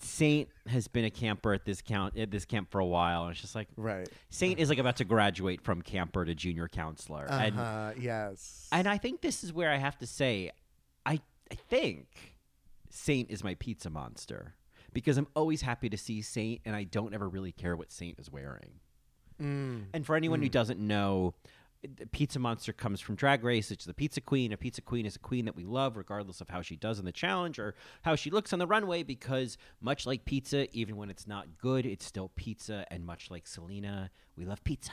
Saint 0.00 0.48
has 0.68 0.86
been 0.88 1.04
a 1.04 1.10
camper 1.10 1.52
at 1.52 1.64
this 1.64 1.82
count 1.82 2.16
at 2.16 2.30
this 2.30 2.44
camp 2.44 2.70
for 2.70 2.78
a 2.80 2.86
while, 2.86 3.22
and 3.24 3.32
it's 3.32 3.40
just 3.40 3.54
like 3.54 3.68
right. 3.76 4.08
Saint 4.30 4.58
is 4.58 4.68
like 4.70 4.78
about 4.78 4.96
to 4.96 5.04
graduate 5.04 5.60
from 5.60 5.82
camper 5.82 6.24
to 6.24 6.34
junior 6.34 6.68
counselor, 6.68 7.26
and 7.30 7.58
Uh-huh. 7.58 7.92
Yes. 7.98 8.68
and 8.72 8.88
I 8.88 8.98
think 8.98 9.20
this 9.20 9.42
is 9.44 9.52
where 9.52 9.70
I 9.70 9.76
have 9.76 9.98
to 9.98 10.06
say, 10.06 10.50
I 11.06 11.20
I 11.50 11.54
think 11.54 12.06
Saint 12.90 13.30
is 13.30 13.42
my 13.44 13.54
pizza 13.54 13.88
monster 13.90 14.54
because 14.92 15.18
I'm 15.18 15.28
always 15.34 15.62
happy 15.62 15.88
to 15.88 15.96
see 15.96 16.22
Saint, 16.22 16.60
and 16.64 16.74
I 16.74 16.84
don't 16.84 17.14
ever 17.14 17.28
really 17.28 17.52
care 17.52 17.76
what 17.76 17.92
Saint 17.92 18.18
is 18.18 18.30
wearing. 18.30 18.80
Mm. 19.40 19.86
And 19.94 20.06
for 20.06 20.16
anyone 20.16 20.42
who 20.42 20.48
doesn't 20.48 20.80
know, 20.80 21.34
Pizza 22.10 22.38
Monster 22.40 22.72
comes 22.72 23.00
from 23.00 23.14
Drag 23.14 23.44
Race. 23.44 23.70
It's 23.70 23.84
the 23.84 23.94
Pizza 23.94 24.20
Queen. 24.20 24.52
A 24.52 24.56
Pizza 24.56 24.82
Queen 24.82 25.06
is 25.06 25.14
a 25.14 25.20
queen 25.20 25.44
that 25.44 25.54
we 25.54 25.64
love, 25.64 25.96
regardless 25.96 26.40
of 26.40 26.48
how 26.48 26.60
she 26.60 26.74
does 26.74 26.98
in 26.98 27.04
the 27.04 27.12
challenge 27.12 27.58
or 27.58 27.74
how 28.02 28.16
she 28.16 28.30
looks 28.30 28.52
on 28.52 28.58
the 28.58 28.66
runway, 28.66 29.04
because 29.04 29.58
much 29.80 30.04
like 30.04 30.24
pizza, 30.24 30.66
even 30.76 30.96
when 30.96 31.08
it's 31.08 31.26
not 31.26 31.58
good, 31.58 31.86
it's 31.86 32.04
still 32.04 32.32
pizza. 32.34 32.84
And 32.90 33.06
much 33.06 33.30
like 33.30 33.46
Selena, 33.46 34.10
we 34.36 34.44
love 34.44 34.64
pizza. 34.64 34.90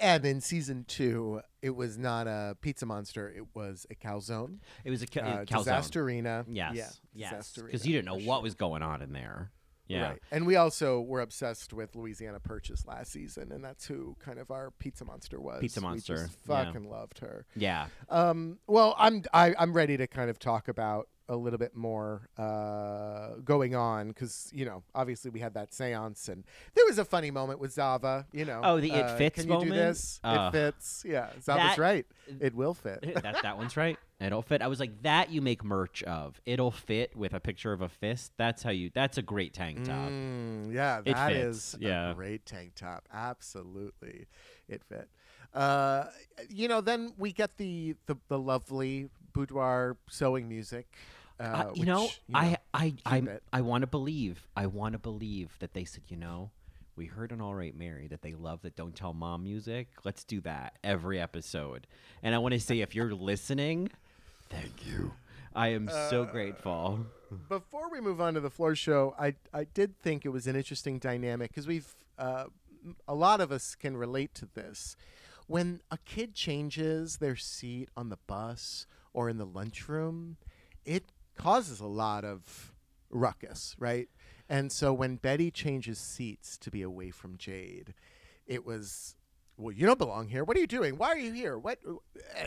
And 0.00 0.24
in 0.24 0.40
season 0.40 0.84
two, 0.88 1.42
it 1.60 1.70
was 1.76 1.98
not 1.98 2.26
a 2.26 2.56
pizza 2.60 2.86
monster; 2.86 3.28
it 3.30 3.44
was 3.54 3.86
a 3.90 3.94
calzone. 3.94 4.58
It 4.84 4.90
was 4.90 5.02
a 5.02 5.06
ca- 5.06 5.20
Uh, 5.20 5.44
calzone. 5.44 5.64
Disasterina. 5.66 6.44
Yes, 6.48 6.74
Yeah, 7.14 7.30
yes, 7.30 7.52
because 7.54 7.86
you 7.86 7.92
didn't 7.92 8.06
know 8.06 8.18
what 8.26 8.42
was 8.42 8.54
going 8.54 8.82
on 8.82 9.02
in 9.02 9.12
there. 9.12 9.50
Yeah, 9.88 10.10
Right. 10.10 10.22
And 10.30 10.46
we 10.46 10.56
also 10.56 11.00
were 11.02 11.20
obsessed 11.20 11.72
with 11.74 11.94
Louisiana 11.94 12.40
Purchase 12.40 12.86
last 12.86 13.12
season, 13.12 13.52
and 13.52 13.62
that's 13.62 13.84
who 13.86 14.16
kind 14.20 14.38
of 14.38 14.50
our 14.50 14.70
pizza 14.70 15.04
monster 15.04 15.38
was. 15.40 15.60
Pizza 15.60 15.80
We 15.80 15.86
Monster, 15.88 16.14
just 16.14 16.38
yeah. 16.48 16.64
fucking 16.64 16.88
loved 16.88 17.18
her. 17.18 17.44
yeah. 17.54 17.88
Um, 18.08 18.58
well, 18.66 18.94
I'm 18.96 19.24
I, 19.34 19.54
I'm 19.58 19.74
ready 19.74 19.96
to 19.98 20.06
kind 20.06 20.30
of 20.30 20.38
talk 20.38 20.68
about 20.68 21.08
a 21.32 21.36
little 21.36 21.58
bit 21.58 21.74
more 21.74 22.28
uh, 22.38 23.36
going 23.44 23.74
on 23.74 24.08
because 24.08 24.50
you 24.52 24.64
know 24.64 24.82
obviously 24.94 25.30
we 25.30 25.40
had 25.40 25.54
that 25.54 25.70
séance 25.70 26.28
and 26.28 26.44
there 26.74 26.84
was 26.86 26.98
a 26.98 27.04
funny 27.04 27.30
moment 27.30 27.58
with 27.58 27.72
Zava. 27.72 28.26
You 28.32 28.44
know, 28.44 28.60
Oh, 28.62 28.80
the 28.80 28.92
it 28.92 29.04
uh, 29.04 29.16
fits 29.16 29.40
Can 29.40 29.44
you 29.50 29.54
do 29.60 29.64
moment? 29.66 29.76
this? 29.76 30.20
Uh, 30.22 30.50
it 30.52 30.56
fits. 30.56 31.04
Yeah, 31.08 31.30
Zava's 31.40 31.76
that- 31.76 31.78
right. 31.78 32.06
It 32.40 32.54
will 32.54 32.74
fit. 32.74 33.00
that 33.22 33.36
that 33.42 33.56
one's 33.56 33.76
right. 33.76 33.98
It'll 34.20 34.42
fit. 34.42 34.62
I 34.62 34.68
was 34.68 34.78
like, 34.78 35.02
that 35.02 35.30
you 35.32 35.42
make 35.42 35.64
merch 35.64 36.04
of. 36.04 36.40
It'll 36.46 36.70
fit 36.70 37.16
with 37.16 37.34
a 37.34 37.40
picture 37.40 37.72
of 37.72 37.80
a 37.82 37.88
fist. 37.88 38.30
That's 38.36 38.62
how 38.62 38.70
you. 38.70 38.90
That's 38.94 39.18
a 39.18 39.22
great 39.22 39.52
tank 39.52 39.84
top. 39.84 40.08
Mm, 40.10 40.72
yeah, 40.72 41.00
It 41.04 41.14
that 41.16 41.32
fits, 41.32 41.74
is 41.74 41.76
yeah. 41.80 42.12
a 42.12 42.14
great 42.14 42.46
tank 42.46 42.74
top. 42.76 43.08
Absolutely, 43.12 44.26
it 44.68 44.82
fit. 44.88 45.08
Uh, 45.52 46.04
you 46.48 46.68
know, 46.68 46.80
then 46.80 47.12
we 47.18 47.32
get 47.32 47.56
the 47.56 47.96
the, 48.06 48.16
the 48.28 48.38
lovely 48.38 49.08
boudoir 49.32 49.96
sewing 50.08 50.48
music. 50.48 50.86
Uh, 51.42 51.46
Uh, 51.46 51.72
you 51.74 51.80
which, 51.80 51.86
know, 51.88 52.08
I 52.34 52.56
I 52.72 52.94
I 53.04 53.16
it. 53.18 53.42
I 53.52 53.60
want 53.62 53.82
to 53.82 53.86
believe. 53.86 54.46
I 54.56 54.66
want 54.66 54.92
to 54.92 54.98
believe 54.98 55.56
that 55.58 55.74
they 55.74 55.84
said, 55.84 56.04
you 56.08 56.16
know, 56.16 56.50
we 56.96 57.06
heard 57.06 57.32
on 57.32 57.40
All 57.40 57.54
Right 57.54 57.76
Mary 57.76 58.06
that 58.08 58.22
they 58.22 58.34
love 58.34 58.62
that 58.62 58.76
Don't 58.76 58.94
Tell 58.94 59.12
Mom 59.14 59.42
music. 59.42 59.88
Let's 60.04 60.24
do 60.24 60.40
that 60.42 60.78
every 60.84 61.18
episode. 61.20 61.86
And 62.22 62.34
I 62.34 62.38
want 62.38 62.52
to 62.54 62.60
say, 62.60 62.80
if 62.80 62.94
you're 62.94 63.14
listening, 63.14 63.90
Thank 64.50 64.86
you. 64.86 65.12
I 65.54 65.68
am 65.68 65.88
Uh, 65.88 66.10
so 66.10 66.24
grateful. 66.26 67.06
Before 67.48 67.90
we 67.90 68.00
move 68.00 68.20
on 68.20 68.34
to 68.34 68.40
the 68.40 68.50
floor 68.50 68.74
show, 68.74 69.14
I 69.18 69.34
I 69.52 69.64
did 69.64 69.98
think 69.98 70.24
it 70.24 70.28
was 70.30 70.46
an 70.46 70.56
interesting 70.56 70.98
dynamic 70.98 71.50
because 71.50 71.66
we've 71.66 71.94
uh, 72.18 72.44
a 73.08 73.14
lot 73.14 73.40
of 73.40 73.50
us 73.52 73.74
can 73.74 73.96
relate 73.96 74.34
to 74.34 74.46
this. 74.54 74.96
When 75.46 75.80
a 75.90 75.98
kid 75.98 76.34
changes 76.34 77.16
their 77.18 77.36
seat 77.36 77.88
on 77.96 78.08
the 78.10 78.18
bus 78.26 78.86
or 79.12 79.28
in 79.28 79.38
the 79.38 79.46
lunchroom, 79.46 80.36
it 80.84 81.04
causes 81.36 81.80
a 81.80 81.86
lot 81.86 82.24
of 82.24 82.72
ruckus, 83.10 83.76
right? 83.78 84.08
And 84.48 84.70
so 84.70 84.92
when 84.92 85.16
Betty 85.16 85.50
changes 85.50 85.98
seats 85.98 86.58
to 86.58 86.70
be 86.70 86.82
away 86.82 87.10
from 87.10 87.36
Jade, 87.36 87.94
it 88.46 88.66
was 88.66 89.16
well, 89.56 89.72
you 89.72 89.86
don't 89.86 89.98
belong 89.98 90.28
here. 90.28 90.44
What 90.44 90.56
are 90.56 90.60
you 90.60 90.66
doing? 90.66 90.96
Why 90.96 91.08
are 91.08 91.18
you 91.18 91.32
here? 91.32 91.58
What? 91.58 91.78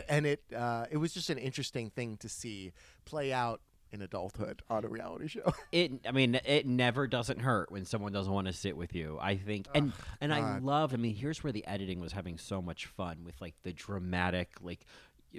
And 0.09 0.25
it 0.25 0.43
uh, 0.55 0.85
it 0.89 0.97
was 0.97 1.13
just 1.13 1.29
an 1.29 1.37
interesting 1.37 1.89
thing 1.89 2.17
to 2.17 2.29
see 2.29 2.73
play 3.05 3.31
out 3.31 3.61
in 3.91 4.01
adulthood 4.01 4.61
on 4.69 4.83
a 4.83 4.89
reality 4.89 5.27
show. 5.27 5.53
It, 5.71 6.05
I 6.07 6.11
mean, 6.11 6.39
it 6.45 6.65
never 6.65 7.07
doesn't 7.07 7.39
hurt 7.39 7.71
when 7.71 7.85
someone 7.85 8.13
doesn't 8.13 8.31
want 8.31 8.47
to 8.47 8.53
sit 8.53 8.77
with 8.77 8.95
you. 8.95 9.17
I 9.21 9.35
think, 9.35 9.67
and 9.73 9.93
and 10.21 10.33
I 10.33 10.39
God. 10.39 10.63
loved. 10.63 10.93
I 10.93 10.97
mean, 10.97 11.15
here's 11.15 11.43
where 11.43 11.53
the 11.53 11.65
editing 11.67 11.99
was 11.99 12.11
having 12.11 12.37
so 12.37 12.61
much 12.61 12.85
fun 12.85 13.23
with 13.23 13.39
like 13.41 13.55
the 13.63 13.73
dramatic 13.73 14.49
like 14.61 14.85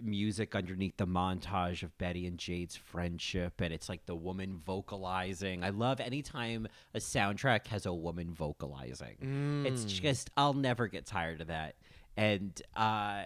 music 0.03 0.55
underneath 0.55 0.97
the 0.97 1.07
montage 1.07 1.83
of 1.83 1.97
Betty 1.99 2.27
and 2.27 2.39
Jade's 2.39 2.77
friendship, 2.77 3.61
and 3.61 3.73
it's 3.73 3.89
like 3.89 4.07
the 4.07 4.15
woman 4.17 4.61
vocalizing. 4.65 5.63
I 5.65 5.71
love 5.71 6.01
anytime 6.01 6.67
a 6.95 6.99
soundtrack 6.99 7.67
has 7.69 7.87
a 7.87 7.93
woman 7.93 8.33
vocalizing. 8.33 9.65
It's 9.67 9.85
just 9.85 10.31
I'll 10.37 10.55
never 10.55 10.89
get 10.89 11.07
tired 11.07 11.41
of 11.41 11.47
that, 11.49 11.77
and. 12.17 12.61
uh 12.75 13.23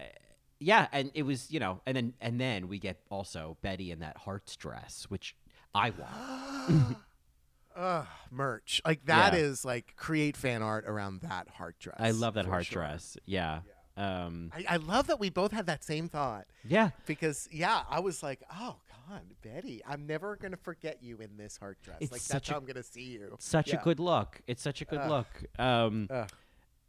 yeah, 0.63 0.85
and 0.91 1.09
it 1.15 1.23
was 1.23 1.49
you 1.49 1.59
know, 1.59 1.81
and 1.87 1.97
then 1.97 2.13
and 2.21 2.39
then 2.39 2.67
we 2.67 2.77
get 2.77 2.99
also 3.09 3.57
Betty 3.63 3.89
in 3.89 4.01
that 4.01 4.15
hearts 4.15 4.55
dress, 4.55 5.07
which 5.09 5.35
I 5.73 5.89
want. 5.89 6.97
Ugh, 7.75 8.05
merch 8.29 8.79
like 8.85 9.05
that 9.05 9.33
Yeah. 9.33 9.39
is 9.39 9.65
like 9.65 9.95
create 9.95 10.37
fan 10.37 10.61
art 10.61 10.85
around 10.87 11.21
that 11.21 11.47
heart 11.47 11.79
dress. 11.79 11.95
I 11.99 12.11
love 12.11 12.35
that 12.35 12.45
heart 12.45 12.67
sure. 12.67 12.83
dress. 12.83 13.17
Yeah. 13.25 13.61
Um, 13.97 14.51
I, 14.55 14.65
I 14.69 14.77
love 14.77 15.07
that 15.07 15.19
we 15.19 15.29
both 15.29 15.51
had 15.51 15.65
that 15.67 15.83
same 15.83 16.07
thought 16.07 16.47
yeah. 16.63 16.91
because 17.05 17.47
yeah, 17.51 17.81
I 17.89 17.99
was 17.99 18.23
like, 18.23 18.41
oh 18.51 18.77
god, 19.09 19.21
Betty, 19.41 19.81
I'm 19.85 20.07
never 20.07 20.37
gonna 20.37 20.57
forget 20.57 20.99
you 21.01 21.17
in 21.17 21.35
this 21.37 21.57
heart 21.57 21.77
dress. 21.83 21.97
It's 21.99 22.11
like 22.11 22.23
that's 22.23 22.49
a- 22.49 22.53
how 22.53 22.57
I'm 22.59 22.65
gonna 22.65 22.83
see 22.83 23.03
you. 23.03 23.35
Such 23.39 23.69
Yeah. 23.69 23.81
a 23.81 23.83
good 23.83 23.99
look. 23.99 24.41
It's 24.47 24.61
such 24.61 24.81
a 24.81 24.85
good 24.85 24.99
Ugh. 24.99 25.09
look. 25.09 25.59
Um, 25.59 26.07
Ugh. 26.09 26.29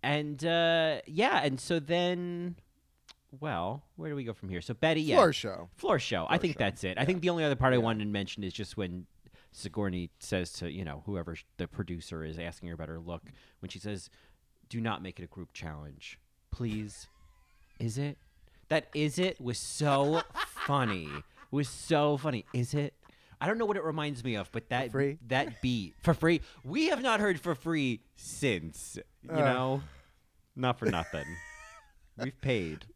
and 0.02 0.44
uh, 0.44 1.00
yeah, 1.06 1.40
and 1.42 1.58
so 1.60 1.80
then, 1.80 2.56
well, 3.40 3.82
where 3.96 4.08
do 4.10 4.16
we 4.16 4.24
go 4.24 4.32
from 4.32 4.48
here? 4.48 4.60
So 4.60 4.72
Betty, 4.74 5.02
yeah, 5.02 5.16
Floor 5.16 5.32
show. 5.32 5.68
floor 5.76 5.98
show. 5.98 6.26
I 6.30 6.38
think 6.38 6.54
show. 6.54 6.58
that's 6.60 6.84
it. 6.84 6.98
I 6.98 7.04
think 7.04 7.20
the 7.20 7.30
only 7.30 7.44
other 7.44 7.56
part 7.56 7.74
I 7.74 7.78
wanted 7.78 8.04
to 8.04 8.10
mention 8.10 8.44
is 8.44 8.52
just 8.52 8.76
when 8.76 9.06
Sigourney 9.50 10.10
says 10.20 10.52
to 10.54 10.70
you 10.70 10.84
know 10.84 11.02
whoever 11.06 11.36
the 11.56 11.66
producer 11.66 12.24
is 12.24 12.38
asking 12.38 12.68
her 12.68 12.74
about 12.74 12.88
her 12.88 13.00
look 13.00 13.22
when 13.60 13.68
she 13.70 13.78
says, 13.80 14.08
"Do 14.68 14.80
not 14.80 15.02
make 15.02 15.18
it 15.18 15.24
a 15.24 15.26
group 15.28 15.52
challenge, 15.52 16.18
please." 16.52 17.08
Is 17.80 17.98
it? 17.98 18.16
That 18.68 18.86
is 18.94 19.18
it 19.18 19.40
was 19.40 19.58
so 19.58 20.22
funny. 20.66 21.08
Was 21.50 21.68
so 21.68 22.16
funny. 22.16 22.44
Is 22.54 22.74
it? 22.74 22.94
I 23.40 23.46
don't 23.46 23.58
know 23.58 23.66
what 23.66 23.76
it 23.76 23.82
reminds 23.82 24.22
me 24.22 24.36
of, 24.36 24.50
but 24.52 24.68
that 24.68 24.92
free? 24.92 25.18
that 25.26 25.60
beat 25.60 25.94
for 26.00 26.14
free. 26.14 26.40
We 26.62 26.86
have 26.90 27.02
not 27.02 27.18
heard 27.18 27.40
for 27.40 27.56
free 27.56 28.00
since. 28.14 28.98
You 29.24 29.30
Ugh. 29.30 29.38
know, 29.38 29.82
not 30.54 30.78
for 30.78 30.86
nothing. 30.86 31.26
We've 32.16 32.40
paid. 32.40 32.86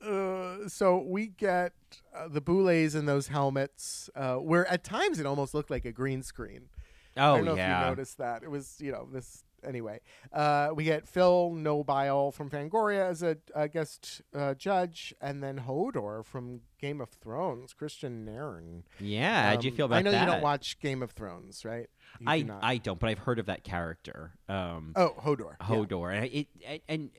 Uh, 0.00 0.68
so 0.68 0.98
we 0.98 1.26
get 1.26 1.72
uh, 2.14 2.28
the 2.28 2.40
boulets 2.40 2.94
in 2.94 3.06
those 3.06 3.28
helmets, 3.28 4.08
uh, 4.14 4.36
where 4.36 4.66
at 4.68 4.84
times 4.84 5.18
it 5.18 5.26
almost 5.26 5.54
looked 5.54 5.70
like 5.70 5.84
a 5.84 5.92
green 5.92 6.22
screen. 6.22 6.68
Oh 7.16 7.32
I 7.32 7.36
don't 7.36 7.44
know 7.46 7.52
if 7.52 7.58
yeah. 7.58 7.80
you 7.80 7.86
noticed 7.88 8.18
that. 8.18 8.42
It 8.42 8.50
was, 8.50 8.76
you 8.78 8.92
know, 8.92 9.08
this 9.10 9.42
anyway, 9.64 10.00
uh, 10.32 10.70
we 10.74 10.84
get 10.84 11.06
Phil 11.06 11.52
Nobile 11.52 12.32
from 12.32 12.50
Fangoria 12.50 13.08
as 13.08 13.22
a, 13.22 13.36
a 13.54 13.68
guest 13.68 14.22
uh, 14.34 14.54
judge, 14.54 15.14
and 15.20 15.42
then 15.42 15.60
Hodor 15.66 16.24
from 16.24 16.60
Game 16.80 17.00
of 17.00 17.10
Thrones, 17.10 17.74
Kristian 17.78 18.24
Nairn. 18.24 18.84
Yeah, 19.00 19.50
how'd 19.50 19.64
you 19.64 19.70
Um, 19.70 19.76
feel 19.76 19.86
about 19.86 19.94
that? 19.96 19.98
I 20.00 20.02
know 20.02 20.10
that? 20.12 20.20
you 20.26 20.32
don't 20.32 20.42
watch 20.42 20.78
Game 20.80 21.02
of 21.02 21.10
Thrones, 21.12 21.64
right? 21.64 21.88
You 22.20 22.26
I 22.28 22.38
do 22.40 22.44
not. 22.46 22.58
I 22.62 22.76
don't, 22.78 22.98
but 22.98 23.08
I've 23.10 23.18
heard 23.20 23.38
of 23.38 23.46
that 23.46 23.64
character. 23.64 24.32
Um, 24.48 24.92
oh 24.96 25.14
Hodor. 25.22 25.54
yeah. 25.60 25.66
Hodor, 25.66 26.14
and 26.14 26.24
it, 26.26 26.46
it 26.60 26.82
and 26.88 27.10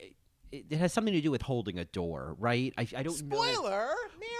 it, 0.52 0.66
it 0.70 0.78
has 0.78 0.92
something 0.92 1.12
to 1.14 1.20
do 1.20 1.30
with 1.30 1.42
holding 1.42 1.78
a 1.78 1.84
door, 1.84 2.34
right? 2.38 2.72
I, 2.78 2.82
I 2.96 3.02
don't 3.02 3.22
know. 3.28 3.36
Spoiler, 3.42 3.88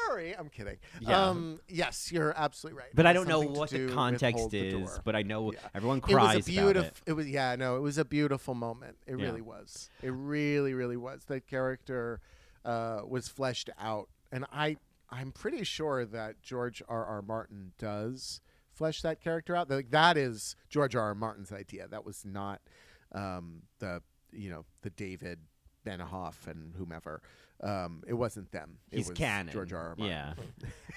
Mary. 0.09 0.35
I'm 0.37 0.49
kidding. 0.49 0.77
Yeah. 1.01 1.29
Um, 1.29 1.61
yes, 1.69 2.11
you're 2.13 2.33
absolutely 2.37 2.79
right. 2.79 2.91
But 2.95 3.07
I 3.07 3.13
don't 3.13 3.29
know 3.29 3.41
what 3.41 3.71
the 3.71 3.89
context 3.89 4.39
Hold 4.41 4.51
the 4.53 4.59
is. 4.83 5.01
But 5.05 5.15
I 5.17 5.23
know 5.23 5.53
Yeah. 5.53 5.59
everyone 5.75 5.99
It 5.99 6.05
cries 6.05 6.37
was 6.37 6.49
a 6.49 6.51
beautiful. 6.51 6.91
it. 7.07 7.13
was 7.13 7.29
yeah, 7.29 7.57
no, 7.57 7.77
it 7.77 7.81
was 7.81 7.99
a 7.99 8.05
beautiful 8.05 8.55
moment. 8.55 8.97
It 9.07 9.19
Yeah. 9.19 9.27
really 9.27 9.43
was. 9.43 9.91
It 10.03 10.11
really, 10.11 10.75
really 10.75 10.97
was. 10.97 11.25
The 11.25 11.41
character 11.41 12.21
uh, 12.65 13.01
was 13.07 13.29
fleshed 13.29 13.71
out, 13.79 14.09
and 14.33 14.45
I, 14.53 14.77
I'm 15.11 15.33
pretty 15.33 15.65
sure 15.65 16.05
that 16.05 16.43
George 16.43 16.83
R. 16.89 17.05
R. 17.05 17.23
Martin 17.23 17.73
does 17.79 18.41
flesh 18.73 19.03
that 19.03 19.21
character 19.23 19.57
out. 19.57 19.69
Like 19.71 19.91
that 19.91 20.17
is 20.17 20.55
George 20.69 20.95
R. 20.95 21.03
R. 21.03 21.15
Martin's 21.15 21.51
idea. 21.53 21.89
That 21.89 22.05
was 22.05 22.25
not 22.25 22.61
um, 23.13 23.63
the 23.79 24.03
you 24.33 24.51
know 24.51 24.65
the 24.83 24.91
David 24.91 25.39
Benioff 25.89 26.47
and 26.47 26.75
whomever. 26.77 27.23
Um, 27.63 28.03
it 28.07 28.15
wasn't 28.15 28.53
them. 28.53 28.79
It 28.93 28.99
He's 28.99 29.09
was 29.09 29.17
canon. 29.19 29.53
George 29.53 29.73
R. 29.73 29.81
R. 29.81 29.95
Martin. 29.99 30.07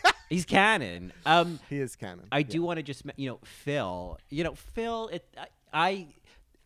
Yeah, 0.04 0.12
he's 0.30 0.46
canon. 0.46 1.12
Um, 1.26 1.60
He 1.70 1.78
is 1.80 1.96
canon. 1.96 2.28
I 2.32 2.44
do 2.44 2.62
want 2.62 2.78
to 2.78 2.84
just 2.84 3.04
you 3.16 3.30
know 3.30 3.40
Phil. 3.44 4.20
You 4.30 4.44
know 4.44 4.56
Phil. 4.56 5.08
It 5.14 5.26
I. 5.38 5.48
I 5.74 6.08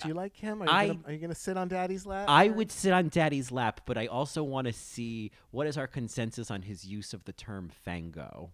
Do 0.01 0.09
you 0.09 0.13
like 0.13 0.35
him? 0.35 0.61
Are 0.61 0.65
you, 0.65 0.71
I- 0.71 0.87
gonna, 0.87 0.99
are 1.05 1.11
you 1.13 1.19
gonna 1.19 1.35
sit 1.35 1.55
on 1.57 1.67
Daddy's 1.69 2.05
lap? 2.05 2.25
I 2.27 2.45
Mary? 2.47 2.57
would 2.57 2.71
sit 2.71 2.91
on 2.91 3.07
Daddy's 3.07 3.51
lap, 3.51 3.81
but 3.85 3.97
I 3.97 4.07
also 4.07 4.43
want 4.43 4.67
to 4.67 4.73
see 4.73 5.31
what 5.51 5.67
is 5.67 5.77
our 5.77 5.87
consensus 5.87 6.51
on 6.51 6.63
his 6.63 6.83
use 6.85 7.13
of 7.13 7.23
the 7.23 7.31
term 7.31 7.69
"fango," 7.83 8.51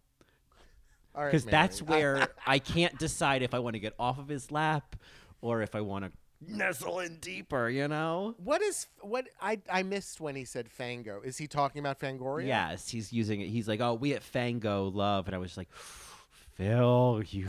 All 1.16 1.24
right, 1.24 1.32
because 1.32 1.46
that's 1.46 1.82
where 1.82 2.28
I 2.46 2.60
can't 2.60 2.98
decide 3.00 3.42
if 3.42 3.54
I 3.56 3.60
want 3.60 3.74
to 3.74 3.80
get 3.80 3.94
off 3.98 4.20
of 4.20 4.28
his 4.28 4.52
lap 4.52 4.96
or 5.42 5.62
if 5.64 5.74
I 5.74 5.82
want 5.82 6.06
to 6.06 6.12
nestle 6.48 7.00
in 7.00 7.18
deeper. 7.18 7.70
You 7.70 7.88
know? 7.88 8.36
What 8.38 8.62
is 8.62 8.88
what 9.02 9.28
I 9.42 9.60
I 9.72 9.84
missed 9.84 10.20
when 10.22 10.36
he 10.36 10.46
said 10.46 10.70
Fango? 10.70 11.22
Is 11.24 11.38
he 11.38 11.48
talking 11.48 11.80
about 11.80 12.00
Fangoria? 12.00 12.48
Yes, 12.48 12.90
he's 12.90 13.12
using 13.14 13.42
it. 13.42 13.48
He's 13.50 13.68
like, 13.68 13.80
"Oh, 13.82 13.94
we 13.94 14.14
at 14.14 14.24
Fango 14.24 14.86
love," 14.90 15.28
and 15.28 15.36
I 15.36 15.40
was 15.40 15.56
like, 15.58 15.70
"Phil, 16.56 17.22
you, 17.30 17.46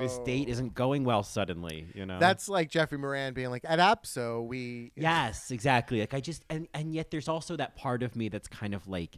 this 0.00 0.18
date 0.24 0.46
Oh. 0.48 0.52
isn't 0.52 0.74
going 0.74 1.04
well." 1.04 1.22
Suddenly, 1.22 1.86
you 1.94 2.06
know. 2.06 2.18
That's 2.18 2.48
like 2.48 2.70
Jeffrey 2.70 2.98
Moran 2.98 3.34
being 3.34 3.50
like, 3.50 3.64
at 3.66 3.78
Apso, 3.78 4.44
we. 4.46 4.92
Yes, 4.96 5.50
exactly. 5.50 6.00
Like 6.00 6.14
I 6.14 6.20
just 6.20 6.44
and 6.50 6.68
and 6.74 6.94
yet 6.94 7.10
there's 7.10 7.28
also 7.28 7.56
that 7.56 7.76
part 7.76 8.02
of 8.02 8.16
me 8.16 8.28
that's 8.28 8.48
kind 8.48 8.74
of 8.74 8.86
like 8.88 9.16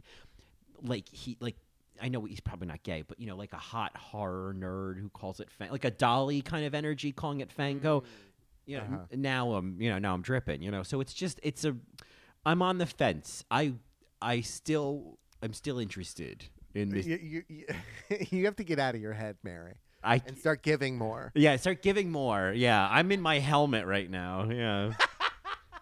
like 0.81 1.07
he 1.09 1.37
like 1.39 1.55
I 2.01 2.09
know 2.09 2.25
he's 2.25 2.41
probably 2.41 2.67
not 2.67 2.83
gay, 2.83 3.03
but 3.07 3.19
you 3.19 3.27
know, 3.27 3.35
like 3.37 3.53
a 3.53 3.57
hot 3.57 3.95
horror 3.95 4.53
nerd 4.57 4.99
who 4.99 5.09
calls 5.09 5.39
it 5.39 5.49
fang- 5.49 5.71
like 5.71 5.85
a 5.85 5.91
Dahli 5.91 6.43
kind 6.43 6.65
of 6.65 6.73
energy 6.75 7.11
calling 7.11 7.39
it 7.41 7.51
fango. 7.51 8.01
Mm. 8.01 8.05
You 8.65 8.77
know, 8.77 8.83
Uh-huh. 8.83 8.97
now 9.15 9.53
I'm 9.53 9.79
you 9.79 9.89
know 9.89 9.99
now 9.99 10.13
I'm 10.13 10.21
dripping. 10.21 10.61
You 10.61 10.71
know, 10.71 10.83
so 10.83 10.99
it's 11.01 11.13
just 11.13 11.39
it's 11.43 11.65
a 11.65 11.75
I'm 12.45 12.61
on 12.61 12.77
the 12.77 12.85
fence. 12.85 13.43
I 13.51 13.73
I 14.21 14.41
still 14.41 15.17
I'm 15.41 15.53
still 15.53 15.79
interested 15.79 16.45
in 16.73 16.89
this. 16.89 17.05
You, 17.05 17.17
you, 17.21 17.43
you, 17.47 17.65
you 18.31 18.45
have 18.45 18.55
to 18.57 18.63
get 18.63 18.79
out 18.79 18.95
of 18.95 19.01
your 19.01 19.13
head, 19.13 19.37
Mary, 19.43 19.75
I 20.03 20.21
and 20.25 20.37
start 20.37 20.61
giving 20.63 20.97
more. 20.97 21.31
yeah, 21.35 21.55
start 21.57 21.81
giving 21.81 22.11
more. 22.11 22.53
Yeah, 22.55 22.87
I'm 22.89 23.11
in 23.11 23.21
my 23.21 23.39
helmet 23.39 23.85
right 23.85 24.09
now. 24.09 24.49
Yeah. 24.49 24.93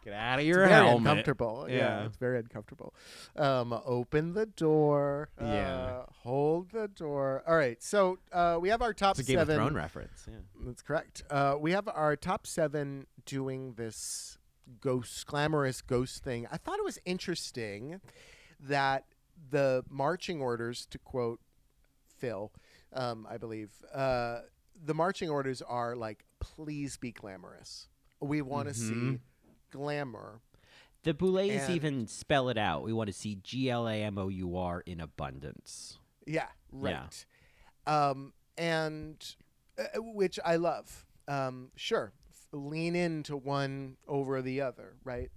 Get 0.03 0.13
out 0.13 0.39
of 0.39 0.45
your 0.45 0.63
It's 0.63 0.69
very 0.69 0.85
helmet. 0.85 1.07
uncomfortable. 1.11 1.65
Yeah. 1.69 1.75
Yeah. 1.77 2.05
it's 2.05 2.17
very 2.17 2.39
uncomfortable. 2.39 2.93
Um, 3.37 3.73
open 3.85 4.33
the 4.33 4.45
door. 4.45 5.29
Yeah. 5.39 5.45
Uh, 5.75 6.05
hold 6.23 6.71
the 6.71 6.87
door. 6.89 7.43
All 7.47 7.55
right, 7.55 7.81
so 7.81 8.19
uh, 8.31 8.57
we 8.59 8.69
have 8.69 8.81
our 8.81 8.93
top 8.93 9.17
It's 9.17 9.27
a 9.27 9.31
Game 9.31 9.39
seven. 9.39 9.55
of 9.55 9.61
Thrones 9.61 9.75
reference. 9.75 10.25
Yeah. 10.27 10.35
That's 10.65 10.81
correct. 10.81 11.23
Uh, 11.29 11.55
we 11.59 11.71
have 11.71 11.87
our 11.87 12.15
top 12.15 12.45
seven 12.47 13.07
doing 13.25 13.73
this 13.75 14.37
ghost, 14.81 15.25
glamorous 15.25 15.81
ghost 15.81 16.23
thing. 16.23 16.47
I 16.51 16.57
thought 16.57 16.79
it 16.79 16.85
was 16.85 16.99
interesting 17.05 18.01
that 18.59 19.05
the 19.49 19.83
marching 19.89 20.41
orders, 20.41 20.85
to 20.87 20.97
quote 20.97 21.39
Phil, 22.17 22.51
um, 22.93 23.25
I 23.29 23.37
believe, 23.37 23.71
uh, 23.93 24.39
the 24.85 24.93
marching 24.93 25.29
orders 25.29 25.61
are 25.61 25.95
like, 25.95 26.23
please 26.39 26.97
be 26.97 27.11
glamorous. 27.11 27.87
We 28.19 28.41
want 28.41 28.67
to 28.69 28.73
see 28.73 28.93
Mhm. 28.93 29.19
Glamour. 29.73 30.39
The 31.03 31.13
Boulets 31.13 31.65
And- 31.65 31.75
even 31.75 32.07
spell 32.07 32.47
it 32.47 32.57
out. 32.57 32.83
We 32.83 32.93
want 32.93 33.07
to 33.07 33.13
see 33.13 33.35
G 33.35 33.69
L 33.69 33.87
A 33.89 33.95
M 34.03 34.17
O 34.17 34.29
U 34.29 34.55
R 34.57 34.81
in 34.85 35.01
abundance. 35.01 35.97
Yeah, 36.25 36.47
Yeah. 36.71 37.07
right. 37.07 37.25
Um, 37.85 38.31
and 38.57 39.35
uh, 39.77 40.01
which 40.01 40.39
I 40.45 40.55
love. 40.55 41.05
Um, 41.27 41.71
sure, 41.75 42.13
lean 42.53 42.95
into 42.95 43.35
one 43.35 43.97
over 44.07 44.41
the 44.41 44.61
other, 44.61 44.95
right? 45.03 45.29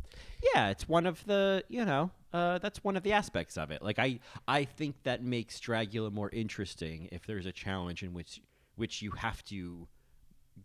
Yeah, 0.54 0.68
it's 0.70 0.88
one 0.88 1.06
of 1.06 1.24
the 1.24 1.64
you 1.68 1.84
know 1.84 2.10
uh, 2.32 2.58
that's 2.58 2.84
one 2.84 2.96
of 2.96 3.02
the 3.02 3.12
aspects 3.12 3.56
of 3.56 3.70
it. 3.72 3.82
Like 3.82 3.98
I 3.98 4.20
I 4.46 4.64
think 4.64 5.02
that 5.02 5.22
makes 5.24 5.58
Dragula 5.58 6.12
more 6.12 6.30
interesting 6.30 7.08
if 7.10 7.26
there's 7.26 7.46
a 7.46 7.52
challenge 7.52 8.02
in 8.04 8.12
which 8.14 8.40
which 8.76 9.02
you 9.02 9.10
have 9.12 9.42
to 9.46 9.88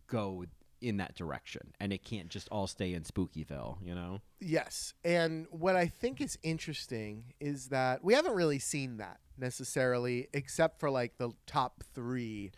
go 0.07 0.45
in 0.81 0.97
that 0.97 1.15
direction 1.15 1.73
and 1.79 1.93
it 1.93 2.03
can't 2.03 2.29
just 2.29 2.47
all 2.49 2.67
stay 2.67 2.93
in 2.93 3.03
Spookyville. 3.03 3.77
You 3.85 3.95
know. 3.95 4.21
Yes. 4.39 4.93
And 5.05 5.47
what 5.51 5.75
I 5.75 5.87
think 5.87 6.19
is 6.21 6.37
interesting 6.43 7.33
is 7.39 7.67
that 7.69 8.03
we 8.03 8.13
haven't 8.13 8.33
really 8.35 8.59
seen 8.59 8.97
that 8.97 9.19
necessarily, 9.37 10.27
except 10.33 10.79
for 10.79 10.89
like 10.89 11.17
the 11.17 11.31
top 11.45 11.83
three 11.93 12.51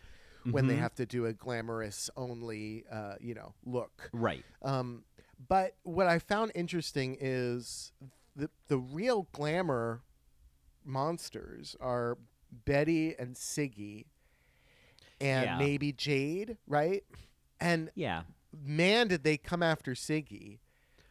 when 0.50 0.66
they 0.66 0.74
Mhm. 0.74 0.78
have 0.80 0.94
to 0.96 1.06
do 1.06 1.24
a 1.26 1.32
glamorous 1.32 2.10
only, 2.16 2.84
uh, 2.90 3.14
you 3.20 3.34
know, 3.34 3.54
look. 3.64 4.10
Right. 4.12 4.44
Um, 4.62 5.04
but 5.48 5.76
what 5.84 6.06
I 6.06 6.18
found 6.18 6.52
interesting 6.54 7.16
is 7.20 7.92
the 8.36 8.50
the 8.68 8.78
real 8.78 9.28
glamour 9.32 10.02
monsters 10.84 11.76
are 11.80 12.18
Betty 12.50 13.14
and 13.18 13.34
Siggy 13.34 14.06
and 15.20 15.44
Yeah. 15.44 15.58
maybe 15.58 15.92
Jade, 15.92 16.58
right? 16.66 17.04
And 17.60 17.90
Yeah. 17.94 18.22
man, 18.52 19.08
did 19.08 19.24
they 19.24 19.36
come 19.36 19.62
after 19.62 19.92
Siggy 19.92 20.58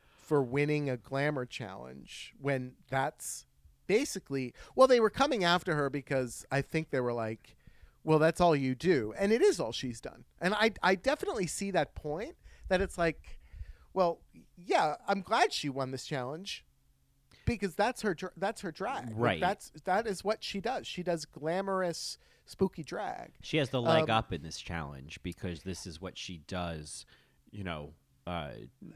for 0.07 0.41
winning 0.41 0.89
a 0.89 0.97
glamour 0.97 1.45
challenge 1.45 2.33
when 2.39 2.75
that's 2.89 3.45
basically 3.87 4.53
well, 4.75 4.87
they 4.87 4.99
were 4.99 5.09
coming 5.09 5.43
after 5.43 5.75
her 5.75 5.89
because 5.89 6.45
I 6.51 6.61
think 6.61 6.89
they 6.89 7.01
were 7.01 7.13
like, 7.13 7.55
well, 8.03 8.19
that's 8.19 8.41
all 8.41 8.55
you 8.55 8.75
do, 8.75 9.13
and 9.17 9.31
it 9.31 9.41
is 9.41 9.59
all 9.59 9.71
she's 9.71 10.01
done, 10.01 10.25
and 10.41 10.53
I 10.53 10.71
I 10.81 10.95
definitely 10.95 11.47
see 11.47 11.71
that 11.71 11.95
point 11.95 12.35
that 12.69 12.81
it's 12.81 12.97
like, 12.97 13.39
well, 13.93 14.19
yeah, 14.57 14.95
I'm 15.07 15.21
glad 15.21 15.51
she 15.53 15.69
won 15.69 15.91
this 15.91 16.05
challenge. 16.05 16.65
Because 17.45 17.75
that's 17.75 18.01
her 18.01 18.15
that's 18.37 18.61
her 18.61 18.71
drag. 18.71 19.07
Like, 19.07 19.13
Right. 19.17 19.39
that's 19.41 19.71
that 19.85 20.07
is 20.07 20.23
what 20.23 20.43
she 20.43 20.61
does. 20.61 20.87
She 20.87 21.03
does 21.03 21.25
glamorous, 21.25 22.17
spooky 22.45 22.83
drag. 22.83 23.31
She 23.41 23.57
has 23.57 23.69
the 23.69 23.81
leg 23.81 24.03
Um, 24.09 24.17
up 24.17 24.31
in 24.33 24.43
this 24.43 24.59
challenge 24.59 25.19
because 25.23 25.63
this 25.63 25.85
is 25.85 25.99
what 26.01 26.17
she 26.17 26.37
does, 26.47 27.05
you 27.51 27.63
know, 27.63 27.93
uh, 28.25 28.51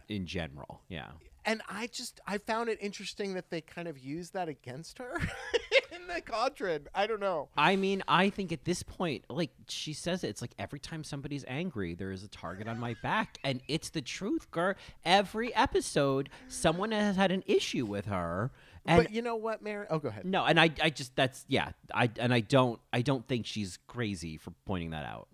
in 0.08 0.26
general. 0.26 0.82
Yeah. 0.88 1.12
And 1.48 1.62
I 1.70 1.88
just 1.88 2.20
I 2.28 2.38
found 2.38 2.70
it 2.70 2.78
interesting 2.82 3.34
that 3.36 3.50
they 3.50 3.62
kind 3.62 3.88
of 3.88 3.98
used 3.98 4.34
that 4.34 4.50
against 4.50 4.98
her 4.98 5.18
in 5.95 6.06
the 6.14 6.22
Cauldron. 6.22 6.88
I 6.93 7.08
don't 7.08 7.22
know. 7.22 7.48
I 7.58 7.78
mean, 7.78 8.04
I 8.08 8.30
think 8.30 8.52
at 8.52 8.66
this 8.66 8.84
point, 8.84 9.24
like 9.30 9.52
she 9.70 9.93
says 9.93 10.26
it, 10.26 10.28
it's 10.28 10.41
like 10.41 10.52
every 10.60 10.80
time 10.80 11.06
somebody's 11.06 11.45
angry, 11.48 11.95
there 11.95 12.12
is 12.12 12.22
a 12.22 12.28
target 12.28 12.68
on 12.68 12.80
my 12.80 12.95
back. 13.02 13.38
And 13.45 13.62
it's 13.70 13.89
the 13.89 14.02
truth, 14.02 14.52
girl. 14.52 14.76
Every 15.06 15.56
episode, 15.56 16.30
someone 16.50 16.91
has 16.91 17.16
had 17.16 17.32
an 17.32 17.43
issue 17.48 17.86
with 17.86 18.06
her. 18.08 18.52
And 18.86 19.04
but 19.04 19.14
you 19.14 19.22
know 19.22 19.38
what, 19.38 19.62
Mary? 19.62 19.88
Oh, 19.89 20.00
go 20.00 20.10
ahead. 20.10 20.26
no, 20.26 20.43
and 20.45 20.60
I, 20.60 20.70
I 20.82 20.89
just 20.89 21.16
that's 21.16 21.45
yeah, 21.48 21.72
I 21.93 22.10
and 22.20 22.34
I 22.34 22.41
don't 22.41 22.80
I 22.91 23.02
don't 23.02 23.26
think 23.26 23.45
she's 23.45 23.80
crazy 23.88 24.38
for 24.38 24.52
pointing 24.66 24.89
that 24.89 25.06
out. 25.06 25.30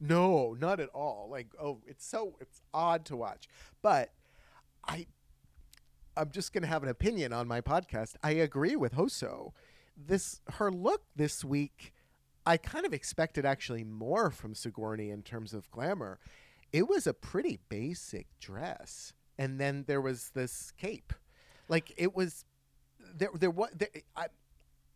No, 0.00 0.56
not 0.58 0.80
at 0.80 0.88
all. 0.88 1.28
Like, 1.30 1.48
oh, 1.60 1.78
it's 1.86 2.04
so 2.04 2.34
it's 2.40 2.60
odd 2.74 3.04
to 3.06 3.16
watch. 3.16 3.48
But 3.80 4.10
I 4.86 5.06
I'm 6.16 6.30
just 6.30 6.52
gonna 6.52 6.66
have 6.66 6.82
an 6.82 6.88
opinion 6.88 7.32
on 7.32 7.48
my 7.48 7.60
podcast. 7.60 8.14
I 8.22 8.32
agree 8.32 8.76
with 8.76 8.94
Hoso. 8.94 9.52
This 9.96 10.40
her 10.54 10.70
look 10.70 11.02
this 11.16 11.44
week, 11.44 11.92
I 12.46 12.56
kind 12.56 12.86
of 12.86 12.92
expected 12.92 13.44
actually 13.44 13.84
more 13.84 14.30
from 14.30 14.54
Sigourney 14.54 15.10
in 15.10 15.22
terms 15.22 15.54
of 15.54 15.70
glamour. 15.70 16.18
It 16.72 16.88
was 16.88 17.06
a 17.06 17.14
pretty 17.14 17.60
basic 17.68 18.26
dress. 18.40 19.12
And 19.38 19.60
then 19.60 19.84
there 19.86 20.00
was 20.00 20.30
this 20.34 20.72
cape. 20.76 21.12
Like 21.68 21.92
it 21.96 22.14
was 22.14 22.44
there 23.14 23.30
there 23.34 23.50
was 23.50 23.70
there, 23.74 23.88
I 24.16 24.26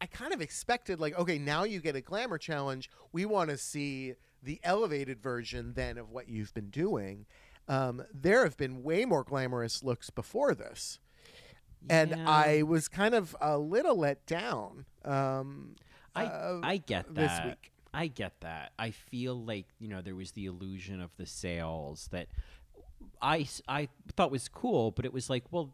I 0.01 0.07
kind 0.07 0.35
of 0.35 0.41
expected 0.41 1.01
like 1.01 1.19
okay 1.19 1.39
now 1.39 1.64
you 1.64 1.81
get 1.81 1.97
a 1.97 2.01
glamour 2.01 2.39
challenge 2.39 2.91
we 3.12 3.25
want 3.25 3.51
to 3.51 3.57
see 3.57 4.14
the 4.43 4.61
elevated 4.62 5.23
version 5.23 5.73
then 5.75 5.97
of 5.97 6.11
what 6.11 6.29
you've 6.29 6.53
been 6.53 6.71
doing 6.71 7.27
um, 7.69 8.05
there 8.12 8.45
have 8.45 8.57
been 8.57 8.83
way 8.83 9.05
more 9.05 9.25
glamorous 9.25 9.83
looks 9.83 10.11
before 10.11 10.55
this. 10.55 10.99
And 11.89 12.11
Yeah. 12.11 12.29
I 12.29 12.62
was 12.62 12.89
kind 12.89 13.14
of 13.14 13.37
a 13.41 13.59
little 13.59 13.97
let 13.97 14.27
down. 14.27 14.87
Um, 15.05 15.77
I 16.14 16.24
uh, 16.24 16.61
I 16.62 16.77
get 16.79 17.14
this 17.14 17.33
that. 17.33 17.47
week. 17.47 17.72
I 17.95 18.09
get 18.09 18.41
that. 18.41 18.72
I 18.79 18.91
feel 18.91 19.35
like 19.43 19.66
you 19.79 19.89
know 19.89 20.03
there 20.03 20.16
was 20.16 20.33
the 20.33 20.47
illusion 20.47 21.01
of 21.01 21.16
the 21.16 21.27
sails 21.27 22.09
that 22.12 22.29
I 23.22 23.47
I 23.68 23.89
thought 24.16 24.31
was 24.31 24.49
cool, 24.49 24.91
but 24.91 25.05
it 25.05 25.12
was 25.12 25.31
like, 25.31 25.45
well, 25.51 25.72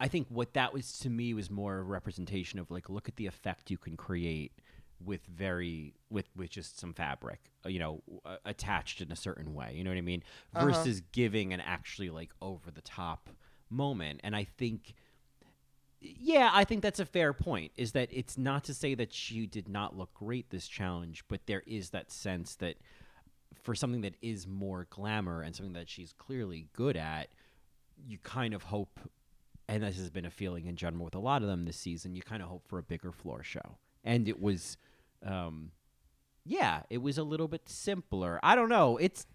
I 0.00 0.08
think 0.08 0.26
what 0.28 0.54
that 0.54 0.72
was 0.72 0.98
to 1.00 1.10
me 1.10 1.32
was 1.34 1.50
more 1.50 1.78
a 1.78 1.82
representation 1.82 2.58
of 2.58 2.70
like, 2.70 2.88
look 2.88 3.08
at 3.08 3.16
the 3.16 3.26
effect 3.26 3.70
you 3.70 3.78
can 3.78 3.96
create 3.96 4.52
with 5.04 5.24
very 5.26 5.94
with 6.10 6.28
with 6.36 6.50
just 6.50 6.78
some 6.78 6.92
fabric, 6.92 7.40
uh, 7.64 7.68
you 7.68 7.78
know, 7.78 8.02
uh, 8.24 8.36
attached 8.44 9.00
in 9.00 9.10
a 9.12 9.16
certain 9.16 9.54
way. 9.54 9.74
You 9.74 9.84
know 9.84 9.90
what 9.90 9.98
I 9.98 10.02
mean? 10.02 10.22
Versus 10.58 11.02
giving 11.12 11.52
an 11.52 11.60
actually 11.60 12.10
like 12.10 12.30
over 12.40 12.70
the 12.70 12.82
top 12.82 13.30
moment, 13.70 14.20
and 14.22 14.36
I 14.36 14.44
think 14.44 14.94
yeah, 16.02 16.50
I 16.52 16.64
think 16.64 16.82
that's 16.82 17.00
a 17.00 17.06
fair 17.06 17.32
point. 17.32 17.72
Is 17.76 17.92
that 17.92 18.08
it's 18.12 18.36
not 18.36 18.64
to 18.64 18.74
say 18.74 18.94
that 18.94 19.12
she 19.12 19.46
did 19.46 19.68
not 19.68 19.96
look 19.96 20.12
great 20.14 20.50
this 20.50 20.66
challenge, 20.66 21.24
but 21.28 21.46
there 21.46 21.62
is 21.66 21.90
that 21.90 22.10
sense 22.10 22.56
that 22.56 22.76
for 23.62 23.74
something 23.74 24.00
that 24.00 24.16
is 24.20 24.46
more 24.46 24.86
glamour 24.90 25.42
and 25.42 25.54
something 25.54 25.74
that 25.74 25.88
she's 25.88 26.12
clearly 26.12 26.66
good 26.72 26.96
at, 26.96 27.28
you 28.04 28.18
kind 28.18 28.54
of 28.54 28.64
hope, 28.64 28.98
and 29.68 29.82
this 29.82 29.96
has 29.96 30.10
been 30.10 30.24
a 30.24 30.30
feeling 30.30 30.66
in 30.66 30.74
general 30.74 31.04
with 31.04 31.14
a 31.14 31.20
lot 31.20 31.42
of 31.42 31.48
them 31.48 31.64
this 31.64 31.76
season, 31.76 32.14
you 32.14 32.22
kind 32.22 32.42
of 32.42 32.48
hope 32.48 32.66
for 32.66 32.78
a 32.78 32.82
bigger 32.82 33.12
floor 33.12 33.42
show. 33.42 33.76
And 34.02 34.28
it 34.28 34.40
was, 34.40 34.76
um, 35.24 35.70
yeah, 36.44 36.82
it 36.90 36.98
was 36.98 37.18
a 37.18 37.22
little 37.22 37.46
bit 37.46 37.68
simpler. 37.68 38.40
I 38.42 38.56
don't 38.56 38.68
know. 38.68 38.96
It's. 38.96 39.26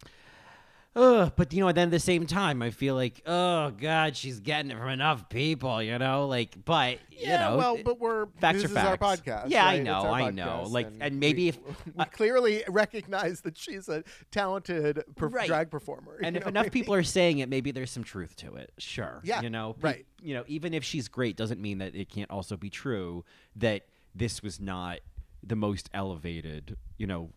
Ugh, 0.97 1.31
but 1.35 1.53
you 1.53 1.63
know, 1.63 1.71
then 1.71 1.89
at 1.89 1.91
the 1.91 1.99
same 1.99 2.25
time, 2.25 2.61
I 2.63 2.71
feel 2.71 2.95
like, 2.95 3.21
oh 3.25 3.69
god, 3.71 4.15
she's 4.17 4.39
getting 4.39 4.71
it 4.71 4.77
from 4.77 4.89
enough 4.89 5.29
people, 5.29 5.81
you 5.83 5.97
know, 5.99 6.27
like, 6.27 6.55
but 6.65 6.97
you 7.11 7.19
yeah, 7.27 7.49
know, 7.49 7.57
well, 7.57 7.77
but 7.85 7.99
we're 7.99 8.25
facts 8.41 8.63
this 8.63 8.71
are 8.71 8.71
is 8.71 8.77
our 8.77 8.97
facts. 8.97 9.21
podcast. 9.21 9.43
Yeah, 9.49 9.63
I 9.63 9.67
right? 9.67 9.75
It's 9.79 9.85
know, 9.85 10.01
I 10.11 10.31
know. 10.31 10.65
Like, 10.67 10.87
and 10.99 11.19
maybe 11.19 11.41
we, 11.43 11.47
if- 11.49 11.59
we 11.95 12.05
clearly 12.05 12.63
recognize 12.67 13.41
that 13.41 13.57
she's 13.57 13.87
a 13.89 14.03
talented 14.31 15.03
per- 15.15 15.27
Right. 15.27 15.47
drag 15.47 15.69
performer, 15.69 16.17
and 16.23 16.35
if 16.35 16.47
enough 16.47 16.65
I 16.65 16.69
people 16.69 16.93
are 16.95 17.03
saying 17.03 17.39
it, 17.39 17.49
maybe 17.49 17.71
there's 17.71 17.91
some 17.91 18.03
truth 18.03 18.35
to 18.37 18.55
it. 18.55 18.71
Sure. 18.79 19.21
Yeah, 19.23 19.41
You 19.41 19.49
know, 19.51 19.75
right. 19.81 20.05
You 20.21 20.33
know, 20.33 20.43
even 20.47 20.73
if 20.73 20.83
she's 20.83 21.07
great, 21.07 21.37
doesn't 21.37 21.61
mean 21.61 21.77
that 21.77 21.95
it 21.95 22.09
can't 22.09 22.31
also 22.31 22.57
be 22.57 22.69
true 22.71 23.23
that 23.55 23.83
this 24.15 24.41
was 24.41 24.59
not 24.59 24.99
the 25.43 25.55
most 25.55 25.89
elevated, 25.93 26.75
you 26.97 27.05
know, 27.05 27.29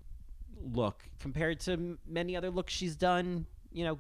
look 0.75 1.03
compared 1.19 1.61
to 1.61 1.99
many 2.07 2.37
other 2.37 2.51
looks 2.51 2.73
she's 2.73 2.97
done, 2.97 3.47
you 3.73 3.85
know, 3.85 3.99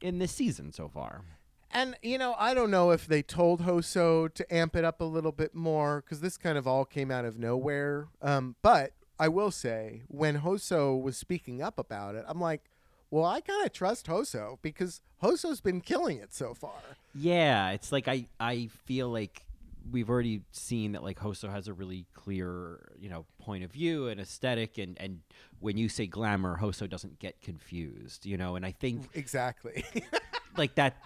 in 0.00 0.18
this 0.18 0.32
season 0.32 0.72
so 0.72 0.88
far. 0.88 1.22
And 1.70 1.96
you 2.02 2.16
know, 2.18 2.34
I 2.38 2.54
don't 2.54 2.70
know 2.70 2.90
if 2.90 3.06
they 3.06 3.22
told 3.22 3.62
Hoso 3.62 4.28
to 4.28 4.54
amp 4.54 4.74
it 4.74 4.84
up 4.84 5.00
a 5.00 5.04
little 5.04 5.32
bit 5.32 5.54
more 5.54 6.02
because 6.02 6.20
this 6.20 6.36
kind 6.36 6.56
of 6.56 6.66
all 6.66 6.84
came 6.84 7.10
out 7.10 7.24
of 7.24 7.38
nowhere. 7.38 8.08
Um, 8.22 8.56
but 8.62 8.92
I 9.18 9.28
will 9.28 9.50
say, 9.50 10.02
when 10.08 10.36
Hoso 10.36 10.96
was 10.96 11.16
speaking 11.16 11.60
up 11.60 11.78
about 11.78 12.14
it, 12.14 12.24
I'm 12.26 12.40
like, 12.40 12.70
well, 13.10 13.24
I 13.24 13.40
kind 13.40 13.64
of 13.64 13.72
trust 13.72 14.06
Hoso 14.06 14.58
because 14.62 15.02
Hoso's 15.22 15.60
been 15.60 15.80
killing 15.80 16.18
it 16.18 16.32
so 16.32 16.54
far. 16.54 16.80
Yeah, 17.14 17.70
it's 17.70 17.92
like 17.92 18.08
I 18.08 18.26
I 18.40 18.68
feel 18.86 19.10
like 19.10 19.42
we've 19.90 20.08
already 20.10 20.42
seen 20.52 20.92
that 20.92 21.02
like 21.02 21.18
Hoso 21.18 21.50
has 21.50 21.68
a 21.68 21.72
really 21.72 22.06
clear, 22.14 22.92
you 22.98 23.08
know, 23.08 23.26
point 23.38 23.64
of 23.64 23.72
view 23.72 24.08
and 24.08 24.20
aesthetic 24.20 24.78
and 24.78 24.96
and 25.00 25.20
when 25.60 25.76
you 25.76 25.88
say 25.88 26.06
glamour, 26.06 26.56
Hoso 26.56 26.86
doesn't 26.88 27.18
get 27.18 27.40
confused, 27.40 28.26
you 28.26 28.36
know, 28.36 28.56
and 28.56 28.64
I 28.64 28.72
think 28.72 29.08
Exactly. 29.14 29.84
like 30.56 30.74
that 30.76 30.96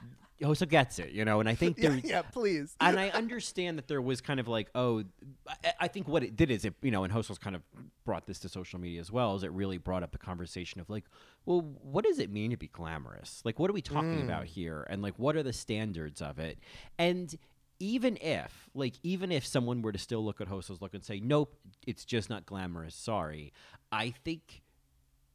Hoso 0.42 0.66
gets 0.66 0.98
it, 0.98 1.12
you 1.12 1.24
know, 1.24 1.40
and 1.40 1.48
I 1.48 1.54
think 1.54 1.78
yeah, 1.78 1.88
there 1.90 2.00
yeah, 2.02 2.22
please. 2.22 2.74
and 2.80 2.98
I 2.98 3.10
understand 3.10 3.78
that 3.78 3.88
there 3.88 4.02
was 4.02 4.20
kind 4.20 4.40
of 4.40 4.48
like, 4.48 4.68
oh, 4.74 5.04
I, 5.48 5.72
I 5.80 5.88
think 5.88 6.08
what 6.08 6.22
it 6.22 6.36
did 6.36 6.50
is 6.50 6.64
it, 6.64 6.74
you 6.82 6.90
know, 6.90 7.04
and 7.04 7.12
Hoso's 7.12 7.38
kind 7.38 7.54
of 7.54 7.62
brought 8.04 8.26
this 8.26 8.40
to 8.40 8.48
social 8.48 8.80
media 8.80 9.00
as 9.00 9.12
well, 9.12 9.36
is 9.36 9.44
it 9.44 9.52
really 9.52 9.78
brought 9.78 10.02
up 10.02 10.10
the 10.12 10.18
conversation 10.18 10.80
of 10.80 10.90
like, 10.90 11.04
well, 11.44 11.60
what 11.82 12.04
does 12.04 12.18
it 12.18 12.30
mean 12.30 12.50
to 12.50 12.56
be 12.56 12.68
glamorous? 12.68 13.42
Like, 13.44 13.58
what 13.58 13.70
are 13.70 13.74
we 13.74 13.82
talking 13.82 14.18
mm. 14.18 14.24
about 14.24 14.46
here? 14.46 14.86
And 14.90 15.02
like, 15.02 15.14
what 15.18 15.36
are 15.36 15.42
the 15.42 15.52
standards 15.52 16.20
of 16.20 16.38
it? 16.38 16.58
And 16.98 17.34
even 17.82 18.16
if, 18.20 18.70
like, 18.74 18.94
even 19.02 19.32
if 19.32 19.44
someone 19.44 19.82
were 19.82 19.90
to 19.90 19.98
still 19.98 20.24
look 20.24 20.40
at 20.40 20.46
Hoso's 20.46 20.80
look 20.80 20.94
and 20.94 21.02
say, 21.04 21.18
nope, 21.18 21.56
it's 21.84 22.04
just 22.04 22.30
not 22.30 22.46
glamorous, 22.46 22.94
sorry, 22.94 23.52
I 23.90 24.10
think 24.24 24.62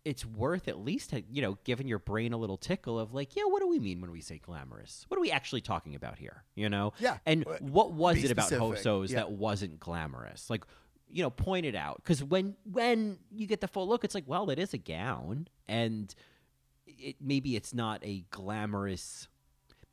it's 0.05 0.25
worth 0.25 0.69
at 0.69 0.79
least 0.79 1.11
you 1.29 1.41
know 1.41 1.57
giving 1.65 1.85
your 1.85 1.99
brain 1.99 2.31
a 2.31 2.37
little 2.37 2.55
tickle 2.55 2.97
of 2.97 3.13
like 3.13 3.35
yeah 3.35 3.43
what 3.43 3.59
do 3.61 3.67
we 3.67 3.77
mean 3.77 3.99
when 3.99 4.09
we 4.09 4.21
say 4.21 4.37
glamorous 4.37 5.03
what 5.09 5.17
are 5.17 5.21
we 5.21 5.31
actually 5.31 5.59
talking 5.59 5.95
about 5.95 6.17
here 6.17 6.45
you 6.55 6.69
know 6.69 6.93
Yeah. 6.97 7.17
and 7.25 7.45
Uh, 7.45 7.57
what 7.59 7.91
was 7.91 8.15
be 8.15 8.23
it 8.23 8.31
about 8.31 8.45
specific. 8.47 8.61
Hoso's 8.77 9.11
Yeah. 9.11 9.17
that 9.17 9.31
wasn't 9.33 9.81
glamorous 9.81 10.49
like 10.49 10.63
you 11.09 11.21
know 11.23 11.29
point 11.29 11.65
it 11.65 11.75
out 11.75 11.97
because 11.97 12.23
when 12.23 12.55
when 12.63 13.19
you 13.31 13.47
get 13.47 13.59
the 13.59 13.67
full 13.67 13.85
look 13.85 14.05
it's 14.05 14.15
like 14.15 14.23
well 14.27 14.49
it 14.49 14.57
is 14.59 14.73
a 14.73 14.77
gown 14.77 15.49
and 15.67 16.15
it 16.85 17.17
maybe 17.19 17.57
it's 17.57 17.73
not 17.73 17.99
a 18.05 18.23
glamorous 18.29 19.27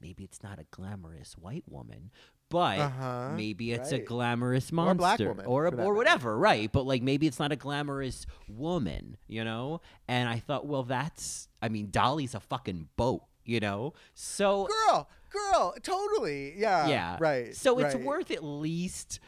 maybe 0.00 0.22
it's 0.22 0.44
not 0.44 0.60
a 0.60 0.64
glamorous 0.70 1.32
white 1.36 1.64
woman 1.68 2.12
but 2.50 2.78
Uh-huh, 2.78 3.30
maybe 3.36 3.72
it's 3.72 3.90
a 3.92 3.96
right. 3.96 4.04
glamorous 4.06 4.70
Or 4.70 4.74
monster 4.76 4.94
a 4.94 4.96
black 4.98 5.18
woman, 5.20 5.46
or, 5.46 5.66
or 5.66 5.70
matter. 5.70 5.94
whatever 5.94 6.38
right 6.38 6.70
but 6.70 6.86
like 6.86 7.02
maybe 7.02 7.26
it's 7.26 7.38
not 7.38 7.52
a 7.52 7.56
glamorous 7.56 8.26
woman 8.48 9.16
you 9.26 9.42
know 9.44 9.80
and 10.08 10.28
i 10.28 10.38
thought 10.38 10.66
well 10.66 10.82
that's 10.84 11.48
i 11.62 11.68
mean 11.68 11.88
Dahli's 11.88 12.34
a 12.34 12.40
fucking 12.40 12.88
boat 12.96 13.22
you 13.44 13.60
know 13.60 13.92
so 14.14 14.68
girl, 14.86 15.08
girl, 15.30 15.74
totally. 15.82 16.54
Yeah. 16.56 16.86
yeah 16.88 17.16
Right. 17.20 17.54
so 17.56 17.78
it's 17.80 17.94
worth 17.94 18.30
at 18.30 18.44
least 18.44 19.20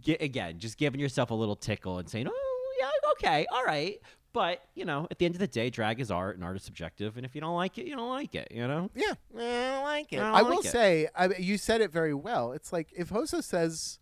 ge- 0.00 0.16
again 0.20 0.58
just 0.58 0.76
giving 0.78 1.00
yourself 1.00 1.30
a 1.30 1.34
little 1.34 1.56
tickle 1.56 1.98
and 1.98 2.08
saying 2.08 2.26
oh 2.28 2.74
yeah 2.80 2.90
okay 3.12 3.46
all 3.52 3.64
right 3.64 4.00
but 4.36 4.62
you 4.74 4.84
know 4.84 5.08
at 5.10 5.18
the 5.18 5.24
end 5.24 5.34
of 5.34 5.38
the 5.38 5.46
day 5.46 5.70
drag 5.70 5.98
is 5.98 6.10
art 6.10 6.34
and 6.36 6.44
art 6.44 6.56
is 6.56 6.62
subjective 6.62 7.16
and 7.16 7.24
if 7.24 7.34
you 7.34 7.40
don't 7.40 7.56
like 7.56 7.78
it 7.78 7.86
you 7.86 7.96
don't 7.96 8.10
like 8.10 8.34
it 8.34 8.48
you 8.52 8.68
know 8.68 8.90
Yeah, 8.94 9.14
I 9.34 9.70
don't 9.72 9.82
like 9.84 10.12
it. 10.12 10.18
I 10.20 10.28
I, 10.28 10.40
like 10.42 10.50
will 10.50 10.60
it. 10.60 10.66
say, 10.66 11.08
I, 11.16 11.28
you 11.38 11.56
said 11.56 11.80
it 11.80 11.90
very 11.90 12.12
well. 12.12 12.52
It's 12.52 12.70
like 12.70 12.88
if 12.94 13.08
Hoso 13.08 13.42
says 13.42 13.98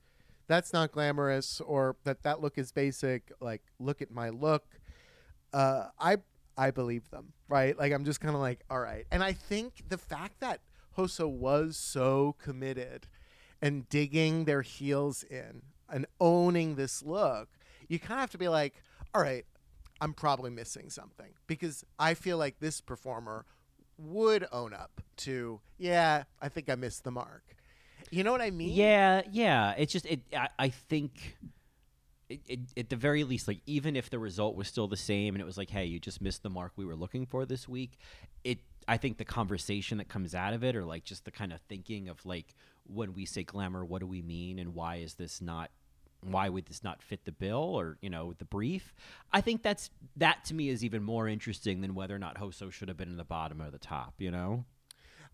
that's 0.48 0.72
not 0.72 0.90
glamorous 0.90 1.60
or 1.60 1.96
that 2.02 2.24
that 2.24 2.40
look 2.42 2.58
is 2.58 2.72
basic, 2.72 3.30
like 3.40 3.62
look 3.78 4.02
at 4.02 4.10
my 4.10 4.30
look, 4.30 4.64
uh, 5.52 5.86
I 6.00 6.16
I 6.58 6.72
believe 6.72 7.10
them, 7.10 7.32
right? 7.48 7.78
Like 7.78 7.92
I'm 7.92 8.04
just 8.04 8.20
kind 8.20 8.34
of 8.34 8.40
like, 8.40 8.60
all 8.68 8.80
right. 8.80 9.06
And 9.12 9.22
I 9.22 9.32
think 9.32 9.84
the 9.88 9.98
fact 9.98 10.40
that 10.40 10.60
Hoso 10.96 11.28
was 11.28 11.76
so 11.76 12.34
committed 12.42 13.06
and 13.62 13.88
digging 13.88 14.46
their 14.46 14.62
heels 14.62 15.22
in 15.22 15.62
and 15.88 16.06
owning 16.20 16.74
this 16.74 17.02
look, 17.02 17.48
you 17.88 17.98
kind 18.00 18.14
of 18.14 18.20
have 18.20 18.30
to 18.32 18.38
be 18.38 18.48
like, 18.48 18.74
all 19.14 19.22
right, 19.22 19.44
I'm 20.00 20.12
probably 20.12 20.50
missing 20.50 20.90
something 20.90 21.32
because 21.46 21.84
I 21.98 22.14
feel 22.14 22.38
like 22.38 22.58
this 22.60 22.80
performer 22.80 23.44
would 23.96 24.46
own 24.52 24.74
up 24.74 25.00
to, 25.18 25.60
yeah, 25.78 26.24
I 26.40 26.48
think 26.48 26.68
I 26.68 26.74
missed 26.74 27.04
the 27.04 27.10
mark. 27.10 27.42
You 28.10 28.24
know 28.24 28.32
what 28.32 28.42
I 28.42 28.50
mean? 28.50 28.70
Yeah, 28.70 29.22
yeah. 29.30 29.74
It's 29.76 29.92
just 29.92 30.06
it. 30.06 30.20
I, 30.36 30.48
I 30.58 30.68
think. 30.68 31.36
It, 32.30 32.40
it, 32.48 32.60
at 32.78 32.88
the 32.88 32.96
very 32.96 33.22
least, 33.22 33.46
like 33.46 33.60
even 33.66 33.96
if 33.96 34.08
the 34.08 34.18
result 34.18 34.56
was 34.56 34.66
still 34.66 34.88
the 34.88 34.96
same, 34.96 35.34
and 35.34 35.42
it 35.42 35.44
was 35.44 35.58
like, 35.58 35.68
"Hey, 35.68 35.84
you 35.84 36.00
just 36.00 36.22
missed 36.22 36.42
the 36.42 36.48
mark 36.48 36.72
we 36.74 36.86
were 36.86 36.96
looking 36.96 37.26
for 37.26 37.44
this 37.44 37.68
week," 37.68 37.98
it. 38.44 38.60
I 38.88 38.96
think 38.96 39.18
the 39.18 39.26
conversation 39.26 39.98
that 39.98 40.08
comes 40.08 40.34
out 40.34 40.54
of 40.54 40.64
it, 40.64 40.74
or 40.74 40.86
like 40.86 41.04
just 41.04 41.26
the 41.26 41.30
kind 41.30 41.52
of 41.52 41.60
thinking 41.68 42.08
of 42.08 42.24
like 42.24 42.54
when 42.86 43.12
we 43.12 43.26
say 43.26 43.44
glamour, 43.44 43.84
what 43.84 44.00
do 44.00 44.06
we 44.06 44.22
mean, 44.22 44.58
and 44.58 44.74
why 44.74 44.96
is 44.96 45.14
this 45.14 45.42
not? 45.42 45.70
Why 46.24 46.48
would 46.48 46.66
this 46.66 46.82
not 46.82 47.02
fit 47.02 47.24
the 47.24 47.32
bill, 47.32 47.78
or 47.78 47.98
you 48.00 48.10
know, 48.10 48.34
the 48.38 48.44
brief? 48.44 48.94
I 49.32 49.40
think 49.40 49.62
that's 49.62 49.90
that 50.16 50.44
to 50.46 50.54
me 50.54 50.68
is 50.68 50.84
even 50.84 51.02
more 51.02 51.28
interesting 51.28 51.80
than 51.80 51.94
whether 51.94 52.14
or 52.14 52.18
not 52.18 52.38
Hoso 52.38 52.70
should 52.70 52.88
have 52.88 52.96
been 52.96 53.10
in 53.10 53.16
the 53.16 53.24
bottom 53.24 53.60
or 53.60 53.70
the 53.70 53.78
top. 53.78 54.14
You 54.18 54.30
know? 54.30 54.64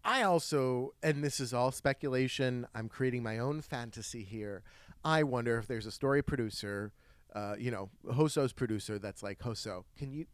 I 0.04 0.22
also, 0.22 0.94
and 1.02 1.22
this 1.22 1.40
is 1.40 1.52
all 1.52 1.70
speculation, 1.70 2.66
I'm 2.74 2.88
creating 2.88 3.22
my 3.22 3.38
own 3.38 3.60
fantasy 3.60 4.24
here. 4.24 4.62
I 5.04 5.22
wonder 5.22 5.58
if 5.58 5.66
there's 5.66 5.86
a 5.86 5.90
story 5.90 6.22
producer, 6.22 6.92
uh, 7.34 7.54
you 7.58 7.70
know, 7.70 7.90
Hoso's 8.06 8.52
producer 8.52 8.98
that's 8.98 9.22
like, 9.22 9.40
Hoso, 9.40 9.84
can 9.96 10.12
you? 10.12 10.26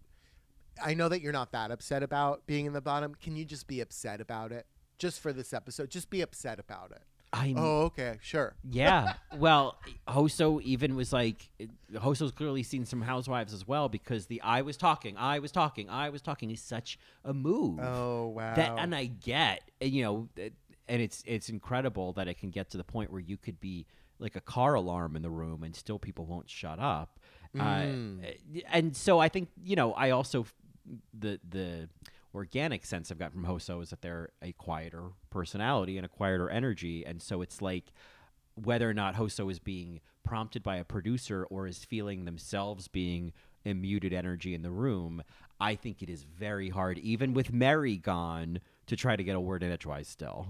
I 0.82 0.94
know 0.94 1.08
that 1.08 1.20
you're 1.20 1.32
not 1.32 1.52
that 1.52 1.70
upset 1.70 2.02
about 2.02 2.46
being 2.46 2.66
in 2.66 2.74
the 2.74 2.80
bottom. 2.80 3.14
Can 3.14 3.34
you 3.34 3.44
just 3.44 3.66
be 3.66 3.80
upset 3.80 4.20
about 4.20 4.52
it? 4.52 4.66
Just 4.98 5.20
for 5.20 5.32
this 5.32 5.52
episode, 5.52 5.90
just 5.90 6.10
be 6.10 6.20
upset 6.20 6.58
about 6.58 6.90
it. 6.90 7.02
I 7.36 7.54
Oh, 7.56 7.82
okay, 7.82 8.18
sure. 8.22 8.54
Yeah. 8.68 9.14
Well, 9.36 9.76
Hoso 10.08 10.60
even 10.62 10.96
was 10.96 11.12
like, 11.12 11.50
Hoso's 11.94 12.32
clearly 12.32 12.62
seen 12.62 12.86
some 12.86 13.02
housewives 13.02 13.52
as 13.52 13.68
well 13.68 13.90
because 13.90 14.26
the 14.26 14.40
I 14.40 14.62
was 14.62 14.78
talking, 14.78 15.16
I 15.18 15.40
was 15.40 15.52
talking, 15.52 15.90
I 15.90 16.08
was 16.08 16.22
talking 16.22 16.50
is 16.50 16.62
such 16.62 16.98
a 17.22 17.34
move. 17.34 17.78
Oh 17.80 18.28
wow. 18.28 18.54
That, 18.54 18.78
and 18.78 18.94
I 18.94 19.06
get, 19.06 19.70
and, 19.80 19.90
you 19.90 20.02
know, 20.02 20.28
and 20.88 21.02
it's 21.02 21.22
it's 21.26 21.50
incredible 21.50 22.14
that 22.14 22.28
it 22.28 22.38
can 22.38 22.50
get 22.50 22.70
to 22.70 22.78
the 22.78 22.84
point 22.84 23.10
where 23.12 23.20
you 23.20 23.36
could 23.36 23.60
be 23.60 23.86
like 24.18 24.36
a 24.36 24.40
car 24.40 24.74
alarm 24.74 25.16
in 25.16 25.22
the 25.22 25.30
room 25.30 25.62
and 25.62 25.76
still 25.76 25.98
people 25.98 26.24
won't 26.24 26.48
shut 26.48 26.78
up. 26.78 27.18
Mm. 27.54 28.24
Uh, 28.24 28.60
and 28.70 28.96
so 28.96 29.18
I 29.18 29.28
think 29.28 29.50
you 29.62 29.76
know 29.76 29.92
I 29.92 30.10
also 30.10 30.46
the 31.12 31.38
the 31.46 31.88
organic 32.34 32.84
sense 32.84 33.10
I've 33.10 33.18
gotten 33.18 33.42
from 33.42 33.50
Hoso 33.50 33.80
is 33.82 33.90
that 33.90 34.02
they're 34.02 34.30
a 34.42 34.52
quieter 34.52 35.10
personality 35.30 35.96
and 35.96 36.04
a 36.04 36.08
quieter 36.08 36.50
energy, 36.50 37.04
and 37.04 37.22
so 37.22 37.42
it's 37.42 37.62
like 37.62 37.92
whether 38.54 38.88
or 38.88 38.94
not 38.94 39.14
Hoso 39.16 39.50
is 39.50 39.58
being 39.58 40.00
prompted 40.24 40.62
by 40.62 40.76
a 40.76 40.84
producer 40.84 41.46
or 41.50 41.66
is 41.66 41.84
feeling 41.84 42.24
themselves 42.24 42.88
being 42.88 43.32
a 43.64 43.74
muted 43.74 44.12
energy 44.12 44.54
in 44.54 44.62
the 44.62 44.70
room, 44.70 45.22
I 45.60 45.74
think 45.74 46.02
it 46.02 46.08
is 46.08 46.22
very 46.24 46.68
hard, 46.70 46.98
even 46.98 47.34
with 47.34 47.52
Mary 47.52 47.96
gone, 47.96 48.60
to 48.86 48.96
try 48.96 49.16
to 49.16 49.24
get 49.24 49.36
a 49.36 49.40
word 49.40 49.62
in 49.62 49.72
edgewise 49.72 50.08
still. 50.08 50.46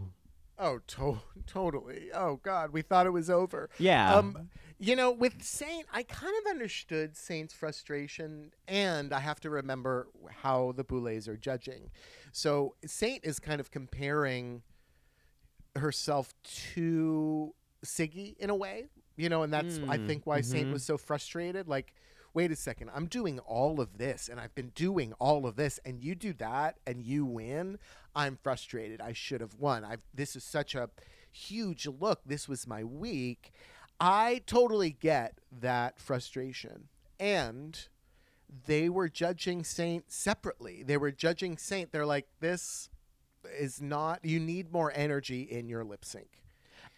Oh, 0.58 0.80
to- 0.86 1.20
totally. 1.46 2.08
Oh 2.14 2.40
God, 2.42 2.70
we 2.70 2.82
thought 2.82 3.06
it 3.06 3.10
was 3.10 3.28
over. 3.30 3.68
Yeah. 3.78 4.14
Um, 4.14 4.48
you 4.78 4.94
know, 4.96 5.10
with 5.10 5.42
Saint, 5.42 5.86
I 5.92 6.02
kind 6.02 6.34
of 6.44 6.50
understood 6.50 7.16
Saint's 7.16 7.54
frustration, 7.54 8.52
and 8.68 9.12
I 9.12 9.20
have 9.20 9.40
to 9.40 9.50
remember 9.50 10.08
how 10.42 10.72
the 10.76 10.84
Boulets 10.84 11.28
are 11.28 11.36
judging. 11.36 11.90
So 12.32 12.74
Saint 12.86 13.24
is 13.24 13.38
kind 13.38 13.60
of 13.60 13.70
comparing 13.70 14.62
herself 15.76 16.34
to 16.74 17.54
Siggy 17.84 18.36
in 18.38 18.50
a 18.50 18.54
way, 18.54 18.86
you 19.16 19.28
know, 19.28 19.42
and 19.42 19.52
that's 19.52 19.80
I 19.88 19.96
Mm, 19.96 19.98
think 19.98 20.26
why 20.26 20.40
Saint 20.40 20.70
mhm. 20.70 20.72
was 20.72 20.82
so 20.82 20.96
frustrated. 20.96 21.68
Like, 21.68 21.92
wait 22.34 22.50
a 22.50 22.56
second, 22.56 22.90
I'm 22.94 23.06
doing 23.06 23.38
all 23.40 23.80
of 23.80 23.98
this, 23.98 24.28
and 24.28 24.40
I've 24.40 24.54
been 24.54 24.70
doing 24.74 25.12
all 25.18 25.46
of 25.46 25.56
this, 25.56 25.78
and 25.84 26.02
you 26.02 26.14
do 26.14 26.32
that, 26.34 26.78
and 26.86 27.02
you 27.02 27.24
win. 27.24 27.78
I'm 28.14 28.36
frustrated. 28.42 29.00
I 29.00 29.12
should 29.12 29.40
have 29.40 29.54
won. 29.54 29.84
I've 29.84 30.02
this 30.14 30.36
is 30.36 30.44
such 30.44 30.74
a 30.74 30.88
huge 31.30 31.86
look. 31.86 32.20
This 32.24 32.48
was 32.48 32.66
my 32.66 32.82
week. 32.84 33.52
I 34.00 34.42
totally 34.46 34.90
get 34.90 35.38
that 35.60 35.98
frustration, 35.98 36.88
and 37.18 37.88
they 38.66 38.88
were 38.88 39.08
judging 39.08 39.64
Saint 39.64 40.10
separately. 40.12 40.82
They 40.82 40.96
were 40.96 41.10
judging 41.12 41.56
Saint. 41.56 41.92
They're 41.92 42.06
like, 42.06 42.26
this 42.40 42.90
is 43.58 43.80
not. 43.80 44.24
You 44.24 44.38
need 44.40 44.72
more 44.72 44.92
energy 44.94 45.42
in 45.42 45.68
your 45.68 45.84
lip 45.84 46.04
sync. 46.04 46.28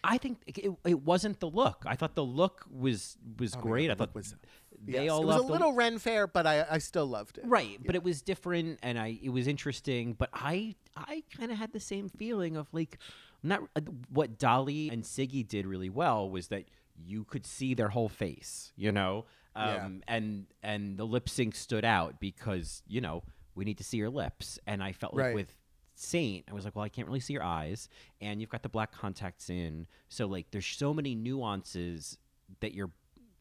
I 0.03 0.17
think 0.17 0.37
it, 0.47 0.71
it 0.85 1.01
wasn't 1.03 1.39
the 1.41 1.49
look. 1.49 1.83
I 1.85 1.95
thought 1.95 2.15
the 2.15 2.23
look 2.23 2.65
was 2.71 3.17
was 3.37 3.53
Oh 3.55 3.59
great. 3.59 3.87
God, 3.87 3.91
I 3.93 3.95
thought 3.95 4.15
was- 4.15 4.35
they 4.81 5.03
Yes, 5.03 5.11
all 5.11 5.23
it 5.23 5.25
was 5.25 5.35
a 5.35 5.39
the- 5.39 5.43
little 5.51 5.73
Ren 5.73 5.99
fair, 5.99 6.25
but 6.25 6.47
I 6.47 6.65
I 6.69 6.77
still 6.77 7.05
loved 7.05 7.37
it. 7.37 7.43
right, 7.45 7.77
but 7.85 7.95
it 7.95 8.03
was 8.03 8.21
different, 8.21 8.79
and 8.81 8.97
I 8.97 9.19
it 9.21 9.29
was 9.29 9.45
interesting. 9.47 10.13
But 10.13 10.29
I 10.33 10.75
I 10.95 11.23
kind 11.37 11.51
of 11.51 11.57
had 11.57 11.73
the 11.73 11.81
same 11.81 12.07
feeling 12.07 12.55
of 12.55 12.67
like 12.71 12.97
not 13.43 13.63
uh, 13.75 13.81
what 14.09 14.37
Dahli 14.39 14.89
and 14.91 15.03
Siggy 15.03 15.45
did 15.45 15.65
really 15.65 15.89
well 15.89 16.29
was 16.29 16.47
that 16.47 16.63
you 17.05 17.23
could 17.23 17.45
see 17.45 17.73
their 17.73 17.89
whole 17.89 18.09
face, 18.09 18.71
you 18.75 18.91
know, 18.91 19.25
Yeah. 19.55 19.85
um, 19.85 20.01
and 20.07 20.45
and 20.63 20.97
the 20.97 21.05
lip 21.05 21.27
sync 21.29 21.55
stood 21.55 21.85
out 21.85 22.19
because 22.19 22.83
you 22.87 23.01
know 23.01 23.23
we 23.55 23.65
need 23.65 23.77
to 23.77 23.83
see 23.83 23.97
your 23.97 24.09
lips, 24.09 24.59
and 24.67 24.81
I 24.83 24.91
felt 24.91 25.13
like 25.13 25.25
with 25.35 25.55
Saint, 25.95 26.45
I 26.49 26.53
was 26.53 26.63
like, 26.63 26.75
well, 26.75 26.85
I 26.85 26.89
can't 26.89 27.07
really 27.07 27.19
see 27.19 27.33
your 27.33 27.43
eyes, 27.43 27.89
and 28.21 28.39
you've 28.39 28.49
got 28.49 28.63
the 28.63 28.69
black 28.69 28.91
contacts 28.91 29.49
in, 29.49 29.85
so 30.07 30.27
like 30.27 30.51
there's 30.51 30.65
so 30.67 30.93
many 30.93 31.13
nuances 31.15 32.17
that 32.61 32.73
you're 32.73 32.91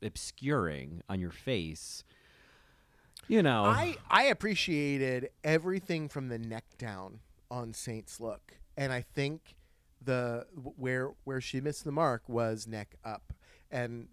obscuring 0.03 1.03
on 1.09 1.21
your 1.21 1.31
face. 1.31 2.03
You 3.29 3.43
know, 3.43 3.65
I 3.67 3.97
I 4.09 4.25
appreciated 4.25 5.31
everything 5.45 6.09
from 6.09 6.29
the 6.29 6.39
neck 6.39 6.65
down 6.79 7.21
on 7.51 7.75
Saint's 7.75 8.21
look, 8.21 8.55
and 8.77 8.93
I 8.93 9.03
think 9.03 9.55
the 10.03 10.47
where 10.77 11.11
where 11.25 11.41
she 11.41 11.61
missed 11.61 11.85
the 11.85 11.93
mark 11.93 12.29
was 12.29 12.67
neck 12.67 12.95
up, 13.05 13.33
and 13.71 14.09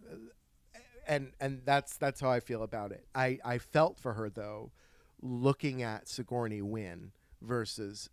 and 1.07 1.31
and 1.39 1.61
that's 1.65 1.97
that's 1.97 2.19
how 2.19 2.29
I 2.29 2.39
feel 2.39 2.63
about 2.63 2.91
it. 2.91 3.05
I 3.13 3.39
I 3.43 3.57
felt 3.57 3.99
for 3.99 4.13
her 4.13 4.29
though, 4.29 4.71
looking 5.21 5.81
at 5.83 6.07
Sigourney 6.07 6.61
win 6.61 7.11
versus 7.41 8.09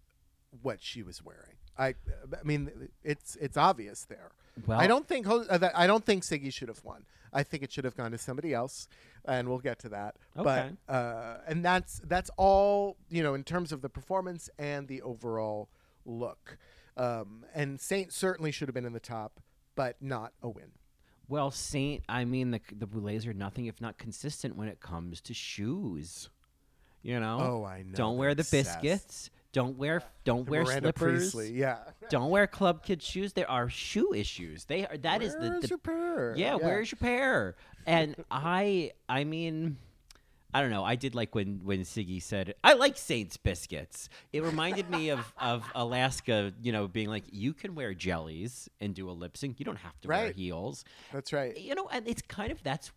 what 0.62 0.82
she 0.82 1.02
was 1.02 1.24
wearing. 1.24 1.56
I 1.78 1.94
I 2.38 2.42
mean 2.44 2.88
it's 3.02 3.36
it's 3.36 3.56
obvious 3.56 4.04
there. 4.04 4.32
well, 4.66 4.78
I 4.78 4.86
don't 4.86 5.06
think 5.06 5.26
I 5.28 5.86
don't 5.86 6.04
think 6.04 6.22
Siggy 6.22 6.52
should 6.52 6.68
have 6.68 6.84
won. 6.84 7.04
I 7.32 7.42
think 7.42 7.62
it 7.62 7.72
should 7.72 7.84
have 7.84 7.96
gone 7.96 8.10
to 8.10 8.18
somebody 8.18 8.52
else, 8.52 8.88
and 9.24 9.48
we'll 9.48 9.58
get 9.58 9.78
to 9.80 9.88
that. 9.88 10.16
Okay. 10.36 10.72
But 10.86 10.92
uh, 10.94 11.38
and 11.46 11.64
that's 11.64 12.00
that's 12.04 12.30
all 12.36 12.96
you 13.08 13.22
know 13.22 13.34
in 13.34 13.42
terms 13.44 13.72
of 13.72 13.80
the 13.80 13.88
performance 13.88 14.50
and 14.58 14.88
the 14.88 15.02
overall 15.02 15.70
look. 16.04 16.58
Um, 16.94 17.46
and 17.54 17.80
Saint 17.80 18.12
certainly 18.12 18.52
should 18.52 18.68
have 18.68 18.74
been 18.74 18.84
in 18.84 18.92
the 18.92 19.00
top, 19.00 19.40
but 19.74 19.96
not 20.02 20.34
a 20.42 20.50
win. 20.50 20.72
Well, 21.32 21.50
Saint, 21.50 22.02
I 22.10 22.26
mean, 22.26 22.50
the 22.50 22.60
the 22.76 22.86
Boulets 22.86 23.26
are 23.26 23.32
nothing 23.32 23.64
if 23.64 23.80
not 23.80 23.96
consistent 23.96 24.54
when 24.54 24.68
it 24.68 24.80
comes 24.80 25.22
to 25.22 25.32
shoes. 25.34 26.28
You 27.02 27.18
know, 27.20 27.38
Oh, 27.40 27.64
I 27.64 27.82
know. 27.84 27.94
don't 27.94 28.18
wear 28.18 28.34
the 28.34 28.42
obsessed. 28.42 28.82
biscuits. 28.82 29.30
Don't 29.52 29.78
wear 29.78 30.02
don't 30.24 30.46
wear 30.48 30.62
Miranda 30.62 30.80
slippers. 30.92 31.18
Priestley, 31.32 31.52
yeah. 31.52 31.78
Don't 32.10 32.28
wear 32.30 32.46
club 32.46 32.82
kid 32.84 33.02
shoes. 33.02 33.32
There 33.32 33.50
are 33.50 33.70
shoe 33.70 34.12
issues. 34.14 34.66
They 34.66 34.86
are. 34.86 34.96
That 34.98 35.22
is 35.22 35.32
the, 35.34 35.48
Where's 35.48 35.62
the 35.62 35.68
your 35.68 35.78
pair? 35.78 36.34
yeah, 36.36 36.54
Where's 36.56 36.92
your 36.92 36.98
pair? 36.98 37.56
And 37.86 38.14
I, 38.30 38.92
I 39.08 39.24
mean. 39.24 39.78
I 40.54 40.60
don't 40.60 40.70
know. 40.70 40.84
I 40.84 40.96
did 40.96 41.14
like 41.14 41.34
when 41.34 41.60
when 41.64 41.80
Siggy 41.80 42.20
said, 42.22 42.54
"I 42.62 42.74
like 42.74 42.96
Saints 42.98 43.36
biscuits." 43.36 44.08
It 44.32 44.42
reminded 44.42 44.90
me 44.90 45.08
of 45.10 45.32
of 45.40 45.64
Alaska, 45.74 46.52
you 46.62 46.72
know, 46.72 46.88
being 46.88 47.08
like, 47.08 47.24
"You 47.30 47.54
can 47.54 47.74
wear 47.74 47.94
jellies 47.94 48.68
and 48.80 48.94
do 48.94 49.08
a 49.08 49.12
lip 49.12 49.36
sync. 49.36 49.58
You 49.58 49.64
don't 49.64 49.76
have 49.76 49.98
to 50.02 50.08
wear 50.08 50.32
heels." 50.32 50.84
That's 51.12 51.32
right. 51.32 51.56
you 51.58 51.74
know 51.74 51.88
and 51.92 52.06
it's 52.06 52.22
kind 52.22 52.52
of 52.52 52.62
that's 52.62 52.92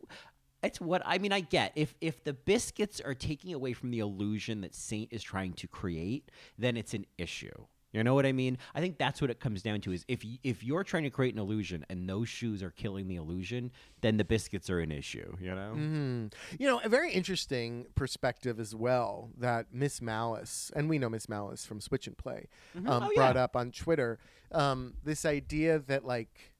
it's 0.64 0.82
what 0.82 1.02
i 1.06 1.18
mean 1.20 1.32
i 1.32 1.40
get 1.42 1.72
if 1.76 1.94
if 2.02 2.24
the 2.24 2.34
biscuits 2.34 3.00
are 3.00 3.14
taking 3.14 3.54
away 3.54 3.72
from 3.74 3.92
the 3.92 4.00
illusion 4.00 4.62
that 4.62 4.74
saint 4.74 5.10
is 5.12 5.22
trying 5.22 5.54
to 5.54 5.68
create 5.68 6.32
then 6.58 6.76
it's 6.76 6.94
an 6.96 7.06
issue 7.18 7.66
you 7.96 8.04
know 8.04 8.14
what 8.14 8.26
i 8.26 8.32
mean 8.32 8.58
i 8.76 8.80
think 8.82 8.98
that's 8.98 9.22
what 9.22 9.30
it 9.30 9.40
comes 9.40 9.62
down 9.62 9.80
to 9.82 9.92
is 9.92 10.04
if 10.08 10.24
if 10.44 10.64
you're 10.64 10.84
trying 10.84 11.04
to 11.04 11.10
create 11.10 11.34
an 11.34 11.40
illusion 11.40 11.86
and 11.90 12.08
those 12.10 12.28
shoes 12.30 12.62
are 12.62 12.72
killing 12.72 13.08
the 13.08 13.16
illusion 13.16 13.72
then 14.02 14.18
the 14.18 14.24
biscuits 14.26 14.70
are 14.70 14.80
an 14.80 14.92
issue 14.92 15.36
you 15.42 15.54
know 15.56 15.72
hmm 15.74 16.26
You 16.60 16.68
know, 16.68 16.80
a 16.84 16.90
very 16.90 17.12
interesting 17.12 17.88
perspective 17.96 18.60
as 18.60 18.76
well 18.76 19.30
that 19.38 19.68
Miss 19.72 20.02
Malice, 20.02 20.72
and 20.76 20.90
we 20.90 21.00
know 21.00 21.10
Miss 21.10 21.28
Malice 21.30 21.66
from 21.66 21.80
Switch 21.82 22.06
and 22.08 22.18
Play, 22.18 22.48
um, 22.76 23.04
Oh, 23.04 23.10
brought 23.16 23.36
yeah. 23.36 23.44
up 23.44 23.56
on 23.56 23.72
Twitter. 23.72 24.20
Um, 24.52 24.94
this 25.04 25.26
idea 25.26 25.80
that, 25.80 26.06
like, 26.06 26.54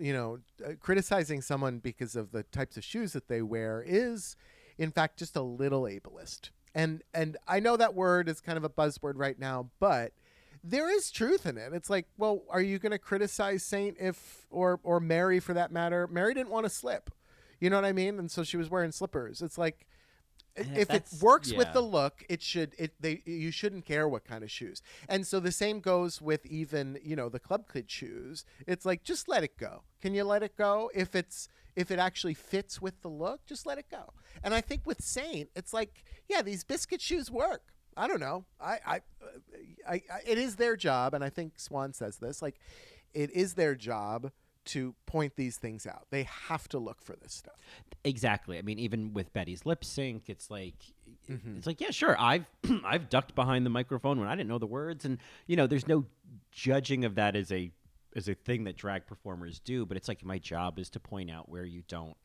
you 0.00 0.12
know, 0.12 0.38
uh, 0.64 0.72
criticizing 0.80 1.40
someone 1.42 1.78
because 1.78 2.16
of 2.16 2.32
the 2.32 2.42
types 2.44 2.76
of 2.76 2.84
shoes 2.84 3.12
that 3.12 3.28
they 3.28 3.42
wear 3.42 3.82
is, 3.86 4.36
in 4.78 4.90
fact, 4.90 5.18
just 5.18 5.36
a 5.36 5.42
little 5.42 5.82
ableist. 5.82 6.50
And 6.74 7.02
and 7.12 7.36
I 7.46 7.60
know 7.60 7.76
that 7.76 7.94
word 7.94 8.28
is 8.28 8.40
kind 8.40 8.56
of 8.56 8.64
a 8.64 8.70
buzzword 8.70 9.14
right 9.16 9.38
now, 9.38 9.70
but 9.78 10.12
there 10.64 10.90
is 10.94 11.10
truth 11.10 11.46
in 11.46 11.58
it. 11.58 11.72
It's 11.72 11.90
like, 11.90 12.06
well, 12.16 12.42
are 12.50 12.62
you 12.62 12.78
going 12.78 12.92
to 12.92 12.98
criticize 12.98 13.62
Saint 13.64 13.96
if 13.98 14.46
or 14.50 14.80
or 14.82 15.00
Mary 15.00 15.40
for 15.40 15.54
that 15.54 15.72
matter? 15.72 16.06
Mary 16.06 16.34
didn't 16.34 16.50
want 16.50 16.66
to 16.66 16.70
slip. 16.70 17.10
You 17.60 17.70
know 17.70 17.76
what 17.76 17.84
I 17.84 17.92
mean? 17.92 18.18
And 18.18 18.30
so 18.30 18.42
she 18.42 18.56
was 18.56 18.70
wearing 18.70 18.92
slippers. 18.92 19.42
It's 19.42 19.58
like 19.58 19.86
if 20.56 20.90
it 20.90 21.04
works 21.20 21.52
with 21.52 21.72
the 21.72 21.80
look, 21.80 22.24
it 22.28 22.42
should 22.42 22.74
it 22.78 22.94
they 23.00 23.22
you 23.24 23.50
shouldn't 23.50 23.86
care 23.86 24.08
what 24.08 24.24
kind 24.24 24.44
of 24.44 24.50
shoes. 24.50 24.82
And 25.08 25.26
so 25.26 25.40
the 25.40 25.52
same 25.52 25.80
goes 25.80 26.20
with 26.20 26.44
even, 26.46 26.98
you 27.02 27.16
know, 27.16 27.28
the 27.28 27.40
club 27.40 27.64
kid 27.72 27.90
shoes. 27.90 28.44
It's 28.66 28.84
like 28.84 29.02
just 29.02 29.28
let 29.28 29.44
it 29.44 29.56
go. 29.56 29.82
Can 30.00 30.14
you 30.14 30.24
let 30.24 30.42
it 30.42 30.56
go 30.56 30.90
if 30.94 31.14
it's 31.14 31.48
if 31.74 31.90
it 31.90 31.98
actually 31.98 32.34
fits 32.34 32.82
with 32.82 33.00
the 33.00 33.08
look, 33.08 33.46
just 33.46 33.66
let 33.66 33.78
it 33.78 33.86
go. 33.90 34.12
And 34.42 34.52
I 34.52 34.60
think 34.60 34.82
with 34.84 35.02
Saint, 35.02 35.48
it's 35.56 35.72
like, 35.72 36.04
yeah, 36.28 36.42
these 36.42 36.64
biscuit 36.64 37.00
shoes 37.00 37.30
work. 37.30 37.72
I 37.96 38.08
don't 38.08 38.20
know. 38.20 38.44
I, 38.60 38.78
I, 38.86 39.00
I, 39.88 39.94
I, 39.94 40.20
it 40.26 40.38
is 40.38 40.56
their 40.56 40.76
job, 40.76 41.14
and 41.14 41.22
I 41.22 41.28
think 41.30 41.58
Swan 41.58 41.92
says 41.92 42.16
this. 42.16 42.40
Like, 42.42 42.58
it 43.14 43.30
is 43.30 43.54
their 43.54 43.74
job 43.74 44.30
to 44.66 44.94
point 45.06 45.34
these 45.36 45.56
things 45.56 45.86
out. 45.86 46.06
They 46.10 46.22
have 46.22 46.68
to 46.68 46.78
look 46.78 47.02
for 47.02 47.16
this 47.16 47.34
stuff. 47.34 47.56
exactly 48.04 48.58
i 48.58 48.62
mean 48.62 48.78
even 48.78 49.12
with 49.12 49.32
betty's 49.32 49.66
lip 49.66 49.84
sync 49.84 50.28
it's 50.28 50.50
like 50.50 50.74
Mm-hmm. 51.30 51.56
it's 51.56 51.66
like 51.68 51.80
yeah 51.80 51.90
sure 51.92 52.16
i've 52.18 52.46
i've 52.84 53.08
ducked 53.08 53.36
behind 53.36 53.64
the 53.64 53.70
microphone 53.70 54.18
when 54.18 54.26
i 54.28 54.34
didn't 54.34 54.48
know 54.48 54.58
the 54.58 54.66
words 54.66 55.04
and 55.04 55.18
you 55.46 55.54
know 55.54 55.68
there's 55.68 55.86
no 55.86 56.04
judging 56.50 57.04
of 57.04 57.14
that 57.14 57.36
as 57.36 57.52
a 57.52 57.70
as 58.16 58.28
a 58.28 58.34
thing 58.34 58.64
that 58.64 58.76
drag 58.76 59.06
performers 59.06 59.60
do 59.60 59.86
but 59.86 59.96
it's 59.96 60.08
like 60.08 60.24
my 60.24 60.38
job 60.38 60.80
is 60.80 60.90
to 60.90 60.98
point 61.00 61.30
out 61.30 61.48
where 61.48 61.64
you 61.64 61.82
don't 61.86 62.16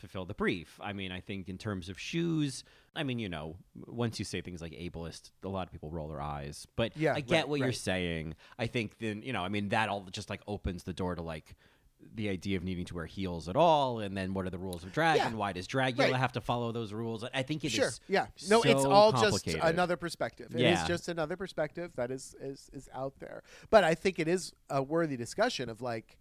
fulfill 0.00 0.24
the 0.24 0.34
brief 0.34 0.78
i 0.82 0.92
mean 0.92 1.12
i 1.12 1.20
think 1.20 1.48
in 1.48 1.58
terms 1.58 1.88
of 1.88 1.98
shoes 2.00 2.64
i 2.96 3.02
mean 3.02 3.18
you 3.18 3.28
know 3.28 3.54
once 3.86 4.18
you 4.18 4.24
say 4.24 4.40
things 4.40 4.60
like 4.62 4.72
ableist 4.72 5.30
a 5.44 5.48
lot 5.48 5.66
of 5.66 5.72
people 5.72 5.90
roll 5.90 6.08
their 6.08 6.20
eyes 6.22 6.66
but 6.76 6.96
Yeah, 6.96 7.14
i 7.14 7.20
get 7.20 7.36
right, 7.40 7.48
what 7.48 7.60
you're 7.60 7.72
saying 7.72 8.34
i 8.58 8.66
think 8.66 8.98
then 8.98 9.22
you 9.22 9.32
know 9.32 9.42
i 9.44 9.48
mean 9.48 9.68
that 9.68 9.88
all 9.88 10.06
just 10.10 10.30
like 10.30 10.40
opens 10.48 10.82
the 10.84 10.92
door 10.94 11.14
to 11.14 11.22
like 11.22 11.54
the 12.14 12.30
idea 12.30 12.56
of 12.56 12.64
needing 12.64 12.86
to 12.86 12.94
wear 12.94 13.04
heels 13.04 13.46
at 13.46 13.56
all, 13.56 14.00
and 14.00 14.16
then 14.16 14.32
what 14.32 14.46
are 14.46 14.50
the 14.50 14.56
rules 14.56 14.82
of 14.84 14.90
drag, 14.90 15.18
Yeah. 15.18 15.26
and 15.26 15.36
why 15.36 15.52
does 15.52 15.68
Dragula 15.68 15.98
Right. 15.98 16.14
have 16.14 16.32
to 16.32 16.40
follow 16.40 16.72
those 16.72 16.94
rules? 16.94 17.24
I 17.34 17.42
think 17.42 17.62
it 17.62 17.66
is 17.66 17.72
sure. 17.74 17.90
Yeah. 18.08 18.28
No, 18.48 18.62
it's 18.62 18.86
all 18.86 19.12
just 19.12 19.46
another 19.46 19.98
perspective. 19.98 20.46
It 20.54 20.62
is 20.62 20.78
Yeah. 20.80 20.86
just 20.88 21.10
another 21.10 21.36
perspective 21.36 21.92
that 21.96 22.10
is, 22.10 22.34
is 22.40 22.70
is 22.72 22.88
out 22.94 23.18
there. 23.18 23.42
But 23.68 23.84
I 23.84 23.94
think 23.94 24.18
it 24.18 24.28
is 24.28 24.54
a 24.70 24.82
worthy 24.82 25.18
discussion 25.18 25.68
of 25.68 25.82
like 25.82 26.16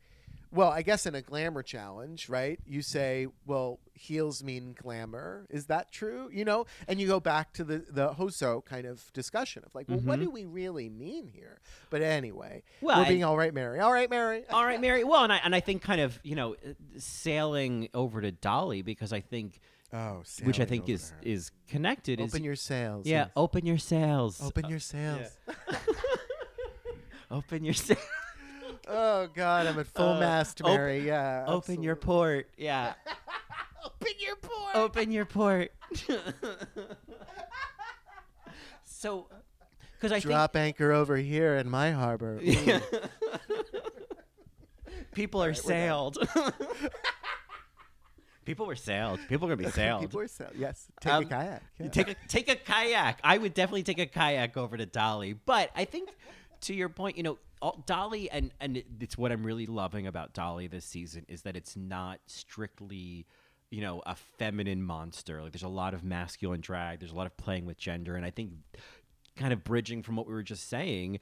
well, 0.51 0.69
I 0.69 0.81
guess 0.81 1.05
in 1.05 1.13
a 1.15 1.21
glamour 1.21 1.61
challenge, 1.63 2.27
right? 2.29 2.59
You 2.65 2.81
say, 2.81 3.27
well, 3.45 3.79
heels 3.93 4.43
mean 4.43 4.75
glamour. 4.81 5.45
Is 5.49 5.67
that 5.67 5.91
true? 5.91 6.29
You 6.33 6.45
know, 6.45 6.65
and 6.87 6.99
you 6.99 7.07
go 7.07 7.19
back 7.19 7.53
to 7.53 7.63
the 7.63 7.85
the 7.89 8.09
Hoso 8.13 8.61
kind 8.65 8.85
of 8.87 9.11
discussion 9.13 9.63
of 9.65 9.75
like, 9.75 9.87
well, 9.89 9.99
what 9.99 10.19
do 10.19 10.29
we 10.29 10.45
really 10.45 10.89
mean 10.89 11.27
here? 11.27 11.59
But 11.89 12.01
anyway, 12.01 12.63
Mm-hmm. 12.77 12.85
Well, 12.85 12.99
we're 13.01 13.07
being 13.07 13.23
I- 13.23 13.27
all 13.27 13.37
right, 13.37 13.53
Mary. 13.53 13.79
All 13.79 13.91
right, 13.93 14.09
Mary. 14.09 14.43
All 14.49 14.65
right, 14.65 14.79
Mary. 14.81 15.03
Well, 15.03 15.23
and 15.23 15.33
I 15.33 15.37
and 15.43 15.53
I 15.53 15.59
think 15.59 15.81
kind 15.81 16.01
of 16.01 16.19
you 16.23 16.35
know 16.35 16.53
uh, 16.55 16.73
sailing 16.97 17.89
over 17.93 18.21
to 18.21 18.31
Dahli 18.31 18.83
because 18.83 19.13
I 19.13 19.19
think 19.21 19.59
Oh, 19.91 20.21
which 20.43 20.59
I 20.59 20.65
think 20.65 20.87
is 20.87 21.09
her. 21.09 21.15
is 21.23 21.49
connected. 21.67 22.19
is 22.19 22.31
open 22.31 22.43
your 22.43 22.55
sails. 22.55 23.07
yeah, 23.07 23.21
yes. 23.23 23.29
open 23.35 23.65
your 23.65 23.79
sails. 23.79 24.39
open 24.41 24.69
your 24.69 24.79
sails. 24.79 25.27
open 27.31 27.63
your 27.65 27.73
sails. 27.73 27.99
Oh 28.91 29.27
God, 29.35 29.67
I'm 29.67 29.77
at 29.79 29.85
full 29.87 30.13
Uh, 30.13 30.19
mast, 30.19 30.61
op- 30.61 30.67
Mary. 30.67 31.05
yeah, 31.05 31.45
open 31.47 31.83
your 31.83 31.95
port. 31.95 32.49
Yeah. 32.57 32.93
open 33.85 34.13
your 34.19 34.35
port. 34.37 34.75
open 34.75 35.11
your 35.11 35.25
port. 35.25 35.71
so, 38.83 39.27
because 39.93 40.11
I 40.11 40.19
Drop 40.19 40.55
anchor 40.55 40.91
over 40.91 41.15
here 41.17 41.55
in 41.57 41.69
my 41.69 41.91
harbor. 41.91 42.39
Think 42.43 42.83
people 45.13 45.43
are 45.43 45.53
sailed. 45.53 46.17
people 48.45 48.65
were 48.65 48.75
sailed. 48.75 49.19
People 49.27 49.47
are 49.47 49.55
gonna 49.55 49.67
be 49.67 49.71
sailed. 49.71 50.01
People 50.01 50.21
are 50.21 50.27
sailed. 50.27 50.53
Yes, 50.57 50.87
take 51.01 51.13
Um, 51.13 51.23
a 51.23 51.27
kayak. 51.27 51.61
yeah. 51.79 51.87
Take 51.89 52.07
a 52.09 52.15
take 52.27 52.49
a 52.49 52.55
kayak. 52.55 53.19
I 53.23 53.37
would 53.37 53.53
definitely 53.53 53.83
take 53.83 53.99
a 53.99 54.05
kayak 54.07 54.57
over 54.57 54.77
to 54.77 54.85
Dahli. 54.85 55.37
But 55.45 55.69
I 55.75 55.85
think 55.85 56.09
to 56.61 56.73
your 56.73 56.89
point, 56.89 57.17
you 57.17 57.23
know, 57.23 57.37
all- 57.61 57.83
Dahli 57.87 58.27
and 58.31 58.51
and 58.59 58.81
it's 58.99 59.17
what 59.17 59.31
I'm 59.31 59.45
really 59.45 59.65
loving 59.65 60.07
about 60.07 60.33
Dahli 60.33 60.69
this 60.69 60.85
season 60.85 61.25
is 61.27 61.41
that 61.43 61.55
it's 61.55 61.75
not 61.75 62.19
strictly 62.25 63.25
you 63.69 63.81
know 63.81 64.01
a 64.05 64.15
feminine 64.15 64.81
monster. 64.81 65.41
Like 65.41 65.51
there's 65.51 65.63
a 65.63 65.67
lot 65.67 65.93
of 65.93 66.03
masculine 66.03 66.61
drag. 66.61 66.99
There's 66.99 67.11
a 67.11 67.15
lot 67.15 67.27
of 67.27 67.35
playing 67.37 67.65
with 67.65 67.77
gender. 67.77 68.15
And 68.15 68.25
i 68.25 68.29
think 68.31 68.51
kind 69.35 69.53
of 69.53 69.63
bridging 69.63 70.03
from 70.03 70.15
what 70.17 70.27
we 70.27 70.33
were 70.33 70.43
just 70.43 70.67
saying 70.69 71.19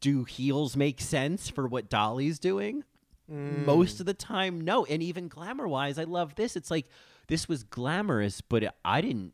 do 0.00 0.24
heels 0.24 0.76
make 0.76 1.00
sense 1.00 1.48
for 1.48 1.68
what 1.68 1.88
Dahli's 1.88 2.38
doing? 2.40 2.82
Mm. 3.30 3.64
Most 3.64 4.00
of 4.00 4.06
the 4.06 4.14
time 4.14 4.60
no. 4.60 4.84
And 4.84 5.02
even 5.02 5.28
glamour 5.28 5.68
wise 5.68 5.98
i 5.98 6.04
love 6.04 6.34
this. 6.36 6.56
It's 6.56 6.70
like 6.70 6.86
this 7.28 7.48
was 7.48 7.62
glamorous 7.64 8.40
but 8.40 8.62
it, 8.64 8.70
i 8.84 9.00
didn't 9.00 9.32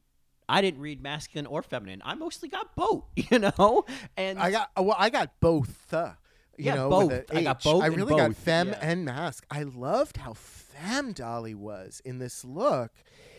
i 0.49 0.61
didn't 0.61 0.81
read 0.81 1.03
masculine 1.03 1.47
or 1.47 1.63
feminine 1.63 2.01
i 2.05 2.15
mostly 2.15 2.49
got 2.49 2.75
both 2.77 3.05
you 3.17 3.39
know 3.39 3.85
and 4.17 4.39
I 4.39 4.51
got 4.51 4.71
well, 4.77 4.97
I 4.99 5.11
got 5.11 5.41
both. 5.41 5.93
Uh, 5.93 6.13
you 6.59 6.67
Yeah, 6.67 6.75
know, 6.77 6.89
both. 6.91 7.25
I 7.35 7.43
got 7.43 7.63
both 7.63 7.83
I 7.83 7.87
really 7.89 8.15
got 8.15 8.35
fem 8.35 8.69
yeah. 8.69 8.79
and 8.81 9.05
mask. 9.05 9.45
I 9.51 9.63
loved 9.63 10.17
how 10.19 10.33
fem 10.33 11.13
Dahli 11.13 11.55
was 11.55 12.01
in 12.05 12.19
this 12.19 12.45
look, 12.45 12.93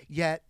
yet 0.07 0.43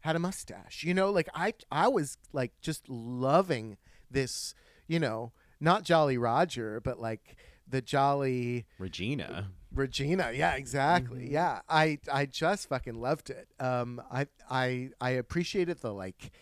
had 0.00 0.16
a 0.16 0.18
mustache. 0.18 0.82
You 0.84 0.92
know, 0.94 1.10
like 1.10 1.28
I 1.34 1.54
I 1.70 1.88
was 1.88 2.18
like 2.32 2.52
just 2.60 2.88
loving 2.88 3.76
this. 4.10 4.54
You 4.86 4.98
know, 4.98 5.32
not 5.60 5.84
Jolly 5.84 6.18
Roger, 6.18 6.80
but 6.80 7.00
like 7.00 7.36
the 7.66 7.80
Jolly 7.80 8.66
regina 8.78 9.50
Regina. 9.74 10.32
Yeah, 10.34 10.54
exactly. 10.54 11.24
Mm-hmm. 11.24 11.32
Yeah, 11.32 11.60
I 11.68 11.98
I 12.12 12.26
just 12.26 12.68
fucking 12.68 13.00
loved 13.00 13.30
it. 13.30 13.48
Um, 13.58 14.02
I 14.10 14.26
I 14.50 14.90
I 15.00 15.10
appreciated 15.10 15.80
the 15.80 15.92
like 15.92 16.32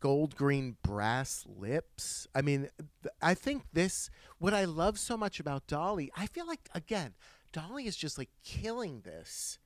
gold 0.00 0.34
green 0.36 0.76
brass 0.82 1.44
lips. 1.46 2.26
I 2.34 2.42
mean, 2.42 2.68
th- 3.02 3.14
I 3.22 3.34
think 3.34 3.62
this 3.72 4.10
what 4.38 4.52
I 4.52 4.64
love 4.64 4.98
so 4.98 5.16
much 5.16 5.38
about 5.38 5.66
Dahli. 5.66 6.08
I 6.16 6.26
feel 6.26 6.46
like 6.46 6.68
again, 6.74 7.14
Dahli 7.52 7.86
is 7.86 7.96
just 7.96 8.18
like 8.18 8.30
killing 8.44 9.02
this 9.02 9.58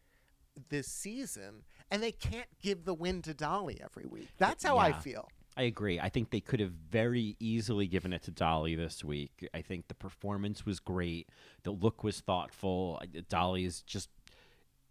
this 0.68 0.88
season, 0.88 1.64
and 1.90 2.02
they 2.02 2.12
can't 2.12 2.48
give 2.62 2.84
the 2.84 2.94
win 2.94 3.22
to 3.22 3.34
Dahli 3.34 3.80
every 3.82 4.06
week. 4.06 4.28
That's 4.38 4.64
how 4.64 4.78
I 4.78 4.92
feel. 4.92 5.28
I 5.56 5.62
agree. 5.62 5.98
I 5.98 6.08
think 6.10 6.30
they 6.30 6.40
could 6.40 6.60
have 6.60 6.72
very 6.72 7.36
easily 7.40 7.86
given 7.86 8.12
it 8.12 8.22
to 8.24 8.30
Dahli 8.32 8.76
this 8.76 9.02
week. 9.02 9.48
I 9.54 9.62
think 9.62 9.88
the 9.88 9.94
performance 9.94 10.66
was 10.66 10.80
great. 10.80 11.28
The 11.62 11.70
look 11.70 12.04
was 12.04 12.20
thoughtful. 12.20 13.00
Dahli 13.30 13.64
is 13.66 13.80
just 13.82 14.10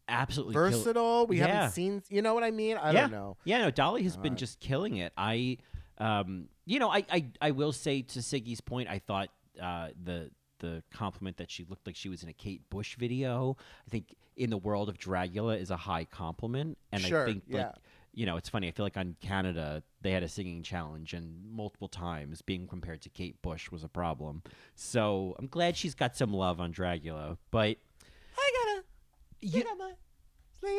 absolutely 0.08 0.54
kill- 0.56 0.64
Versatile. 0.72 1.28
We 1.28 1.38
Yeah. 1.40 1.48
haven't 1.48 1.72
seen. 1.72 2.04
You 2.10 2.22
know 2.22 2.34
what 2.34 2.44
I 2.44 2.52
mean? 2.52 2.78
I 2.78 2.92
yeah. 2.92 3.02
don't 3.02 3.12
know. 3.12 3.38
Yeah, 3.44 3.60
no, 3.60 3.72
Dahli 3.72 4.04
has 4.04 4.18
been 4.18 4.36
just 4.36 4.60
killing 4.60 4.98
it. 4.98 5.14
I, 5.18 5.58
um, 6.00 6.50
you 6.66 6.80
know, 6.80 6.90
I, 6.90 7.06
I, 7.12 7.26
I 7.42 7.52
will 7.52 7.72
say 7.72 8.02
to 8.02 8.20
Siggy's 8.20 8.62
point, 8.62 8.90
I 8.90 9.00
thought 9.00 9.30
uh, 9.62 9.90
the 10.04 10.32
the 10.60 10.82
compliment 10.90 11.36
that 11.38 11.52
she 11.52 11.66
looked 11.66 11.86
like 11.86 11.96
she 11.98 12.08
was 12.10 12.24
in 12.24 12.30
a 12.30 12.34
Kate 12.34 12.62
Bush 12.70 12.96
video. 12.96 13.58
I 13.86 13.90
think 13.90 14.16
in 14.38 14.50
the 14.50 14.58
world 14.58 14.88
of 14.90 14.98
Dragula 14.98 15.60
is 15.60 15.70
a 15.70 15.76
high 15.78 16.06
compliment, 16.06 16.78
and 16.92 17.02
Sure, 17.02 17.24
I 17.24 17.26
think 17.26 17.44
like 17.50 17.62
yeah. 17.62 17.72
You 18.16 18.26
know, 18.26 18.38
it's 18.38 18.50
funny. 18.50 18.68
I 18.68 18.72
feel 18.72 18.86
like 18.86 18.98
on 18.98 19.16
Canada 19.22 19.84
they 20.02 20.12
had 20.12 20.24
a 20.24 20.28
singing 20.30 20.64
challenge, 20.64 21.14
and 21.14 21.44
multiple 21.52 21.88
times 21.88 22.42
being 22.42 22.68
compared 22.68 23.02
to 23.04 23.10
Kate 23.10 23.42
Bush 23.42 23.70
was 23.72 23.84
a 23.84 23.88
problem. 23.90 24.42
So 24.76 25.36
I'm 25.40 25.48
glad 25.48 25.76
she's 25.78 25.96
got 25.96 26.16
some 26.16 26.34
love 26.34 26.60
on 26.60 26.74
Dragula, 26.74 27.38
but 27.52 27.78
I 28.38 28.52
gotta. 28.64 28.84
you, 29.42 29.64
on 29.70 29.78
my 29.78 29.92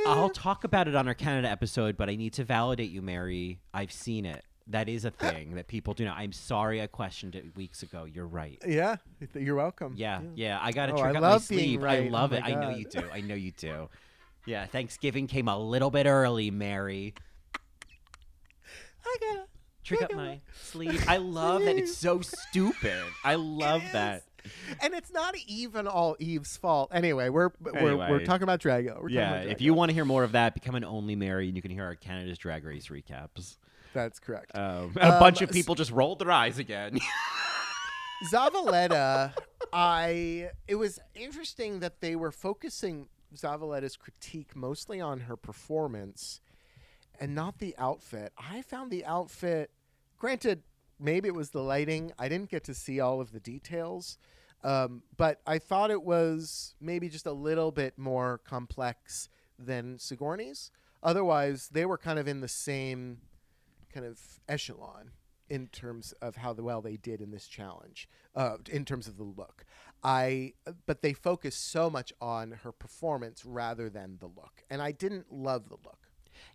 I'll 0.06 0.30
talk 0.30 0.64
about 0.64 0.88
it 0.88 0.96
on 0.96 1.06
our 1.06 1.14
Canada 1.14 1.48
episode, 1.48 1.96
but 1.96 2.08
I 2.10 2.16
need 2.16 2.32
to 2.34 2.44
validate 2.44 2.90
you, 2.90 3.02
Mary. 3.02 3.60
I've 3.72 3.92
seen 3.92 4.26
it. 4.26 4.44
That 4.68 4.88
is 4.88 5.04
a 5.04 5.10
thing 5.12 5.54
that 5.54 5.68
people 5.68 5.94
do 5.94 6.04
not. 6.04 6.16
I'm 6.18 6.32
sorry 6.32 6.82
I 6.82 6.88
questioned 6.88 7.36
it 7.36 7.54
weeks 7.56 7.84
ago. 7.84 8.04
You're 8.04 8.26
right. 8.26 8.60
Yeah, 8.66 8.96
you're 9.34 9.54
welcome. 9.54 9.94
Yeah, 9.96 10.22
yeah. 10.34 10.58
I 10.60 10.72
got 10.72 10.88
a 10.88 10.92
Oh, 10.92 10.96
trick 10.96 11.14
I 11.14 11.18
up 11.18 11.22
my 11.22 11.38
sleeve. 11.38 11.82
right. 11.82 12.06
I 12.06 12.08
love 12.08 12.32
Oh 12.32 12.36
it. 12.36 12.40
my 12.40 12.48
I 12.48 12.54
know 12.60 12.70
you 12.70 12.86
do. 12.88 13.02
I 13.12 13.20
know 13.20 13.34
you 13.36 13.52
do. 13.56 13.88
Yeah, 14.44 14.66
Thanksgiving 14.66 15.26
came 15.28 15.46
a 15.48 15.58
little 15.58 15.90
bit 15.90 16.06
early, 16.06 16.50
Mary. 16.50 17.14
Trick 19.84 20.02
up 20.02 20.12
my 20.14 20.40
sleeve. 20.62 21.04
I 21.08 21.18
love 21.18 21.62
that. 21.62 21.76
It's 21.76 21.96
so 21.96 22.20
stupid. 22.50 23.02
I 23.24 23.36
love 23.36 23.82
that. 23.92 24.24
And 24.80 24.94
it's 24.94 25.12
not 25.12 25.34
even 25.48 25.86
all 25.88 26.16
Eve's 26.20 26.56
fault. 26.56 26.90
Anyway, 26.92 27.28
we're 27.28 27.50
we're, 27.60 27.96
we're 27.96 28.24
talking 28.24 28.42
about 28.44 28.60
Drago. 28.60 29.00
We're 29.02 29.08
Yeah, 29.10 29.28
talking 29.30 29.42
about 29.42 29.52
if 29.52 29.58
Drago. 29.58 29.60
you 29.60 29.74
want 29.74 29.90
to 29.90 29.94
hear 29.94 30.04
more 30.04 30.22
of 30.24 30.32
that, 30.32 30.54
become 30.54 30.74
an 30.76 30.84
only 30.84 31.16
Mary, 31.16 31.46
and 31.48 31.56
you 31.56 31.62
can 31.62 31.70
hear 31.72 31.84
our 31.84 31.94
Canada's 31.94 32.38
Drag 32.38 32.64
Race 32.64 32.88
recaps. 32.88 33.56
that's 33.92 34.18
correct. 34.20 34.56
Um, 34.56 34.92
a 35.00 35.18
bunch 35.20 35.40
Um, 35.42 35.48
of 35.48 35.52
people 35.54 35.74
just 35.74 35.90
rolled 35.90 36.18
their 36.20 36.30
eyes 36.30 36.58
again. 36.58 36.98
Zavaleta, 38.32 39.34
I 39.72 40.50
it 40.66 40.76
was 40.76 40.98
interesting 41.14 41.80
that 41.80 42.00
they 42.00 42.16
were 42.16 42.32
focusing 42.32 43.08
Zavaleta's 43.34 43.96
critique 43.96 44.56
mostly 44.56 45.00
on 45.00 45.20
her 45.20 45.36
performance 45.36 46.40
and 47.20 47.34
not 47.34 47.58
the 47.58 47.74
outfit. 47.78 48.32
I 48.38 48.62
found 48.62 48.90
the 48.90 49.04
outfit 49.04 49.70
granted 50.18 50.62
maybe 50.98 51.28
it 51.28 51.34
was 51.34 51.50
the 51.50 51.62
lighting. 51.62 52.12
I 52.18 52.28
didn't 52.28 52.50
get 52.50 52.64
to 52.64 52.74
see 52.74 53.00
all 53.00 53.20
of 53.20 53.32
the 53.32 53.40
details. 53.40 54.18
Um, 54.64 55.02
but 55.16 55.40
I 55.46 55.58
thought 55.58 55.90
it 55.90 56.02
was 56.02 56.74
maybe 56.80 57.08
just 57.08 57.26
a 57.26 57.32
little 57.32 57.70
bit 57.70 57.98
more 57.98 58.38
complex 58.38 59.28
than 59.58 59.98
Sigourney's. 59.98 60.70
Otherwise, 61.02 61.68
they 61.70 61.84
were 61.84 61.98
kind 61.98 62.18
of 62.18 62.26
in 62.26 62.40
the 62.40 62.48
same 62.48 63.18
kind 63.92 64.06
of 64.06 64.18
echelon 64.48 65.10
in 65.48 65.68
terms 65.68 66.12
of 66.20 66.36
how 66.36 66.52
well 66.52 66.82
they 66.82 66.96
did 66.96 67.20
in 67.20 67.30
this 67.30 67.46
challenge 67.46 68.08
uh, 68.34 68.56
in 68.70 68.84
terms 68.84 69.06
of 69.06 69.16
the 69.16 69.24
look 69.24 69.64
i 70.02 70.52
but 70.86 71.02
they 71.02 71.12
focused 71.12 71.70
so 71.70 71.88
much 71.88 72.12
on 72.20 72.50
her 72.50 72.72
performance 72.72 73.44
rather 73.44 73.88
than 73.88 74.16
the 74.20 74.26
look 74.26 74.62
and 74.68 74.82
i 74.82 74.90
didn't 74.92 75.32
love 75.32 75.68
the 75.68 75.76
look 75.84 76.05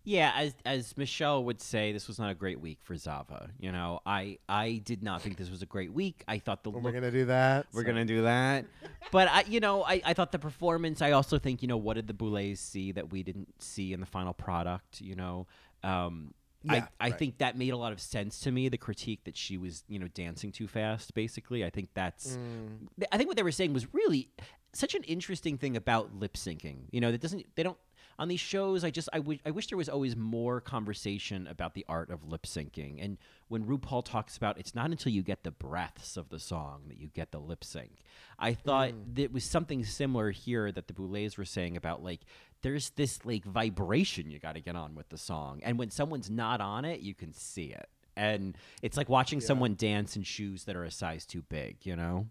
Yeah, 0.04 0.32
as 0.36 0.56
as 0.66 0.97
Michelle 0.97 1.43
would 1.43 1.62
say, 1.62 1.91
this 1.91 2.08
was 2.08 2.18
not 2.18 2.32
a 2.32 2.36
great 2.36 2.60
week 2.60 2.80
for 2.82 2.95
Zava. 2.95 3.49
You 3.60 3.72
know, 3.72 3.99
I 4.06 4.39
I 4.49 4.82
did 4.84 5.04
not 5.04 5.22
think 5.22 5.38
this 5.38 5.49
was 5.52 5.62
a 5.62 5.66
great 5.68 5.93
week. 5.93 6.24
I 6.28 6.39
thought 6.39 6.64
the 6.64 6.72
we're 6.72 6.82
look. 6.82 6.93
gonna 6.93 7.12
do 7.12 7.26
that 7.26 7.68
We're 7.72 7.82
so- 7.84 7.88
gonna 7.88 8.06
do 8.06 8.24
that, 8.24 8.66
but 9.12 9.28
I, 9.28 9.43
you 9.47 9.60
know, 9.60 9.84
I, 9.84 10.02
I 10.04 10.14
thought 10.14 10.32
the 10.32 10.39
performance. 10.39 11.02
I 11.02 11.12
also 11.12 11.38
think, 11.38 11.62
you 11.62 11.68
know, 11.68 11.78
what 11.78 11.95
did 11.95 12.08
the 12.08 12.14
Boulets 12.16 12.60
see 12.62 12.91
that 12.93 13.12
we 13.12 13.22
didn't 13.22 13.62
see 13.62 13.93
in 13.93 13.99
the 13.99 14.06
final 14.08 14.34
product? 14.34 15.02
You 15.02 15.16
know, 15.16 15.45
um, 15.84 16.34
Yeah, 16.64 16.74
I 16.74 17.08
I 17.08 17.10
right. 17.10 17.20
think 17.20 17.38
that 17.38 17.56
made 17.56 17.72
a 17.74 17.78
lot 17.78 17.91
of 17.91 17.99
sense 18.02 18.39
to 18.41 18.52
me. 18.52 18.70
The 18.70 18.78
critique 18.80 19.24
that 19.26 19.38
she 19.38 19.58
was, 19.58 19.84
you 19.88 19.99
know, 19.99 20.08
dancing 20.08 20.52
too 20.52 20.68
fast. 20.68 21.14
Basically, 21.14 21.64
I 21.64 21.70
think 21.70 21.89
that's. 21.93 22.38
Mm. 22.38 22.88
I 23.12 23.18
think 23.18 23.28
what 23.28 23.38
they 23.38 23.43
were 23.43 23.52
saying 23.52 23.74
was 23.74 23.93
really 23.93 24.30
such 24.74 24.95
an 24.95 25.04
interesting 25.04 25.58
thing 25.60 25.76
about 25.78 26.16
lip 26.16 26.34
syncing. 26.34 26.86
You 26.91 27.02
know, 27.02 27.12
that 27.12 27.22
doesn't 27.22 27.45
they 27.56 27.62
don't 27.64 27.78
on 28.22 28.28
these 28.28 28.40
shows. 28.40 28.84
I 28.84 28.92
just 28.92 29.10
I 29.12 29.20
wish 29.20 29.68
there 29.68 29.78
was 29.78 29.90
always 29.90 30.16
more 30.16 30.62
conversation 30.62 31.48
about 31.48 31.74
the 31.74 31.84
art 31.90 32.12
of 32.12 32.24
lip 32.24 32.44
syncing. 32.44 33.04
And 33.04 33.18
when 33.48 33.66
RuPaul 33.66 34.06
talks 34.06 34.38
about 34.38 34.60
it's 34.60 34.76
not 34.76 34.92
until 34.92 35.12
you 35.12 35.24
get 35.24 35.44
the 35.44 35.50
breaths 35.50 36.18
of 36.18 36.30
the 36.30 36.38
song 36.38 36.84
that 36.88 37.00
you 37.00 37.08
get 37.08 37.32
the 37.32 37.40
lip 37.40 37.64
sync. 37.64 38.04
I 38.38 38.54
thought 38.54 38.92
that 39.16 39.24
it 39.24 39.34
was 39.34 39.44
something 39.44 39.84
similar 39.84 40.30
here 40.30 40.72
that 40.72 40.88
the 40.88 40.94
Boulets 40.94 41.36
were 41.36 41.46
saying 41.46 41.76
about 41.76 42.04
like 42.04 42.22
there's 42.62 42.92
this 42.92 43.26
like 43.26 43.44
vibration 43.44 44.30
you 44.30 44.38
got 44.38 44.54
to 44.54 44.62
get 44.62 44.76
on 44.76 44.94
with 44.94 45.10
the 45.10 45.18
song, 45.18 45.62
and 45.64 45.80
when 45.80 45.90
someone's 45.90 46.30
not 46.30 46.62
on 46.62 46.86
it, 46.86 47.00
you 47.00 47.16
can 47.16 47.34
see 47.34 47.74
it. 47.74 47.90
And 48.16 48.56
it's 48.84 48.98
like 48.98 49.10
watching 49.10 49.42
someone 49.42 49.74
dance 49.74 50.16
in 50.16 50.22
shoes 50.22 50.66
that 50.66 50.76
are 50.76 50.84
a 50.84 50.92
size 50.92 51.26
too 51.26 51.42
big, 51.42 51.78
you 51.84 51.96
know? 51.96 52.28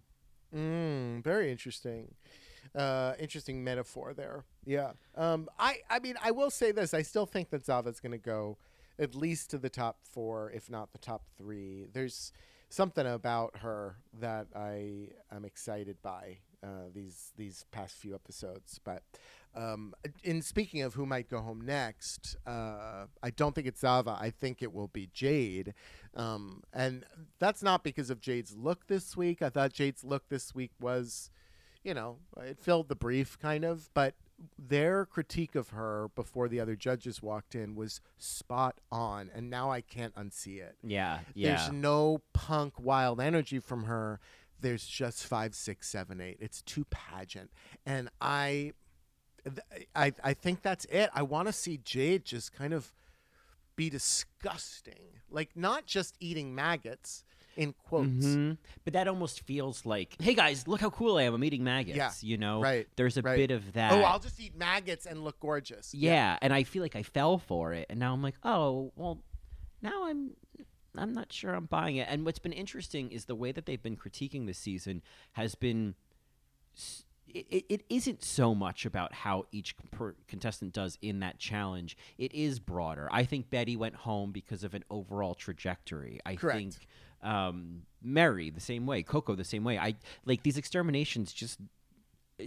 Mm, 0.55 1.21
very 1.23 1.51
interesting 1.51 2.15
Uh, 2.73 3.13
interesting 3.19 3.61
metaphor 3.63 4.13
there. 4.13 4.45
Yeah. 4.65 4.91
Um, 5.15 5.49
I, 5.57 5.77
I 5.89 5.99
mean, 5.99 6.15
I 6.23 6.31
will 6.31 6.51
say 6.51 6.71
this. 6.71 6.93
I 6.93 7.01
still 7.01 7.25
think 7.25 7.49
that 7.49 7.65
Zava's 7.65 7.99
going 7.99 8.11
to 8.11 8.17
go 8.17 8.57
at 8.99 9.15
least 9.15 9.49
to 9.51 9.57
the 9.57 9.69
top 9.69 9.97
four, 10.03 10.51
if 10.51 10.69
not 10.69 10.91
the 10.91 10.99
top 10.99 11.23
three. 11.37 11.87
There's 11.91 12.31
something 12.69 13.05
about 13.05 13.57
her 13.57 13.97
that 14.19 14.47
I 14.55 15.09
am 15.31 15.45
excited 15.45 15.97
by 16.01 16.37
uh, 16.63 16.89
these 16.93 17.33
these 17.37 17.65
past 17.71 17.95
few 17.95 18.13
episodes. 18.13 18.79
But 18.83 19.03
um, 19.55 19.93
in 20.23 20.41
speaking 20.41 20.81
of 20.81 20.93
who 20.93 21.05
might 21.05 21.29
go 21.29 21.41
home 21.41 21.61
next, 21.61 22.37
uh, 22.45 23.05
I 23.21 23.29
don't 23.35 23.55
think 23.55 23.67
it's 23.67 23.81
Zava. 23.81 24.17
I 24.19 24.29
think 24.29 24.61
it 24.61 24.73
will 24.73 24.87
be 24.87 25.09
Jade, 25.13 25.73
um, 26.15 26.63
and 26.71 27.03
that's 27.39 27.63
not 27.63 27.83
because 27.83 28.09
of 28.09 28.21
Jade's 28.21 28.55
look 28.55 28.87
this 28.87 29.17
week. 29.17 29.41
I 29.41 29.49
thought 29.49 29.73
Jade's 29.73 30.03
look 30.03 30.29
this 30.29 30.53
week 30.53 30.71
was, 30.79 31.31
you 31.83 31.93
know, 31.93 32.17
it 32.37 32.59
filled 32.59 32.89
the 32.89 32.95
brief 32.95 33.39
kind 33.39 33.65
of, 33.65 33.89
but 33.93 34.13
their 34.57 35.05
critique 35.05 35.55
of 35.55 35.69
her 35.69 36.09
before 36.15 36.47
the 36.47 36.59
other 36.59 36.75
judges 36.75 37.21
walked 37.21 37.55
in 37.55 37.75
was 37.75 38.01
spot 38.17 38.79
on 38.91 39.29
and 39.33 39.49
now 39.49 39.71
i 39.71 39.81
can't 39.81 40.15
unsee 40.15 40.59
it. 40.59 40.75
Yeah, 40.83 41.19
yeah. 41.33 41.55
there's 41.55 41.71
no 41.71 42.21
punk 42.33 42.73
wild 42.79 43.19
energy 43.19 43.59
from 43.59 43.83
her. 43.83 44.19
There's 44.59 44.85
just 44.85 45.25
five 45.25 45.55
six 45.55 45.89
seven 45.89 46.21
eight. 46.21 46.37
It's 46.39 46.61
too 46.61 46.85
pageant. 46.89 47.51
And 47.85 48.09
i 48.19 48.73
i, 49.95 50.13
I 50.23 50.33
think 50.33 50.61
that's 50.61 50.85
it. 50.85 51.09
I 51.13 51.23
want 51.23 51.47
to 51.47 51.53
see 51.53 51.77
jade 51.83 52.25
just 52.25 52.53
kind 52.53 52.73
of 52.73 52.93
be 53.75 53.89
disgusting. 53.89 55.21
Like 55.29 55.49
not 55.55 55.85
just 55.85 56.15
eating 56.19 56.53
maggots 56.53 57.23
in 57.57 57.73
quotes 57.73 58.07
Mhm. 58.25 58.57
But 58.83 58.93
that 58.93 59.07
almost 59.07 59.41
feels 59.41 59.85
like, 59.85 60.15
hey 60.21 60.33
guys, 60.33 60.67
look 60.67 60.81
how 60.81 60.89
cool 60.89 61.17
I 61.17 61.23
am. 61.23 61.33
I'm 61.33 61.43
eating 61.43 61.63
maggots. 61.63 61.97
Yeah, 61.97 62.11
You 62.21 62.37
know, 62.37 62.61
right, 62.61 62.87
There's 62.95 63.17
a 63.17 63.21
right. 63.21 63.35
bit 63.37 63.51
of 63.51 63.73
that. 63.73 63.91
oh 63.91 64.01
i'll 64.03 64.19
just 64.19 64.39
eat 64.39 64.55
maggots 64.55 65.05
and 65.05 65.23
look 65.23 65.39
gorgeous 65.39 65.93
yeah, 65.93 66.37
and 66.41 66.53
I 66.53 66.63
feel 66.63 66.81
like 66.81 66.95
I 66.95 67.03
fell 67.03 67.37
for 67.37 67.73
it, 67.73 67.87
and 67.89 67.99
now 67.99 68.13
I'm 68.13 68.21
like, 68.21 68.35
oh, 68.43 68.91
well, 68.95 69.21
now 69.81 70.05
I'm. 70.05 70.31
I'm 70.97 71.13
not 71.13 71.31
sure 71.31 71.53
I'm 71.53 71.67
buying 71.67 71.95
it. 71.95 72.07
And 72.09 72.25
what's 72.25 72.37
been 72.39 72.51
interesting 72.51 73.11
is 73.13 73.23
the 73.23 73.33
way 73.35 73.53
that 73.53 73.65
they've 73.65 73.81
been 73.81 73.95
critiquing 73.95 74.45
this 74.45 74.57
season 74.57 75.01
has 75.33 75.55
been. 75.55 75.95
s- 76.75 77.05
It, 77.33 77.65
it- 77.69 77.85
isn't 77.89 78.25
so 78.25 78.53
much 78.53 78.85
about 78.85 79.13
how 79.13 79.45
each 79.53 79.73
per- 79.91 80.15
contestant 80.27 80.73
does 80.73 80.97
in 81.01 81.21
that 81.21 81.39
challenge. 81.39 81.95
It 82.17 82.33
is 82.33 82.59
broader. 82.59 83.07
I 83.09 83.23
think 83.23 83.49
Betty 83.49 83.77
went 83.77 83.95
home 83.95 84.33
because 84.33 84.65
of 84.65 84.73
an 84.73 84.83
overall 84.89 85.33
trajectory. 85.33 86.19
I 86.25 86.35
Correct. 86.35 86.57
think 86.59 86.73
um, 87.23 87.83
Mary 88.01 88.49
the 88.49 88.61
same 88.61 88.85
way, 88.85 89.03
Coco 89.03 89.35
the 89.35 89.43
same 89.43 89.63
way. 89.63 89.77
I 89.77 89.95
like 90.25 90.43
these 90.43 90.57
exterminations 90.57 91.33
just 91.33 91.59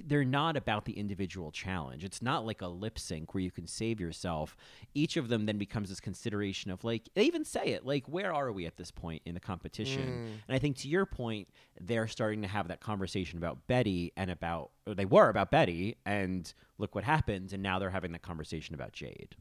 they're 0.06 0.24
not 0.24 0.56
about 0.56 0.84
the 0.84 0.98
individual 0.98 1.52
challenge. 1.52 2.04
It's 2.04 2.20
not 2.22 2.44
like 2.44 2.62
a 2.62 2.66
lip 2.66 2.98
sync 2.98 3.32
where 3.34 3.42
you 3.42 3.50
can 3.50 3.66
save 3.66 4.00
yourself. 4.00 4.56
Each 4.94 5.16
of 5.16 5.28
them 5.28 5.46
then 5.46 5.58
becomes 5.58 5.88
this 5.88 6.00
consideration 6.00 6.70
of 6.70 6.84
like 6.84 7.08
they 7.14 7.24
even 7.24 7.44
say 7.44 7.66
it 7.68 7.86
like 7.86 8.06
where 8.06 8.32
are 8.32 8.50
we 8.52 8.66
at 8.66 8.76
this 8.76 8.90
point 8.90 9.22
in 9.24 9.34
the 9.34 9.40
competition? 9.40 10.00
And 10.48 10.54
I 10.54 10.58
think 10.58 10.76
to 10.78 10.88
your 10.88 11.06
point, 11.06 11.48
they're 11.80 12.08
starting 12.08 12.42
to 12.42 12.48
have 12.48 12.68
that 12.68 12.80
conversation 12.80 13.38
about 13.38 13.66
Betty 13.66 14.12
and 14.16 14.30
about 14.30 14.70
or 14.86 14.94
they 14.94 15.04
were 15.04 15.28
about 15.28 15.50
Betty 15.50 15.96
and 16.04 16.52
look 16.78 16.94
what 16.94 17.04
happens 17.04 17.52
and 17.52 17.62
now 17.62 17.78
they're 17.78 17.90
having 17.90 18.12
that 18.12 18.22
conversation 18.22 18.74
about 18.74 18.92
Jade. 18.92 19.36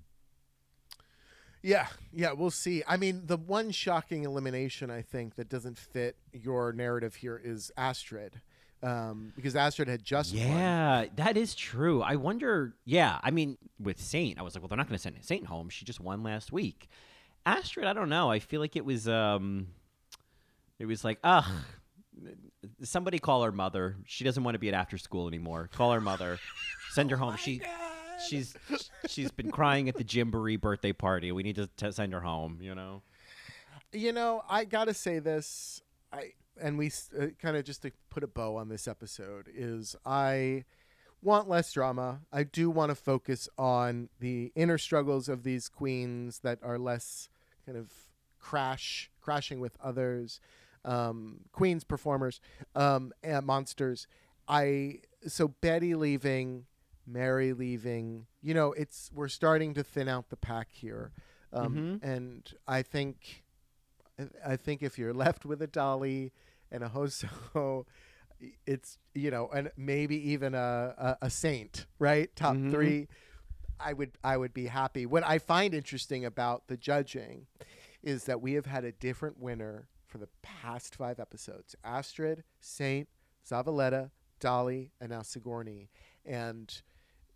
Yeah, 1.64 1.88
yeah, 2.12 2.34
we'll 2.34 2.52
see. 2.52 2.84
I 2.86 2.98
mean, 2.98 3.24
the 3.26 3.38
one 3.38 3.72
shocking 3.72 4.26
elimination 4.26 4.92
I 4.92 5.02
think 5.02 5.36
that 5.36 5.48
doesn't 5.48 5.78
fit 5.78 6.18
your 6.34 6.74
narrative 6.74 7.16
here 7.16 7.40
is 7.42 7.72
Astrid, 7.78 8.42
um, 8.84 9.32
because 9.34 9.56
Astrid 9.56 9.88
had 9.88 10.04
just 10.04 10.36
won. 10.36 10.46
Yeah, 10.46 11.06
that 11.16 11.38
is 11.38 11.56
true. 11.56 12.02
I 12.02 12.18
wonder. 12.18 12.76
Yeah, 12.84 13.18
I 13.24 13.32
mean, 13.32 13.58
with 13.80 14.02
Saint, 14.02 14.38
I 14.38 14.42
was 14.42 14.56
like, 14.56 14.62
well, 14.62 14.68
they're 14.68 14.78
not 14.78 14.90
going 14.90 14.98
to 14.98 15.02
send 15.02 15.16
Saint 15.22 15.46
home. 15.46 15.70
She 15.70 15.86
just 15.86 16.02
won 16.02 16.22
last 16.22 16.52
week. 16.52 16.90
Astrid, 17.46 17.88
I 17.88 17.94
don't 17.94 18.10
know. 18.10 18.30
I 18.30 18.40
feel 18.40 18.60
like 18.60 18.76
it 18.76 18.84
was, 18.84 19.08
um, 19.08 19.68
it 20.80 20.86
was 20.86 21.06
like, 21.06 21.20
ugh. 21.24 21.46
Somebody 22.84 23.20
call 23.20 23.44
her 23.44 23.52
mother. 23.52 23.96
She 24.06 24.24
doesn't 24.26 24.44
want 24.44 24.56
to 24.56 24.60
be 24.60 24.68
at 24.68 24.74
after 24.74 24.98
school 24.98 25.28
anymore. 25.30 25.70
Call 25.74 25.94
her 25.94 26.02
mother. 26.02 26.40
Send 26.92 27.10
her 27.12 27.18
home. 27.18 27.36
she, 27.40 27.62
she's, 28.28 28.56
she's 29.08 29.32
been 29.32 29.52
crying 29.52 29.90
at 29.90 29.96
the 29.96 30.04
Gymboree 30.04 30.60
birthday 30.60 30.94
party. 30.94 31.32
We 31.32 31.44
need 31.44 31.56
to 31.56 31.68
t- 31.78 31.92
send 31.92 32.14
her 32.14 32.22
home. 32.22 32.60
You 32.62 32.76
know. 32.76 33.02
You 33.92 34.12
know, 34.12 34.44
I 34.50 34.66
gotta 34.66 34.94
say 34.94 35.20
this. 35.20 35.82
I 36.12 36.34
and 36.60 36.78
we 36.78 36.92
uh, 37.20 37.28
kind 37.42 37.58
of 37.58 37.66
just 37.66 37.82
to 37.84 37.92
put 38.10 38.24
a 38.24 38.28
bow 38.28 38.56
on 38.56 38.70
this 38.70 38.88
episode 38.88 39.48
is 39.54 39.96
I 40.06 40.66
want 41.22 41.48
less 41.50 41.72
drama. 41.74 42.22
I 42.32 42.44
do 42.44 42.70
want 42.70 42.90
to 42.90 42.96
focus 42.96 43.48
on 43.58 44.10
the 44.20 44.52
inner 44.56 44.78
struggles 44.78 45.30
of 45.30 45.44
these 45.44 45.70
queens 45.70 46.40
that 46.40 46.60
are 46.62 46.78
less 46.78 47.30
kind 47.66 47.78
of 47.78 47.92
crash 48.40 49.10
crashing 49.22 49.60
with 49.60 49.78
others, 49.82 50.42
um, 50.84 51.40
queens 51.54 51.84
performers, 51.84 52.42
um, 52.76 53.14
and 53.24 53.46
monsters. 53.46 54.08
I 54.48 55.00
so 55.26 55.48
Betty 55.48 55.96
leaving, 55.96 56.66
Mary 57.06 57.54
leaving. 57.54 58.28
You 58.42 58.54
know, 58.54 58.74
it's 58.74 59.12
we're 59.14 59.28
starting 59.28 59.74
to 59.76 59.84
thin 59.84 60.08
out 60.08 60.30
the 60.30 60.38
pack 60.38 60.70
here, 60.72 61.12
um, 61.52 62.00
and 62.02 62.52
I 62.68 62.82
think. 62.82 63.44
I 64.46 64.58
think 64.58 64.84
if 64.84 65.00
you're 65.00 65.14
left 65.14 65.44
with 65.44 65.60
a 65.64 65.68
Dahli 65.68 66.30
and 66.72 66.84
a 66.84 66.88
Hoso, 66.88 67.88
it's 68.68 69.00
you 69.16 69.32
know, 69.32 69.50
and 69.50 69.72
maybe 69.76 70.32
even 70.32 70.54
a 70.54 70.94
a, 70.98 71.18
a 71.24 71.30
Saint, 71.30 71.88
right? 71.98 72.34
Top 72.36 72.56
three. 72.56 73.08
I 73.80 73.94
would 73.94 74.12
I 74.24 74.38
would 74.38 74.54
be 74.54 74.68
happy. 74.68 75.06
What 75.06 75.24
I 75.26 75.40
find 75.40 75.74
interesting 75.74 76.26
about 76.26 76.68
the 76.68 76.78
judging 76.78 77.48
is 78.02 78.26
that 78.26 78.42
we 78.42 78.54
have 78.54 78.66
had 78.66 78.84
a 78.84 78.92
different 78.92 79.40
winner 79.40 79.88
for 80.06 80.20
the 80.20 80.30
past 80.42 80.96
five 80.96 81.20
episodes: 81.20 81.76
Astrid, 81.84 82.44
Saint, 82.60 83.10
Zavaleta, 83.50 84.12
Dahli, 84.40 84.92
and 85.02 85.10
now 85.10 85.22
Sigourney, 85.22 85.90
and 86.26 86.82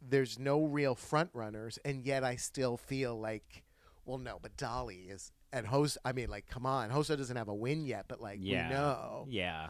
there's 0.01 0.37
no 0.39 0.63
real 0.63 0.95
front 0.95 1.29
runners, 1.33 1.79
and 1.85 2.05
yet 2.05 2.23
I 2.23 2.35
still 2.35 2.77
feel 2.77 3.19
like, 3.19 3.63
well, 4.05 4.17
no, 4.17 4.39
but 4.41 4.55
Dahli 4.57 5.11
is 5.11 5.31
and 5.53 5.65
Host. 5.67 5.97
I 6.05 6.11
mean, 6.11 6.29
like, 6.29 6.47
come 6.47 6.65
on, 6.65 6.89
Hoso 6.89 7.15
doesn't 7.17 7.37
have 7.37 7.47
a 7.47 7.53
win 7.55 7.85
yet, 7.85 8.05
but 8.07 8.21
like, 8.21 8.39
Yeah. 8.41 8.67
we 8.69 8.73
know. 8.75 9.25
Yeah. 9.29 9.67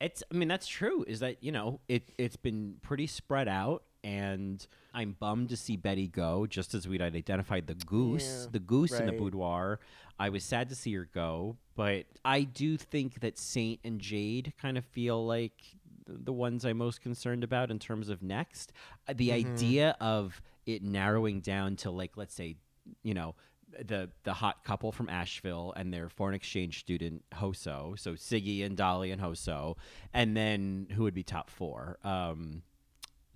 It's 0.00 0.22
I 0.32 0.36
mean 0.36 0.46
that's 0.46 0.68
true 0.68 1.04
is 1.08 1.18
that 1.20 1.42
you 1.42 1.50
know 1.50 1.80
it 1.88 2.04
it's 2.18 2.36
been 2.36 2.76
pretty 2.82 3.08
spread 3.08 3.48
out 3.48 3.82
and 4.04 4.64
I'm 4.94 5.16
bummed 5.18 5.48
to 5.48 5.56
see 5.56 5.76
Betty 5.76 6.06
go 6.06 6.46
just 6.46 6.72
as 6.72 6.86
we'd 6.86 7.02
identified 7.02 7.66
the 7.66 7.74
goose 7.74 8.42
Yeah, 8.44 8.50
the 8.52 8.58
goose 8.60 8.92
in 8.92 9.06
the 9.06 9.12
boudoir 9.12 9.80
I 10.16 10.28
was 10.28 10.44
sad 10.44 10.68
to 10.68 10.76
see 10.76 10.94
her 10.94 11.08
go 11.12 11.56
but 11.74 12.06
I 12.24 12.42
do 12.42 12.76
think 12.76 13.18
that 13.22 13.38
Saint 13.40 13.80
and 13.82 14.00
Jade 14.00 14.52
kind 14.62 14.78
of 14.78 14.84
feel 14.84 15.26
like 15.26 15.60
the 16.08 16.32
ones 16.32 16.64
I'm 16.64 16.78
most 16.78 17.00
concerned 17.00 17.44
about 17.44 17.70
in 17.70 17.78
terms 17.78 18.08
of 18.08 18.22
next 18.22 18.72
Uh, 19.06 19.12
the 19.16 19.28
Mm-hmm. 19.28 19.52
idea 19.52 19.96
of 20.00 20.40
it 20.66 20.82
narrowing 20.82 21.40
down 21.40 21.76
to 21.76 21.90
like 21.90 22.16
let's 22.16 22.34
say 22.34 22.56
you 23.02 23.14
know 23.14 23.34
the 23.84 24.10
the 24.24 24.32
hot 24.32 24.64
couple 24.64 24.90
from 24.92 25.08
Asheville 25.10 25.74
and 25.76 25.92
their 25.92 26.08
foreign 26.08 26.34
exchange 26.34 26.80
student 26.80 27.22
Hoso, 27.34 27.94
so 27.98 28.12
Siggy 28.14 28.64
and 28.64 28.76
Dahli 28.78 29.12
and 29.12 29.20
Hoso, 29.20 29.76
and 30.14 30.34
then 30.36 30.86
who 30.94 31.02
would 31.02 31.14
be 31.14 31.22
top 31.22 31.50
four? 31.50 31.98
Um, 32.02 32.62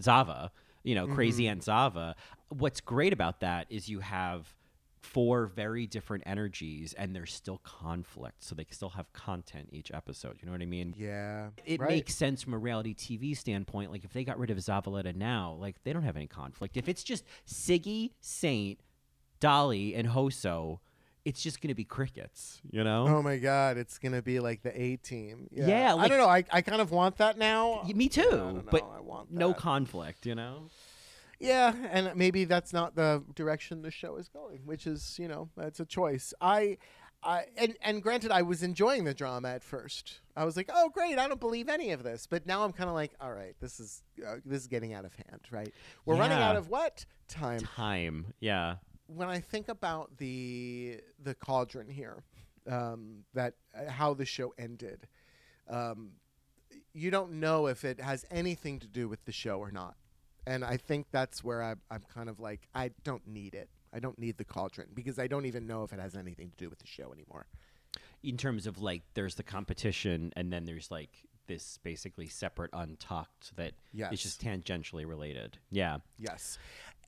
Zava, 0.01 0.51
you 0.83 0.95
know, 0.95 1.07
Crazy 1.07 1.47
Aunt 1.49 1.63
Zava. 1.63 2.17
What's 2.49 2.81
great 2.81 3.13
about 3.13 3.41
that 3.41 3.67
is 3.69 3.89
you 3.89 4.01
have 4.01 4.55
four 5.03 5.47
very 5.47 5.87
different 5.87 6.23
energies 6.27 6.95
and 6.95 7.15
there's 7.15 7.33
still 7.33 7.61
conflict, 7.65 8.43
so 8.43 8.55
they 8.55 8.67
still 8.71 8.91
have 8.91 9.13
content 9.13 9.69
each 9.73 9.91
episode. 9.93 10.39
You 10.41 10.47
know 10.47 10.53
what 10.53 10.63
I 10.63 10.67
mean? 10.67 10.95
Yeah, 10.97 11.49
it 11.65 11.81
right. 11.81 11.91
makes 11.91 12.15
sense 12.15 12.43
from 12.43 12.55
a 12.55 12.59
reality 12.59 12.95
TV 12.95 13.37
standpoint. 13.37 13.91
Like 13.91 14.05
if 14.05 14.13
they 14.13 14.25
got 14.25 14.39
rid 14.39 14.51
of 14.51 14.59
Zavaleta 14.59 15.15
now, 15.15 15.57
like 15.61 15.83
they 15.83 15.93
don't 15.93 16.05
have 16.05 16.17
any 16.17 16.29
conflict. 16.29 16.77
If 16.77 16.89
it's 16.89 17.03
just 17.03 17.25
Siggy, 17.47 18.13
Saint, 18.21 18.79
Dahli, 19.41 19.99
and 19.99 20.09
Hoso, 20.09 20.81
it's 21.25 21.43
just 21.43 21.61
gonna 21.61 21.75
be 21.75 21.85
crickets. 21.85 22.61
You 22.71 22.85
know? 22.85 23.07
Oh 23.09 23.23
my 23.23 23.39
God, 23.39 23.77
it's 23.77 23.99
gonna 23.99 24.23
be 24.23 24.41
like 24.41 24.63
the 24.63 24.81
A 24.81 24.97
team. 24.97 25.49
Yeah, 25.51 25.67
Yeah, 25.67 25.95
I 25.97 26.09
don't 26.09 26.19
know. 26.19 26.29
I, 26.29 26.45
I 26.51 26.63
kind 26.63 26.81
of 26.81 26.93
want 26.93 27.19
that 27.19 27.39
now. 27.39 27.83
Me 27.93 28.09
too, 28.09 28.63
I 28.67 28.71
but 28.71 28.89
I 28.97 29.01
want 29.01 29.33
no 29.33 29.53
conflict. 29.53 30.27
You 30.27 30.37
know? 30.37 30.69
Yeah, 31.43 31.75
and 31.91 32.15
maybe 32.17 32.45
that's 32.45 32.73
not 32.73 32.95
the 32.95 33.25
direction 33.35 33.83
the 33.83 33.91
show 33.91 34.17
is 34.17 34.29
going, 34.29 34.61
which 34.65 34.87
is, 34.87 35.19
you 35.19 35.27
know, 35.29 35.51
that's 35.57 35.81
a 35.81 35.85
choice. 35.85 36.33
I, 36.41 36.79
I 37.25 37.47
and 37.57 37.77
and 37.83 38.03
granted, 38.03 38.31
I 38.31 38.43
was 38.43 38.63
enjoying 38.63 39.05
the 39.05 39.15
drama 39.15 39.49
at 39.49 39.65
first. 39.65 40.21
I 40.37 40.45
was 40.45 40.57
like, 40.57 40.71
oh 40.73 40.89
great, 40.91 41.19
I 41.19 41.27
don't 41.29 41.41
believe 41.41 41.69
any 41.69 41.91
of 41.91 42.03
this. 42.05 42.27
But 42.29 42.47
now 42.47 42.65
I'm 42.65 42.73
kind 42.73 42.89
of 42.89 42.95
like, 42.95 43.13
all 43.21 43.33
right, 43.33 43.55
this 43.61 43.81
is 43.81 44.03
uh, 44.27 44.37
this 44.45 44.63
is 44.63 44.69
getting 44.69 44.93
out 44.95 45.05
of 45.05 45.15
hand, 45.15 45.41
right? 45.51 45.73
We're 46.05 46.17
running 46.17 46.39
out 46.39 46.57
of 46.57 46.69
what 46.69 47.05
time? 47.29 47.61
Time. 47.61 48.35
Yeah. 48.41 48.77
when 49.07 49.29
I 49.29 49.41
think 49.41 49.69
about 49.69 50.17
the 50.19 51.01
the 51.23 51.35
cauldron 51.35 51.89
here, 51.89 52.23
um, 52.71 53.25
that 53.35 53.55
uh, 53.77 53.91
how 53.91 54.15
the 54.15 54.25
show 54.25 54.55
ended, 54.59 55.09
um, 55.69 56.13
you 56.95 57.11
don't 57.11 57.33
know 57.41 57.67
if 57.67 57.85
it 57.85 58.01
has 58.01 58.25
anything 58.31 58.79
to 58.81 58.87
do 58.87 59.09
with 59.09 59.25
the 59.25 59.33
show 59.33 59.59
or 59.59 59.71
not. 59.73 59.97
And 60.47 60.65
I 60.65 60.77
think 60.77 61.07
that's 61.13 61.45
where 61.45 61.63
I, 61.63 61.75
I'm 61.91 62.03
kind 62.13 62.29
of 62.29 62.41
like, 62.41 62.69
I 62.75 62.91
don't 63.05 63.27
need 63.27 63.55
it. 63.55 63.69
I 63.95 63.99
don't 64.01 64.19
need 64.19 64.39
the 64.39 64.45
cauldron 64.45 64.89
because 64.95 65.19
I 65.19 65.27
don't 65.27 65.47
even 65.47 65.67
know 65.67 65.85
if 65.85 65.93
it 65.93 66.01
has 66.01 66.15
anything 66.17 66.51
to 66.51 66.57
do 66.57 66.69
with 66.71 66.79
the 66.79 66.87
show 66.87 67.13
anymore. 67.13 67.47
in 68.23 68.37
terms 68.37 68.67
of 68.67 68.81
like 68.81 69.03
there's 69.15 69.35
the 69.35 69.43
competition 69.43 70.33
and 70.37 70.53
then 70.53 70.65
there's 70.65 70.91
like 70.91 71.11
this 71.49 71.79
basically 71.83 72.27
separate 72.29 72.71
untucked 72.73 73.55
that 73.57 73.69
is 73.73 73.75
Yes. 73.93 74.11
just 74.23 74.43
tangentially 74.43 75.07
related. 75.07 75.59
Yeah. 75.71 75.99
Yes. 76.19 76.57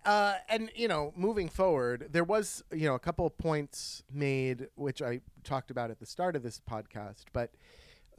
Uh, 0.04 0.34
and 0.50 0.70
you 0.74 0.86
know, 0.88 1.12
moving 1.16 1.48
forward, 1.48 2.08
there 2.12 2.24
was 2.24 2.62
you 2.72 2.86
know 2.86 2.94
a 2.94 2.98
couple 2.98 3.24
of 3.26 3.38
points 3.38 4.02
made, 4.12 4.68
which 4.74 5.00
I 5.00 5.20
talked 5.44 5.70
about 5.70 5.90
at 5.90 5.98
the 6.00 6.06
start 6.06 6.36
of 6.36 6.42
this 6.42 6.60
podcast, 6.68 7.24
but 7.32 7.52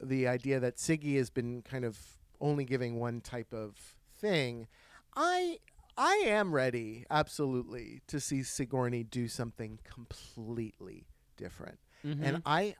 the 0.02 0.26
idea 0.26 0.58
that 0.58 0.76
Siggy 0.76 1.16
has 1.16 1.30
been 1.30 1.62
kind 1.62 1.84
of 1.84 1.96
only 2.40 2.64
giving 2.64 2.98
one 2.98 3.20
type 3.20 3.52
of 3.54 3.76
thing, 4.18 4.66
I 5.16 5.58
I 5.96 6.24
am 6.26 6.54
ready, 6.54 7.06
absolutely, 7.10 8.02
to 8.08 8.20
see 8.20 8.42
Sigourney 8.42 9.02
do 9.02 9.28
something 9.28 9.78
completely 9.82 11.06
different. 11.36 11.78
And 12.02 12.20
mm-hmm. 12.20 12.36
I, 12.44 12.76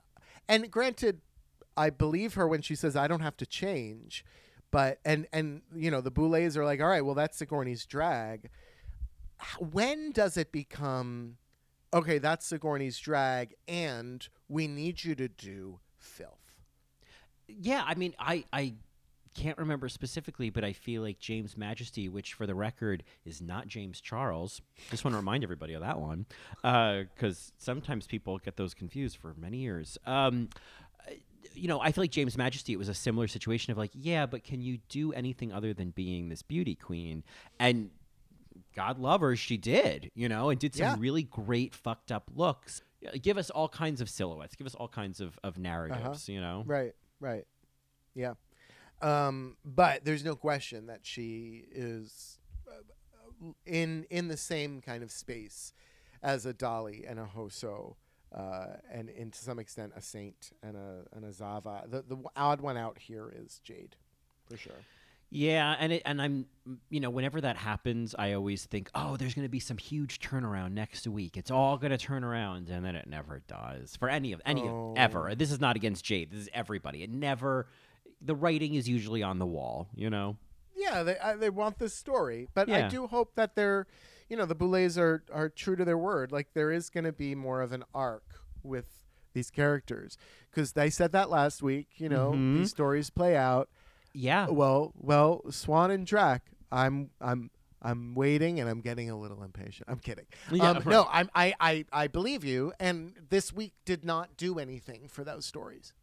and 0.47 0.71
granted, 0.71 1.19
I 1.75 1.89
believe 1.89 2.35
her 2.35 2.47
when 2.47 2.61
she 2.61 2.75
says 2.75 2.95
I 2.95 3.07
don't 3.07 3.21
have 3.21 3.35
to 3.37 3.45
change, 3.45 4.23
but 4.71 4.99
and 5.03 5.27
and 5.33 5.61
you 5.75 5.91
know 5.91 6.01
the 6.01 6.11
Boulets 6.11 6.55
are 6.55 6.63
like, 6.63 6.79
all 6.79 6.87
right, 6.87 7.03
well 7.03 7.15
that's 7.15 7.37
Sigourney's 7.37 7.85
drag. 7.85 8.49
When 9.59 10.11
does 10.11 10.37
it 10.37 10.51
become 10.51 11.37
okay? 11.93 12.19
That's 12.19 12.45
Sigourney's 12.45 12.99
drag, 12.99 13.55
and 13.67 14.27
we 14.47 14.67
need 14.67 15.03
you 15.03 15.15
to 15.15 15.27
do 15.27 15.79
filth. 15.97 16.31
Yeah, 17.47 17.83
I 17.85 17.95
mean, 17.95 18.15
I 18.19 18.45
I 18.53 18.75
can't 19.37 19.57
remember 19.57 19.87
specifically, 19.87 20.49
but 20.49 20.63
I 20.63 20.73
feel 20.73 21.01
like 21.03 21.19
James 21.19 21.55
Majesty, 21.55 22.09
which 22.09 22.33
for 22.33 22.47
the 22.47 22.55
record 22.55 23.03
is 23.23 23.41
not 23.41 23.67
James 23.67 24.01
Charles. 24.01 24.61
Just 24.89 25.05
want 25.05 25.13
to 25.13 25.17
remind 25.17 25.43
everybody 25.43 25.73
of 25.73 25.81
that 25.81 25.99
one, 25.99 26.25
because 26.61 27.51
sometimes 27.57 28.07
people 28.07 28.37
get 28.39 28.57
those 28.57 28.73
confused 28.73 29.17
for 29.17 29.35
many 29.37 29.57
years. 29.57 29.97
Um, 30.05 30.49
uh, 31.07 31.11
you 31.53 31.67
know, 31.67 31.79
I 31.79 31.91
feel 31.91 32.03
like 32.03 32.11
James 32.11 32.37
Majesty. 32.37 32.73
It 32.73 32.77
was 32.79 32.89
a 32.89 32.93
similar 32.93 33.27
situation 33.27 33.71
of 33.71 33.77
like, 33.77 33.91
yeah, 33.93 34.25
but 34.25 34.43
can 34.43 34.61
you 34.61 34.79
do 34.89 35.13
anything 35.13 35.53
other 35.53 35.73
than 35.73 35.91
being 35.91 36.29
this 36.29 36.41
beauty 36.41 36.75
queen? 36.75 37.23
And 37.59 37.91
God 38.75 38.99
love 38.99 39.21
her, 39.21 39.35
she 39.35 39.57
did, 39.57 40.11
you 40.15 40.27
know, 40.29 40.49
and 40.49 40.59
did 40.59 40.73
some 40.75 40.85
Yeah. 40.85 40.95
really 40.99 41.23
great 41.23 41.73
fucked 41.75 42.11
up 42.11 42.29
looks. 42.35 42.81
Give 43.21 43.37
us 43.37 43.49
all 43.51 43.69
kinds 43.69 44.01
of 44.01 44.09
silhouettes. 44.09 44.55
Give 44.55 44.67
us 44.67 44.75
all 44.75 44.87
kinds 44.87 45.21
of, 45.21 45.39
of 45.43 45.57
narratives, 45.57 46.27
you 46.27 46.41
know? 46.41 46.63
Right, 46.65 46.93
right, 47.19 47.45
yeah. 48.15 48.33
Um, 49.01 49.57
but 49.63 50.05
there's 50.05 50.23
no 50.25 50.35
question 50.35 50.87
that 50.87 51.01
she 51.03 51.65
is 51.71 52.39
uh, 52.67 53.51
in 53.65 54.05
in 54.09 54.27
the 54.27 54.37
same 54.37 54.81
kind 54.81 55.03
of 55.03 55.11
space 55.11 55.73
as 56.23 56.45
a 56.45 56.53
Dahli 56.53 57.09
and 57.09 57.19
a 57.19 57.25
Hoso, 57.25 57.95
uh, 58.35 58.67
and, 58.91 59.09
and 59.09 59.31
to 59.33 59.39
some 59.39 59.59
extent 59.59 59.93
a 59.95 60.01
Saint 60.01 60.51
and 60.63 60.75
a 60.75 61.03
and 61.15 61.23
a 61.25 61.31
Zava. 61.31 61.83
The 61.87 62.01
the 62.01 62.17
odd 62.35 62.61
one 62.61 62.75
out 62.77 62.97
here 62.97 63.31
is 63.35 63.59
Jade, 63.63 63.95
for 64.49 64.57
sure. 64.57 64.73
Yeah, 65.29 65.75
and 65.77 65.91
it, 65.91 66.01
and 66.05 66.21
I'm 66.21 66.45
you 66.89 66.99
know 67.01 67.09
whenever 67.09 67.41
that 67.41 67.57
happens, 67.57 68.15
I 68.17 68.31
always 68.31 68.65
think, 68.65 68.89
oh, 68.95 69.17
there's 69.17 69.33
going 69.35 69.45
to 69.45 69.49
be 69.49 69.59
some 69.59 69.77
huge 69.77 70.19
turnaround 70.19 70.71
next 70.71 71.05
week. 71.05 71.35
It's 71.37 71.51
all 71.51 71.77
going 71.77 71.91
to 71.91 71.97
turn 71.97 72.23
around, 72.23 72.69
and 72.69 72.83
then 72.83 72.95
it 72.95 73.07
never 73.07 73.41
does 73.47 73.95
for 73.97 74.09
any 74.09 74.31
of 74.31 74.41
any 74.45 74.61
Oh. 74.63 74.91
of 74.93 74.97
ever. 74.97 75.35
This 75.35 75.51
is 75.51 75.59
not 75.59 75.75
against 75.75 76.05
Jade. 76.05 76.31
This 76.31 76.39
is 76.39 76.49
everybody. 76.53 77.03
It 77.03 77.09
never. 77.11 77.67
The 78.21 78.35
writing 78.35 78.73
is 78.75 78.87
usually 78.89 79.21
on 79.23 79.39
the 79.39 79.45
wall, 79.45 79.87
you 79.95 80.09
know. 80.09 80.37
Yeah, 80.75 81.03
they 81.03 81.17
uh, 81.17 81.35
they 81.37 81.49
want 81.49 81.79
this 81.79 81.93
story, 81.93 82.47
but 82.53 82.69
I 82.69 82.87
do 82.89 83.07
hope 83.07 83.35
that 83.35 83.55
they're, 83.55 83.87
you 84.29 84.37
know, 84.37 84.45
the 84.45 84.55
Boulets 84.55 84.97
are 84.97 85.23
are 85.33 85.49
true 85.49 85.75
to 85.75 85.83
their 85.85 85.97
word. 85.97 86.31
Like 86.31 86.53
there 86.53 86.71
is 86.71 86.89
going 86.89 87.03
to 87.05 87.11
be 87.11 87.35
more 87.35 87.61
of 87.61 87.71
an 87.71 87.83
arc 87.93 88.23
with 88.63 88.85
these 89.33 89.49
characters 89.51 90.17
because 90.51 90.73
they 90.73 90.89
said 90.89 91.11
that 91.13 91.29
last 91.29 91.61
week. 91.63 91.87
You 91.97 92.09
know, 92.09 92.33
Mhm. 92.33 92.57
these 92.57 92.69
stories 92.69 93.09
play 93.09 93.35
out. 93.35 93.69
Yeah, 94.13 94.47
Well, 94.49 94.93
well, 94.97 95.43
Swan 95.51 95.91
and 95.91 96.05
Drac. 96.05 96.43
I'm 96.71 97.09
I'm 97.21 97.49
I'm 97.81 98.15
waiting 98.15 98.59
and 98.59 98.67
I'm 98.69 98.81
getting 98.81 99.09
a 99.11 99.15
little 99.17 99.43
impatient. 99.43 99.87
I'm 99.89 99.99
kidding. 99.99 100.25
Yeah, 100.51 100.69
um, 100.71 100.77
right. 100.77 100.87
No, 100.87 101.07
I'm 101.11 101.29
I, 101.35 101.53
I 101.59 101.85
I 101.91 102.07
believe 102.07 102.43
you. 102.43 102.73
And 102.79 103.13
this 103.29 103.53
week 103.53 103.73
did 103.85 104.03
not 104.03 104.35
do 104.37 104.57
anything 104.59 105.07
for 105.07 105.23
those 105.23 105.45
stories. 105.45 105.93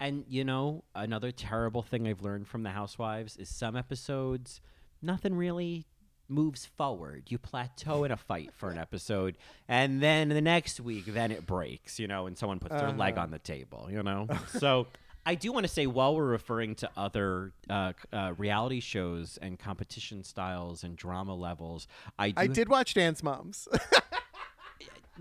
And 0.00 0.24
you 0.28 0.44
know, 0.44 0.84
another 0.94 1.32
terrible 1.32 1.82
thing 1.82 2.08
I've 2.08 2.22
learned 2.22 2.48
from 2.48 2.62
the 2.62 2.70
Housewives 2.70 3.36
is 3.36 3.48
some 3.48 3.76
episodes, 3.76 4.60
nothing 5.02 5.34
really 5.34 5.86
moves 6.28 6.66
forward. 6.66 7.24
You 7.28 7.38
plateau 7.38 8.04
in 8.04 8.10
a 8.10 8.16
fight 8.16 8.50
for 8.54 8.70
an 8.70 8.78
episode, 8.78 9.36
and 9.68 10.02
then 10.02 10.28
the 10.28 10.40
next 10.40 10.80
week, 10.80 11.06
then 11.06 11.30
it 11.30 11.46
breaks, 11.46 11.98
you 11.98 12.06
know, 12.06 12.26
and 12.26 12.36
someone 12.36 12.58
puts 12.58 12.74
their 12.74 12.92
leg 12.92 13.18
on 13.18 13.30
the 13.30 13.38
table, 13.38 13.88
you 13.90 14.02
know. 14.02 14.26
so. 14.48 14.86
I 15.26 15.36
do 15.36 15.52
want 15.52 15.64
to 15.64 15.72
say, 15.72 15.86
while 15.86 16.14
we're 16.14 16.26
referring 16.26 16.74
to 16.74 16.90
other 16.98 17.52
uh, 17.70 17.94
uh, 18.12 18.34
reality 18.36 18.80
shows 18.80 19.38
and 19.40 19.58
competition 19.58 20.22
styles 20.22 20.84
and 20.84 20.96
drama 20.96 21.34
levels, 21.34 21.88
I 22.18 22.32
do 22.32 22.42
I 22.42 22.46
did 22.46 22.68
watch 22.68 22.92
Dance 22.92 23.22
Moms. 23.22 23.66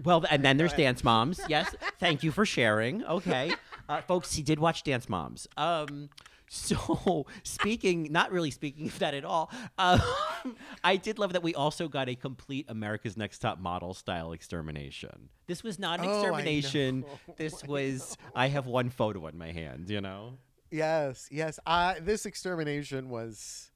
Well, 0.02 0.26
and 0.30 0.44
then 0.44 0.58
there's 0.58 0.74
Dance 0.74 1.04
Moms. 1.04 1.40
Yes, 1.48 1.76
thank 2.00 2.24
you 2.24 2.32
for 2.32 2.46
sharing. 2.46 3.04
Okay, 3.06 3.54
uh, 3.90 4.02
folks, 4.02 4.34
he 4.34 4.44
did 4.44 4.60
watch 4.60 4.84
Dance 4.84 5.08
Moms. 5.10 5.48
Um, 5.58 6.10
so 6.50 7.26
speaking, 7.44 8.10
not 8.12 8.32
really 8.32 8.52
speaking 8.52 8.88
of 8.88 9.00
that 9.00 9.14
at 9.14 9.26
all. 9.26 9.52
Um, 9.78 10.02
I 10.84 10.98
did 10.98 11.18
love 11.20 11.34
that 11.34 11.42
we 11.44 11.56
also 11.56 11.88
got 11.88 12.10
a 12.10 12.16
complete 12.16 12.66
America's 12.70 13.18
Next 13.18 13.40
Top 13.40 13.60
Model 13.60 13.94
style 13.94 14.34
extermination. 14.34 15.30
This 15.48 15.64
was 15.64 15.80
not 15.80 16.00
an 16.00 16.06
Oh, 16.06 16.10
I 16.10 16.16
extermination. 16.20 17.00
know. 17.02 17.08
This 17.38 17.64
was 17.64 18.18
I 18.36 18.48
have 18.48 18.68
one 18.68 18.90
photo 18.90 19.26
in 19.28 19.38
my 19.38 19.52
hand. 19.52 19.90
You 19.90 20.02
know. 20.02 20.38
yes, 20.72 21.28
yes. 21.32 21.60
I 21.66 21.98
this 22.02 22.26
extermination 22.26 23.10
was. 23.10 23.72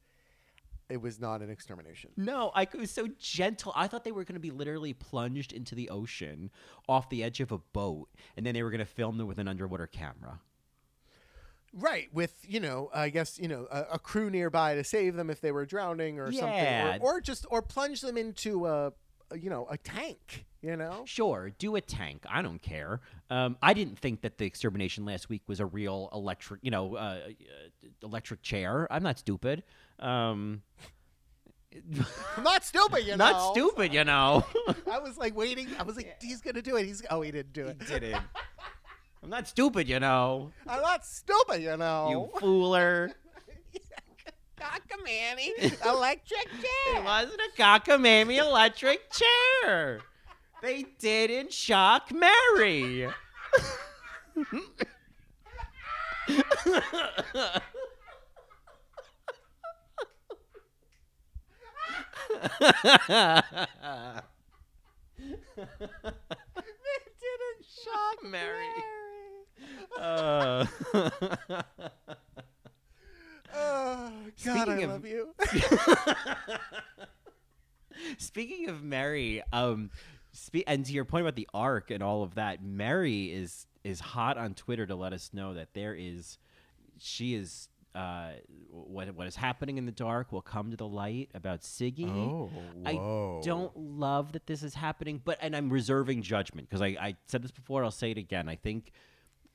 It 0.88 1.02
was 1.02 1.20
not 1.20 1.42
an 1.42 1.50
extermination. 1.50 2.10
No, 2.16 2.50
I, 2.54 2.62
it 2.62 2.74
was 2.74 2.90
so 2.90 3.08
gentle. 3.18 3.72
I 3.76 3.88
thought 3.88 4.04
they 4.04 4.12
were 4.12 4.24
going 4.24 4.34
to 4.36 4.40
be 4.40 4.50
literally 4.50 4.94
plunged 4.94 5.52
into 5.52 5.74
the 5.74 5.90
ocean 5.90 6.50
off 6.88 7.10
the 7.10 7.22
edge 7.22 7.40
of 7.40 7.52
a 7.52 7.58
boat, 7.58 8.08
and 8.36 8.46
then 8.46 8.54
they 8.54 8.62
were 8.62 8.70
going 8.70 8.78
to 8.80 8.86
film 8.86 9.18
them 9.18 9.26
with 9.26 9.38
an 9.38 9.48
underwater 9.48 9.86
camera. 9.86 10.40
Right, 11.74 12.08
with 12.14 12.34
you 12.48 12.60
know, 12.60 12.88
I 12.94 13.10
guess 13.10 13.38
you 13.38 13.46
know, 13.46 13.66
a, 13.70 13.82
a 13.92 13.98
crew 13.98 14.30
nearby 14.30 14.74
to 14.76 14.82
save 14.84 15.14
them 15.16 15.28
if 15.28 15.42
they 15.42 15.52
were 15.52 15.66
drowning 15.66 16.18
or 16.18 16.30
Yeah. 16.32 16.40
something, 16.40 17.02
or, 17.06 17.16
or 17.16 17.20
just 17.20 17.44
or 17.50 17.60
plunge 17.60 18.00
them 18.00 18.16
into 18.16 18.66
a, 18.66 18.92
a 19.30 19.38
you 19.38 19.50
know 19.50 19.66
a 19.68 19.76
tank. 19.76 20.46
You 20.62 20.76
know, 20.76 21.04
Sure, 21.04 21.50
do 21.58 21.76
a 21.76 21.80
tank. 21.80 22.24
I 22.28 22.42
don't 22.42 22.60
care. 22.60 23.00
Um, 23.30 23.56
I 23.62 23.74
didn't 23.74 23.96
think 23.98 24.22
that 24.22 24.38
the 24.38 24.44
extermination 24.46 25.04
last 25.04 25.28
week 25.28 25.42
was 25.46 25.60
a 25.60 25.66
real 25.66 26.08
electric, 26.12 26.58
you 26.64 26.72
know, 26.72 26.96
uh, 26.96 27.20
uh, 27.28 27.88
electric 28.02 28.42
chair. 28.42 28.88
I'm 28.90 29.04
not 29.04 29.20
stupid. 29.20 29.62
Um, 29.98 30.62
I'm 32.36 32.44
not 32.44 32.64
stupid. 32.64 33.04
You 33.04 33.10
know, 33.16 33.30
not 33.30 33.52
stupid, 33.52 33.92
you 33.92 34.04
know. 34.04 34.44
I 34.90 34.98
was 34.98 35.16
like 35.18 35.36
waiting. 35.36 35.68
I 35.78 35.82
was 35.82 35.96
like, 35.96 36.16
he's 36.22 36.40
gonna 36.40 36.62
do 36.62 36.76
it. 36.76 36.86
He's 36.86 37.02
oh, 37.10 37.20
he 37.20 37.30
didn't 37.30 37.52
do 37.52 37.66
it. 37.66 37.78
did 37.86 38.02
it. 38.02 38.16
I'm 39.22 39.30
not 39.30 39.48
stupid, 39.48 39.88
you 39.88 39.98
know. 39.98 40.52
I'm 40.66 40.80
not 40.80 41.04
stupid. 41.04 41.60
You 41.62 41.76
know, 41.76 42.08
You 42.10 42.40
fooler. 42.40 43.12
cockamamie 44.56 45.84
electric 45.86 46.46
chair. 46.50 46.96
It 46.96 47.04
wasn't 47.04 47.40
a 47.40 47.60
cockamamie 47.62 48.38
electric 48.38 49.00
chair. 49.10 50.00
They 50.62 50.84
didn't 50.98 51.52
shock 51.52 52.12
Mary. 52.12 53.08
Didn't 67.20 67.66
shock 67.84 68.22
Mary. 68.24 68.66
Mary. 69.98 70.00
Uh, 70.00 70.66
Oh 73.54 74.12
God, 74.44 74.66
Speaking 74.66 74.68
I 74.68 74.82
of- 74.82 74.90
love 74.90 75.06
you. 75.06 75.34
Speaking 78.18 78.68
of 78.68 78.82
Mary, 78.84 79.42
um, 79.52 79.90
spe- 80.32 80.64
and 80.66 80.84
to 80.84 80.92
your 80.92 81.04
point 81.06 81.22
about 81.22 81.34
the 81.34 81.48
arc 81.54 81.90
and 81.90 82.02
all 82.02 82.22
of 82.22 82.34
that, 82.34 82.62
Mary 82.62 83.32
is 83.32 83.66
is 83.84 84.00
hot 84.00 84.36
on 84.36 84.52
Twitter 84.54 84.86
to 84.86 84.94
let 84.94 85.12
us 85.14 85.30
know 85.32 85.54
that 85.54 85.72
there 85.72 85.94
is, 85.94 86.36
she 86.98 87.34
is. 87.34 87.68
Uh, 87.98 88.32
what 88.70 89.12
what 89.14 89.26
is 89.26 89.34
happening 89.34 89.76
in 89.76 89.86
the 89.86 89.92
dark 89.92 90.30
will 90.30 90.42
come 90.42 90.70
to 90.70 90.76
the 90.76 90.86
light 90.86 91.30
about 91.34 91.62
Siggy. 91.62 92.08
Oh, 92.08 92.50
I 92.86 92.92
don't 93.44 93.76
love 93.76 94.32
that 94.32 94.46
this 94.46 94.62
is 94.62 94.74
happening, 94.74 95.20
but 95.24 95.38
and 95.40 95.56
I'm 95.56 95.68
reserving 95.68 96.22
judgment 96.22 96.68
because 96.68 96.82
I, 96.82 96.96
I 97.00 97.16
said 97.26 97.42
this 97.42 97.50
before. 97.50 97.82
I'll 97.82 97.90
say 97.90 98.12
it 98.12 98.18
again. 98.18 98.48
I 98.48 98.56
think 98.56 98.92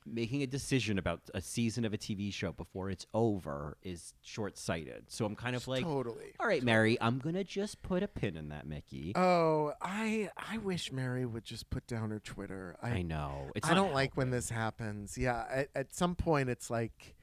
making 0.06 0.42
a 0.42 0.46
decision 0.46 0.98
about 0.98 1.20
a 1.32 1.40
season 1.40 1.84
of 1.84 1.94
a 1.94 1.98
TV 1.98 2.32
show 2.32 2.52
before 2.52 2.90
it's 2.90 3.06
over 3.14 3.76
is 3.82 4.12
short 4.22 4.58
sighted. 4.58 5.04
So 5.08 5.24
I'm 5.24 5.34
kind 5.34 5.56
of 5.56 5.66
like, 5.66 5.82
totally. 5.82 6.34
all 6.38 6.46
right, 6.46 6.62
Mary, 6.62 6.98
I'm 7.00 7.18
gonna 7.18 7.44
just 7.44 7.82
put 7.82 8.02
a 8.02 8.08
pin 8.08 8.36
in 8.36 8.50
that, 8.50 8.66
Mickey. 8.66 9.12
Oh, 9.16 9.72
I 9.80 10.30
I 10.36 10.58
wish 10.58 10.92
Mary 10.92 11.24
would 11.24 11.44
just 11.44 11.70
put 11.70 11.86
down 11.86 12.10
her 12.10 12.20
Twitter. 12.20 12.76
I 12.82 13.02
know. 13.02 13.50
It's 13.54 13.68
I 13.68 13.74
don't 13.74 13.94
like 13.94 14.16
when 14.16 14.30
this 14.30 14.50
happens. 14.50 15.16
Yeah, 15.16 15.44
at, 15.48 15.68
at 15.74 15.94
some 15.94 16.14
point 16.14 16.50
it's 16.50 16.68
like, 16.70 17.13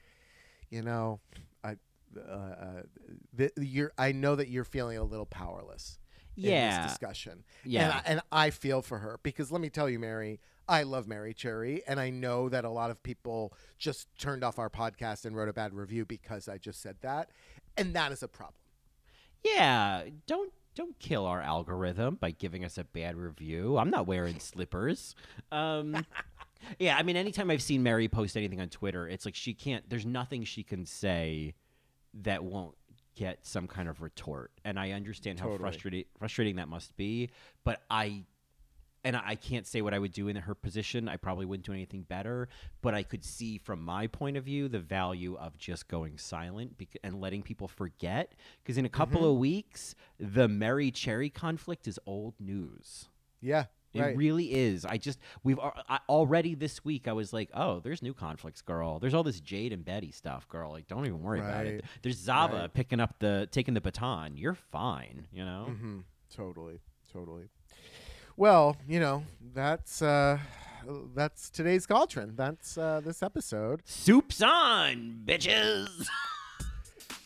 you 0.72 0.82
know, 0.82 1.20
I 1.62 1.76
uh, 2.16 2.20
uh, 2.30 2.82
th- 3.36 3.52
you're 3.58 3.92
I 3.96 4.10
know 4.12 4.34
that 4.36 4.48
you're 4.48 4.64
feeling 4.64 4.98
a 4.98 5.04
little 5.04 5.26
powerless. 5.26 5.98
in 6.36 6.44
Yeah. 6.44 6.82
this 6.82 6.92
discussion. 6.92 7.44
Yeah. 7.64 7.82
and 7.84 7.92
I, 7.92 8.02
and 8.06 8.20
I 8.32 8.50
feel 8.50 8.82
for 8.82 8.98
her 8.98 9.20
because 9.22 9.52
let 9.52 9.60
me 9.60 9.68
tell 9.70 9.88
you, 9.88 9.98
Mary, 9.98 10.40
I 10.68 10.82
love 10.84 11.06
Merrie 11.06 11.34
Cherry, 11.36 11.82
and 11.86 12.00
I 12.00 12.08
know 12.10 12.48
that 12.48 12.64
a 12.64 12.70
lot 12.70 12.90
of 12.90 13.02
people 13.02 13.52
just 13.78 14.08
turned 14.18 14.42
off 14.42 14.58
our 14.58 14.70
podcast 14.70 15.24
and 15.26 15.36
wrote 15.36 15.48
a 15.48 15.52
bad 15.52 15.74
review 15.74 16.04
because 16.06 16.48
I 16.48 16.56
just 16.58 16.80
said 16.80 16.96
that, 17.02 17.28
and 17.76 17.94
that 17.94 18.12
is 18.12 18.22
a 18.22 18.28
problem. 18.28 18.54
Yeah, 19.44 20.04
don't 20.26 20.52
don't 20.74 20.98
kill 20.98 21.26
our 21.26 21.42
algorithm 21.42 22.14
by 22.14 22.30
giving 22.30 22.64
us 22.64 22.78
a 22.78 22.84
bad 22.84 23.14
review. 23.16 23.76
I'm 23.76 23.90
not 23.90 24.06
wearing 24.06 24.38
slippers. 24.38 25.14
Um, 25.50 26.06
yeah, 26.78 26.96
I 26.96 27.02
mean, 27.02 27.16
anytime 27.16 27.50
I've 27.50 27.62
seen 27.62 27.82
Mary 27.82 28.08
post 28.08 28.36
anything 28.36 28.60
on 28.60 28.68
Twitter, 28.68 29.08
it's 29.08 29.24
like 29.24 29.34
she 29.34 29.54
can't. 29.54 29.88
There's 29.88 30.06
nothing 30.06 30.44
she 30.44 30.62
can 30.62 30.84
say 30.86 31.54
that 32.22 32.44
won't 32.44 32.74
get 33.14 33.44
some 33.46 33.66
kind 33.66 33.88
of 33.88 34.00
retort, 34.02 34.50
and 34.64 34.78
I 34.78 34.92
understand 34.92 35.38
how 35.40 35.56
frustrating 35.56 36.04
frustrating 36.18 36.56
that 36.56 36.68
must 36.68 36.96
be. 36.96 37.30
But 37.64 37.82
I. 37.90 38.24
And 39.04 39.16
I 39.16 39.22
I 39.30 39.34
can't 39.34 39.66
say 39.66 39.82
what 39.82 39.94
I 39.94 39.98
would 39.98 40.12
do 40.12 40.28
in 40.28 40.36
her 40.36 40.54
position. 40.54 41.08
I 41.08 41.16
probably 41.16 41.44
wouldn't 41.44 41.66
do 41.66 41.72
anything 41.72 42.02
better, 42.02 42.48
but 42.82 42.94
I 42.94 43.02
could 43.02 43.24
see 43.24 43.58
from 43.58 43.82
my 43.82 44.06
point 44.06 44.36
of 44.36 44.44
view 44.44 44.68
the 44.68 44.78
value 44.78 45.34
of 45.36 45.58
just 45.58 45.88
going 45.88 46.18
silent 46.18 46.78
bec- 46.78 46.98
and 47.02 47.20
letting 47.20 47.42
people 47.42 47.66
forget. 47.66 48.36
Because 48.62 48.78
in 48.78 48.84
a 48.84 48.88
couple 48.88 49.22
Mm-hmm. 49.22 49.30
of 49.30 49.36
weeks, 49.38 49.96
the 50.20 50.46
Merrie 50.46 50.94
Cherry 50.94 51.30
conflict 51.30 51.88
is 51.88 51.98
old 52.06 52.34
news. 52.38 53.08
Yeah, 53.40 53.64
It 53.94 54.00
right. 54.00 54.16
really 54.16 54.52
is. 54.52 54.84
I 54.84 54.96
just 54.96 55.18
we've 55.44 55.58
I, 55.58 55.98
already 56.08 56.54
this 56.54 56.84
week. 56.84 57.06
I 57.08 57.12
was 57.12 57.32
like, 57.32 57.50
oh, 57.54 57.80
there's 57.80 58.02
new 58.02 58.14
conflicts, 58.14 58.62
girl. 58.62 58.98
There's 58.98 59.14
all 59.14 59.22
this 59.22 59.40
Jade 59.40 59.72
and 59.72 59.84
Betty 59.84 60.10
stuff, 60.12 60.48
girl. 60.48 60.70
Like, 60.72 60.86
don't 60.88 61.04
even 61.06 61.22
worry 61.22 61.40
about 61.40 61.66
it. 61.66 61.84
There's 62.02 62.16
Zava 62.18 62.52
Right. 62.62 62.74
picking 62.74 63.00
up 63.00 63.16
the 63.18 63.48
taking 63.50 63.74
the 63.74 63.80
baton. 63.80 64.36
You're 64.36 64.54
fine. 64.54 65.26
You 65.32 65.44
know. 65.44 65.66
Mm-hmm. 65.70 65.98
Totally, 66.34 66.80
totally. 67.12 67.44
Well, 68.36 68.76
you 68.88 68.98
know 68.98 69.24
that's 69.54 70.00
uh, 70.00 70.38
that's 71.14 71.50
today's 71.50 71.86
Cauldron. 71.86 72.34
That's 72.36 72.78
uh, 72.78 73.00
this 73.04 73.22
episode. 73.22 73.82
Soup's 73.84 74.40
on, 74.42 75.20
bitches. 75.26 76.08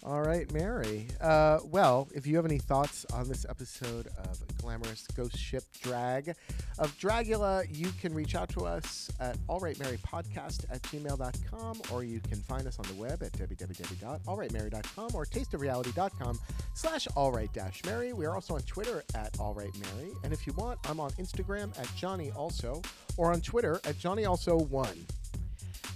All 0.07 0.23
right, 0.23 0.49
Mary. 0.53 1.09
Uh, 1.21 1.59
well, 1.65 2.09
if 2.15 2.29
you 2.29 2.37
have 2.37 2.45
any 2.45 2.59
thoughts 2.59 3.05
on 3.13 3.29
this 3.29 3.45
episode 3.49 4.07
of 4.19 4.41
Glamorous 4.59 5.05
Ghost 5.17 5.37
Ship 5.37 5.65
Drag 5.83 6.33
of 6.79 6.97
Dragula, 6.97 7.67
you 7.77 7.89
can 8.01 8.15
reach 8.15 8.37
out 8.37 8.49
to 8.51 8.67
us 8.67 9.11
at 9.19 9.37
allrightmarypodcast 9.49 10.67
at 10.71 10.81
gmail.com 10.83 11.83
or 11.93 12.05
you 12.05 12.21
can 12.21 12.39
find 12.39 12.69
us 12.69 12.79
on 12.79 12.87
the 12.87 12.95
web 12.95 13.21
at 13.21 13.33
www.allrightmary.com 13.33 15.11
or 15.13 15.27
tasteofreality.com 15.27 16.39
slash 16.75 17.09
allright-mary. 17.17 18.13
We 18.13 18.27
are 18.27 18.37
also 18.37 18.55
on 18.55 18.61
Twitter 18.63 19.03
at 19.17 19.33
allrightmary. 19.39 20.15
And 20.23 20.33
if 20.33 20.47
you 20.47 20.53
want, 20.53 20.79
I'm 20.89 21.01
on 21.01 21.11
Instagram 21.15 21.77
at 21.81 21.93
Johnny 21.97 22.31
Also 22.31 22.81
or 23.17 23.33
on 23.33 23.41
Twitter 23.41 23.81
at 23.83 23.99
Johnny 23.99 24.23
Also1. 24.23 24.97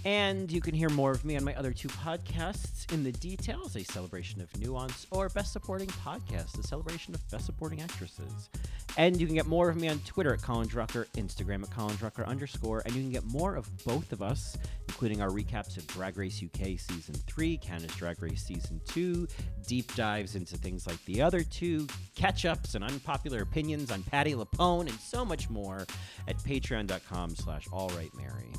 And 0.03 0.51
you 0.51 0.61
can 0.61 0.73
hear 0.73 0.89
more 0.89 1.11
of 1.11 1.23
me 1.23 1.37
on 1.37 1.43
my 1.43 1.53
other 1.55 1.71
two 1.73 1.87
podcasts, 1.87 2.91
In 2.91 3.03
the 3.03 3.11
Details, 3.11 3.75
a 3.75 3.83
celebration 3.83 4.41
of 4.41 4.55
nuance, 4.59 5.05
or 5.11 5.29
Best 5.29 5.53
Supporting 5.53 5.87
Podcast, 5.87 6.59
a 6.59 6.63
celebration 6.63 7.13
of 7.13 7.29
Best 7.29 7.45
Supporting 7.45 7.81
Actresses. 7.81 8.49
And 8.97 9.19
you 9.21 9.25
can 9.25 9.35
get 9.35 9.45
more 9.45 9.69
of 9.69 9.77
me 9.77 9.87
on 9.87 9.99
Twitter 9.99 10.33
at 10.33 10.41
Colin 10.41 10.67
Drucker, 10.67 11.05
Instagram 11.15 11.63
at 11.63 11.71
Colin 11.71 11.95
Drucker 11.95 12.25
underscore, 12.25 12.81
and 12.85 12.95
you 12.95 13.01
can 13.01 13.11
get 13.11 13.23
more 13.25 13.55
of 13.55 13.69
both 13.85 14.11
of 14.11 14.21
us, 14.21 14.57
including 14.87 15.21
our 15.21 15.29
recaps 15.29 15.77
of 15.77 15.87
Drag 15.87 16.17
Race 16.17 16.43
UK 16.43 16.79
Season 16.79 17.15
3, 17.27 17.57
Canada's 17.57 17.95
Drag 17.95 18.21
Race 18.21 18.43
Season 18.43 18.81
2, 18.87 19.27
deep 19.67 19.93
dives 19.95 20.35
into 20.35 20.57
things 20.57 20.87
like 20.87 21.03
the 21.05 21.21
other 21.21 21.43
two, 21.43 21.87
catch-ups 22.15 22.75
and 22.75 22.83
unpopular 22.83 23.41
opinions 23.41 23.91
on 23.91 24.03
Patti 24.03 24.33
LuPone, 24.33 24.81
and 24.81 24.99
so 24.99 25.23
much 25.23 25.49
more 25.49 25.85
at 26.27 26.37
patreon.com 26.39 27.35
slash 27.35 27.67
allrightmary. 27.69 28.55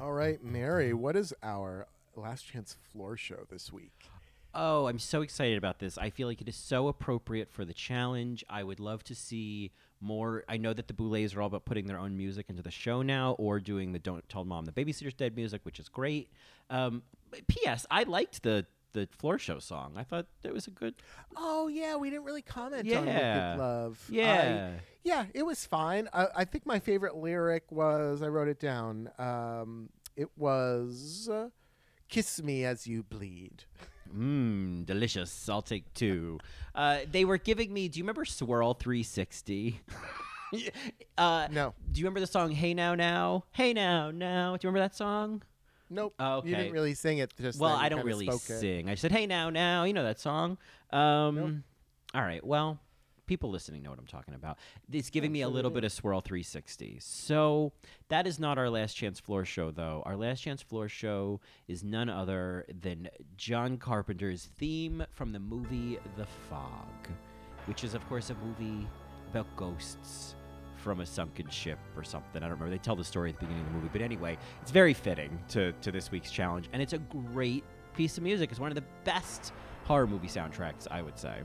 All 0.00 0.12
right, 0.12 0.42
Mary, 0.44 0.92
what 0.92 1.16
is 1.16 1.32
our 1.42 1.86
last 2.16 2.46
chance 2.46 2.76
floor 2.92 3.16
show 3.16 3.46
this 3.50 3.72
week? 3.72 3.92
Oh, 4.54 4.86
I'm 4.88 4.98
so 4.98 5.22
excited 5.22 5.56
about 5.56 5.78
this. 5.78 5.96
I 5.96 6.10
feel 6.10 6.28
like 6.28 6.40
it 6.42 6.48
is 6.48 6.56
so 6.56 6.88
appropriate 6.88 7.50
for 7.50 7.64
the 7.64 7.72
challenge. 7.72 8.44
I 8.48 8.62
would 8.62 8.78
love 8.78 9.04
to 9.04 9.14
see 9.14 9.72
more. 10.00 10.44
I 10.48 10.58
know 10.58 10.74
that 10.74 10.88
the 10.88 10.94
Boulets 10.94 11.34
are 11.34 11.40
all 11.40 11.46
about 11.46 11.64
putting 11.64 11.86
their 11.86 11.98
own 11.98 12.16
music 12.16 12.46
into 12.50 12.62
the 12.62 12.70
show 12.70 13.00
now 13.00 13.32
or 13.38 13.58
doing 13.58 13.92
the 13.92 13.98
Don't 13.98 14.26
Tell 14.28 14.44
Mom 14.44 14.66
the 14.66 14.72
Babysitter's 14.72 15.14
Dead 15.14 15.34
music, 15.34 15.62
which 15.64 15.80
is 15.80 15.88
great. 15.88 16.30
Um, 16.68 17.02
P.S. 17.48 17.86
I 17.90 18.02
liked 18.02 18.42
the, 18.42 18.66
the 18.96 19.08
floor 19.18 19.38
show 19.38 19.58
song. 19.58 19.92
I 19.96 20.02
thought 20.04 20.26
it 20.42 20.52
was 20.52 20.66
a 20.66 20.70
good. 20.70 20.94
Oh 21.36 21.68
yeah, 21.68 21.96
we 21.96 22.10
didn't 22.10 22.24
really 22.24 22.42
comment 22.42 22.80
on 22.80 23.06
Yeah. 23.06 23.50
Wicked 23.52 23.58
Love. 23.62 24.04
Yeah. 24.08 24.70
I- 24.76 24.80
yeah, 25.04 25.26
it 25.34 25.44
was 25.46 25.64
fine. 25.64 26.08
I, 26.12 26.26
I 26.38 26.44
think 26.44 26.66
my 26.66 26.80
favorite 26.80 27.14
lyric 27.14 27.70
was 27.70 28.22
I 28.22 28.28
wrote 28.28 28.48
it 28.48 28.58
down. 28.58 29.08
Um, 29.18 29.90
it 30.16 30.28
was 30.36 31.28
uh, 31.30 31.50
"Kiss 32.08 32.42
me 32.42 32.64
as 32.64 32.86
you 32.88 33.04
bleed." 33.04 33.64
Mmm, 34.16 34.84
delicious. 34.86 35.48
I'll 35.48 35.62
take 35.62 35.92
two. 35.94 36.38
Uh, 36.74 36.98
they 37.10 37.24
were 37.24 37.38
giving 37.38 37.72
me. 37.72 37.88
Do 37.88 37.98
you 37.98 38.04
remember 38.04 38.24
Swirl 38.24 38.74
360? 38.74 39.80
uh, 41.18 41.48
No. 41.50 41.74
Do 41.92 42.00
you 42.00 42.04
remember 42.04 42.20
the 42.20 42.26
song 42.26 42.50
Hey 42.52 42.72
Now 42.74 42.94
Now? 42.94 43.44
Hey 43.52 43.72
Now 43.72 44.10
Now. 44.10 44.56
Do 44.56 44.66
you 44.66 44.70
remember 44.70 44.88
that 44.88 44.96
song? 44.96 45.42
Nope. 45.88 46.14
Oh, 46.18 46.42
You 46.44 46.56
didn't 46.56 46.72
really 46.72 46.94
sing 46.94 47.18
it. 47.18 47.32
Just 47.40 47.58
Well, 47.60 47.70
then. 47.72 47.80
You 47.80 47.86
I 47.86 47.88
don't 47.88 47.98
kinda 47.98 48.06
really 48.12 48.26
spoke 48.26 48.50
it. 48.56 48.60
sing. 48.60 48.88
I 48.88 48.94
said, 48.96 49.12
"Hey 49.12 49.26
now, 49.26 49.50
now," 49.50 49.84
you 49.84 49.92
know 49.92 50.04
that 50.04 50.18
song. 50.20 50.58
Um, 50.90 51.64
All 52.14 52.22
right. 52.22 52.44
Well, 52.44 52.78
people 53.26 53.50
listening 53.50 53.82
know 53.82 53.90
what 53.90 53.98
I'm 53.98 54.06
talking 54.06 54.34
about. 54.34 54.56
It's 54.90 55.10
giving 55.10 55.32
me 55.32 55.42
a 55.42 55.48
little 55.48 55.70
bit 55.70 55.82
of 55.84 55.90
Swirl 55.92 56.20
360. 56.20 56.98
So 57.00 57.72
that 58.08 58.26
is 58.26 58.38
not 58.38 58.56
our 58.56 58.70
last 58.70 58.94
chance 58.94 59.18
floor 59.18 59.44
show, 59.44 59.70
though. 59.72 60.02
Our 60.06 60.16
last 60.16 60.40
chance 60.42 60.62
floor 60.62 60.88
show 60.88 61.40
is 61.66 61.82
none 61.82 62.08
other 62.08 62.64
than 62.72 63.08
John 63.36 63.76
Carpenter's 63.78 64.46
theme 64.58 65.04
from 65.10 65.32
the 65.32 65.40
movie 65.40 65.98
The 66.16 66.26
Fog, 66.48 67.08
which 67.66 67.82
is, 67.82 67.94
of 67.94 68.08
course, 68.08 68.30
a 68.30 68.34
movie 68.36 68.86
about 69.30 69.46
ghosts 69.56 70.35
from 70.86 71.00
a 71.00 71.06
sunken 71.06 71.50
ship 71.50 71.80
or 71.96 72.04
something. 72.04 72.44
I 72.44 72.46
don't 72.46 72.52
remember. 72.52 72.70
They 72.70 72.78
tell 72.78 72.94
the 72.94 73.02
story 73.02 73.30
at 73.30 73.40
the 73.40 73.44
beginning 73.44 73.66
of 73.66 73.72
the 73.72 73.78
movie, 73.78 73.88
but 73.92 74.02
anyway, 74.02 74.38
it's 74.62 74.70
very 74.70 74.94
fitting 74.94 75.36
to 75.48 75.72
to 75.72 75.90
this 75.90 76.12
week's 76.12 76.30
challenge, 76.30 76.68
and 76.72 76.80
it's 76.80 76.92
a 76.92 76.98
great 76.98 77.64
piece 77.94 78.16
of 78.16 78.22
music. 78.22 78.52
It's 78.52 78.60
one 78.60 78.70
of 78.70 78.76
the 78.76 78.84
best 79.02 79.52
horror 79.82 80.06
movie 80.06 80.28
soundtracks, 80.28 80.86
I 80.88 81.02
would 81.02 81.18
say. 81.18 81.42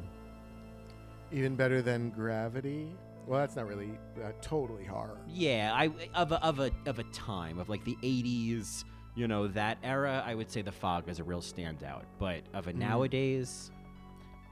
Even 1.32 1.56
better 1.56 1.82
than 1.82 2.12
Gravity. 2.12 2.96
Well, 3.26 3.40
that's 3.40 3.56
not 3.56 3.68
really 3.68 3.98
uh, 4.24 4.32
totally 4.42 4.86
horror. 4.86 5.18
Yeah, 5.28 5.72
I 5.74 5.90
of 6.14 6.32
a, 6.32 6.44
of 6.46 6.60
a 6.60 6.70
of 6.86 7.00
a 7.00 7.04
time 7.06 7.58
of 7.58 7.68
like 7.68 7.84
the 7.84 7.98
'80s, 8.04 8.84
you 9.16 9.28
know, 9.28 9.48
that 9.48 9.80
era. 9.84 10.24
I 10.24 10.36
would 10.36 10.52
say 10.52 10.62
The 10.62 10.72
Fog 10.72 11.10
is 11.10 11.18
a 11.18 11.24
real 11.24 11.42
standout, 11.42 12.04
but 12.20 12.44
of 12.54 12.68
a 12.68 12.74
nowadays, 12.74 13.72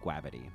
Gravity. 0.01 0.49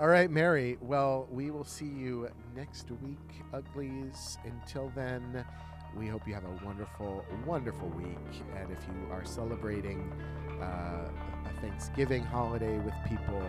All 0.00 0.08
right, 0.08 0.28
Mary. 0.28 0.76
Well, 0.80 1.28
we 1.30 1.52
will 1.52 1.62
see 1.62 1.86
you 1.86 2.28
next 2.56 2.90
week, 3.00 3.44
Uglies. 3.52 4.38
Until 4.44 4.90
then, 4.96 5.44
we 5.96 6.08
hope 6.08 6.26
you 6.26 6.34
have 6.34 6.44
a 6.44 6.64
wonderful, 6.64 7.24
wonderful 7.46 7.88
week. 7.90 8.42
And 8.56 8.72
if 8.72 8.78
you 8.88 9.12
are 9.12 9.24
celebrating 9.24 10.12
uh, 10.60 11.08
a 11.46 11.60
Thanksgiving 11.60 12.24
holiday 12.24 12.76
with 12.78 12.94
people, 13.08 13.40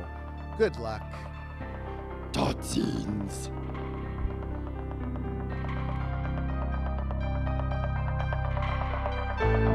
good 0.59 0.77
luck. 0.77 1.03
Totsins! 2.31 3.49
thank 9.37 9.74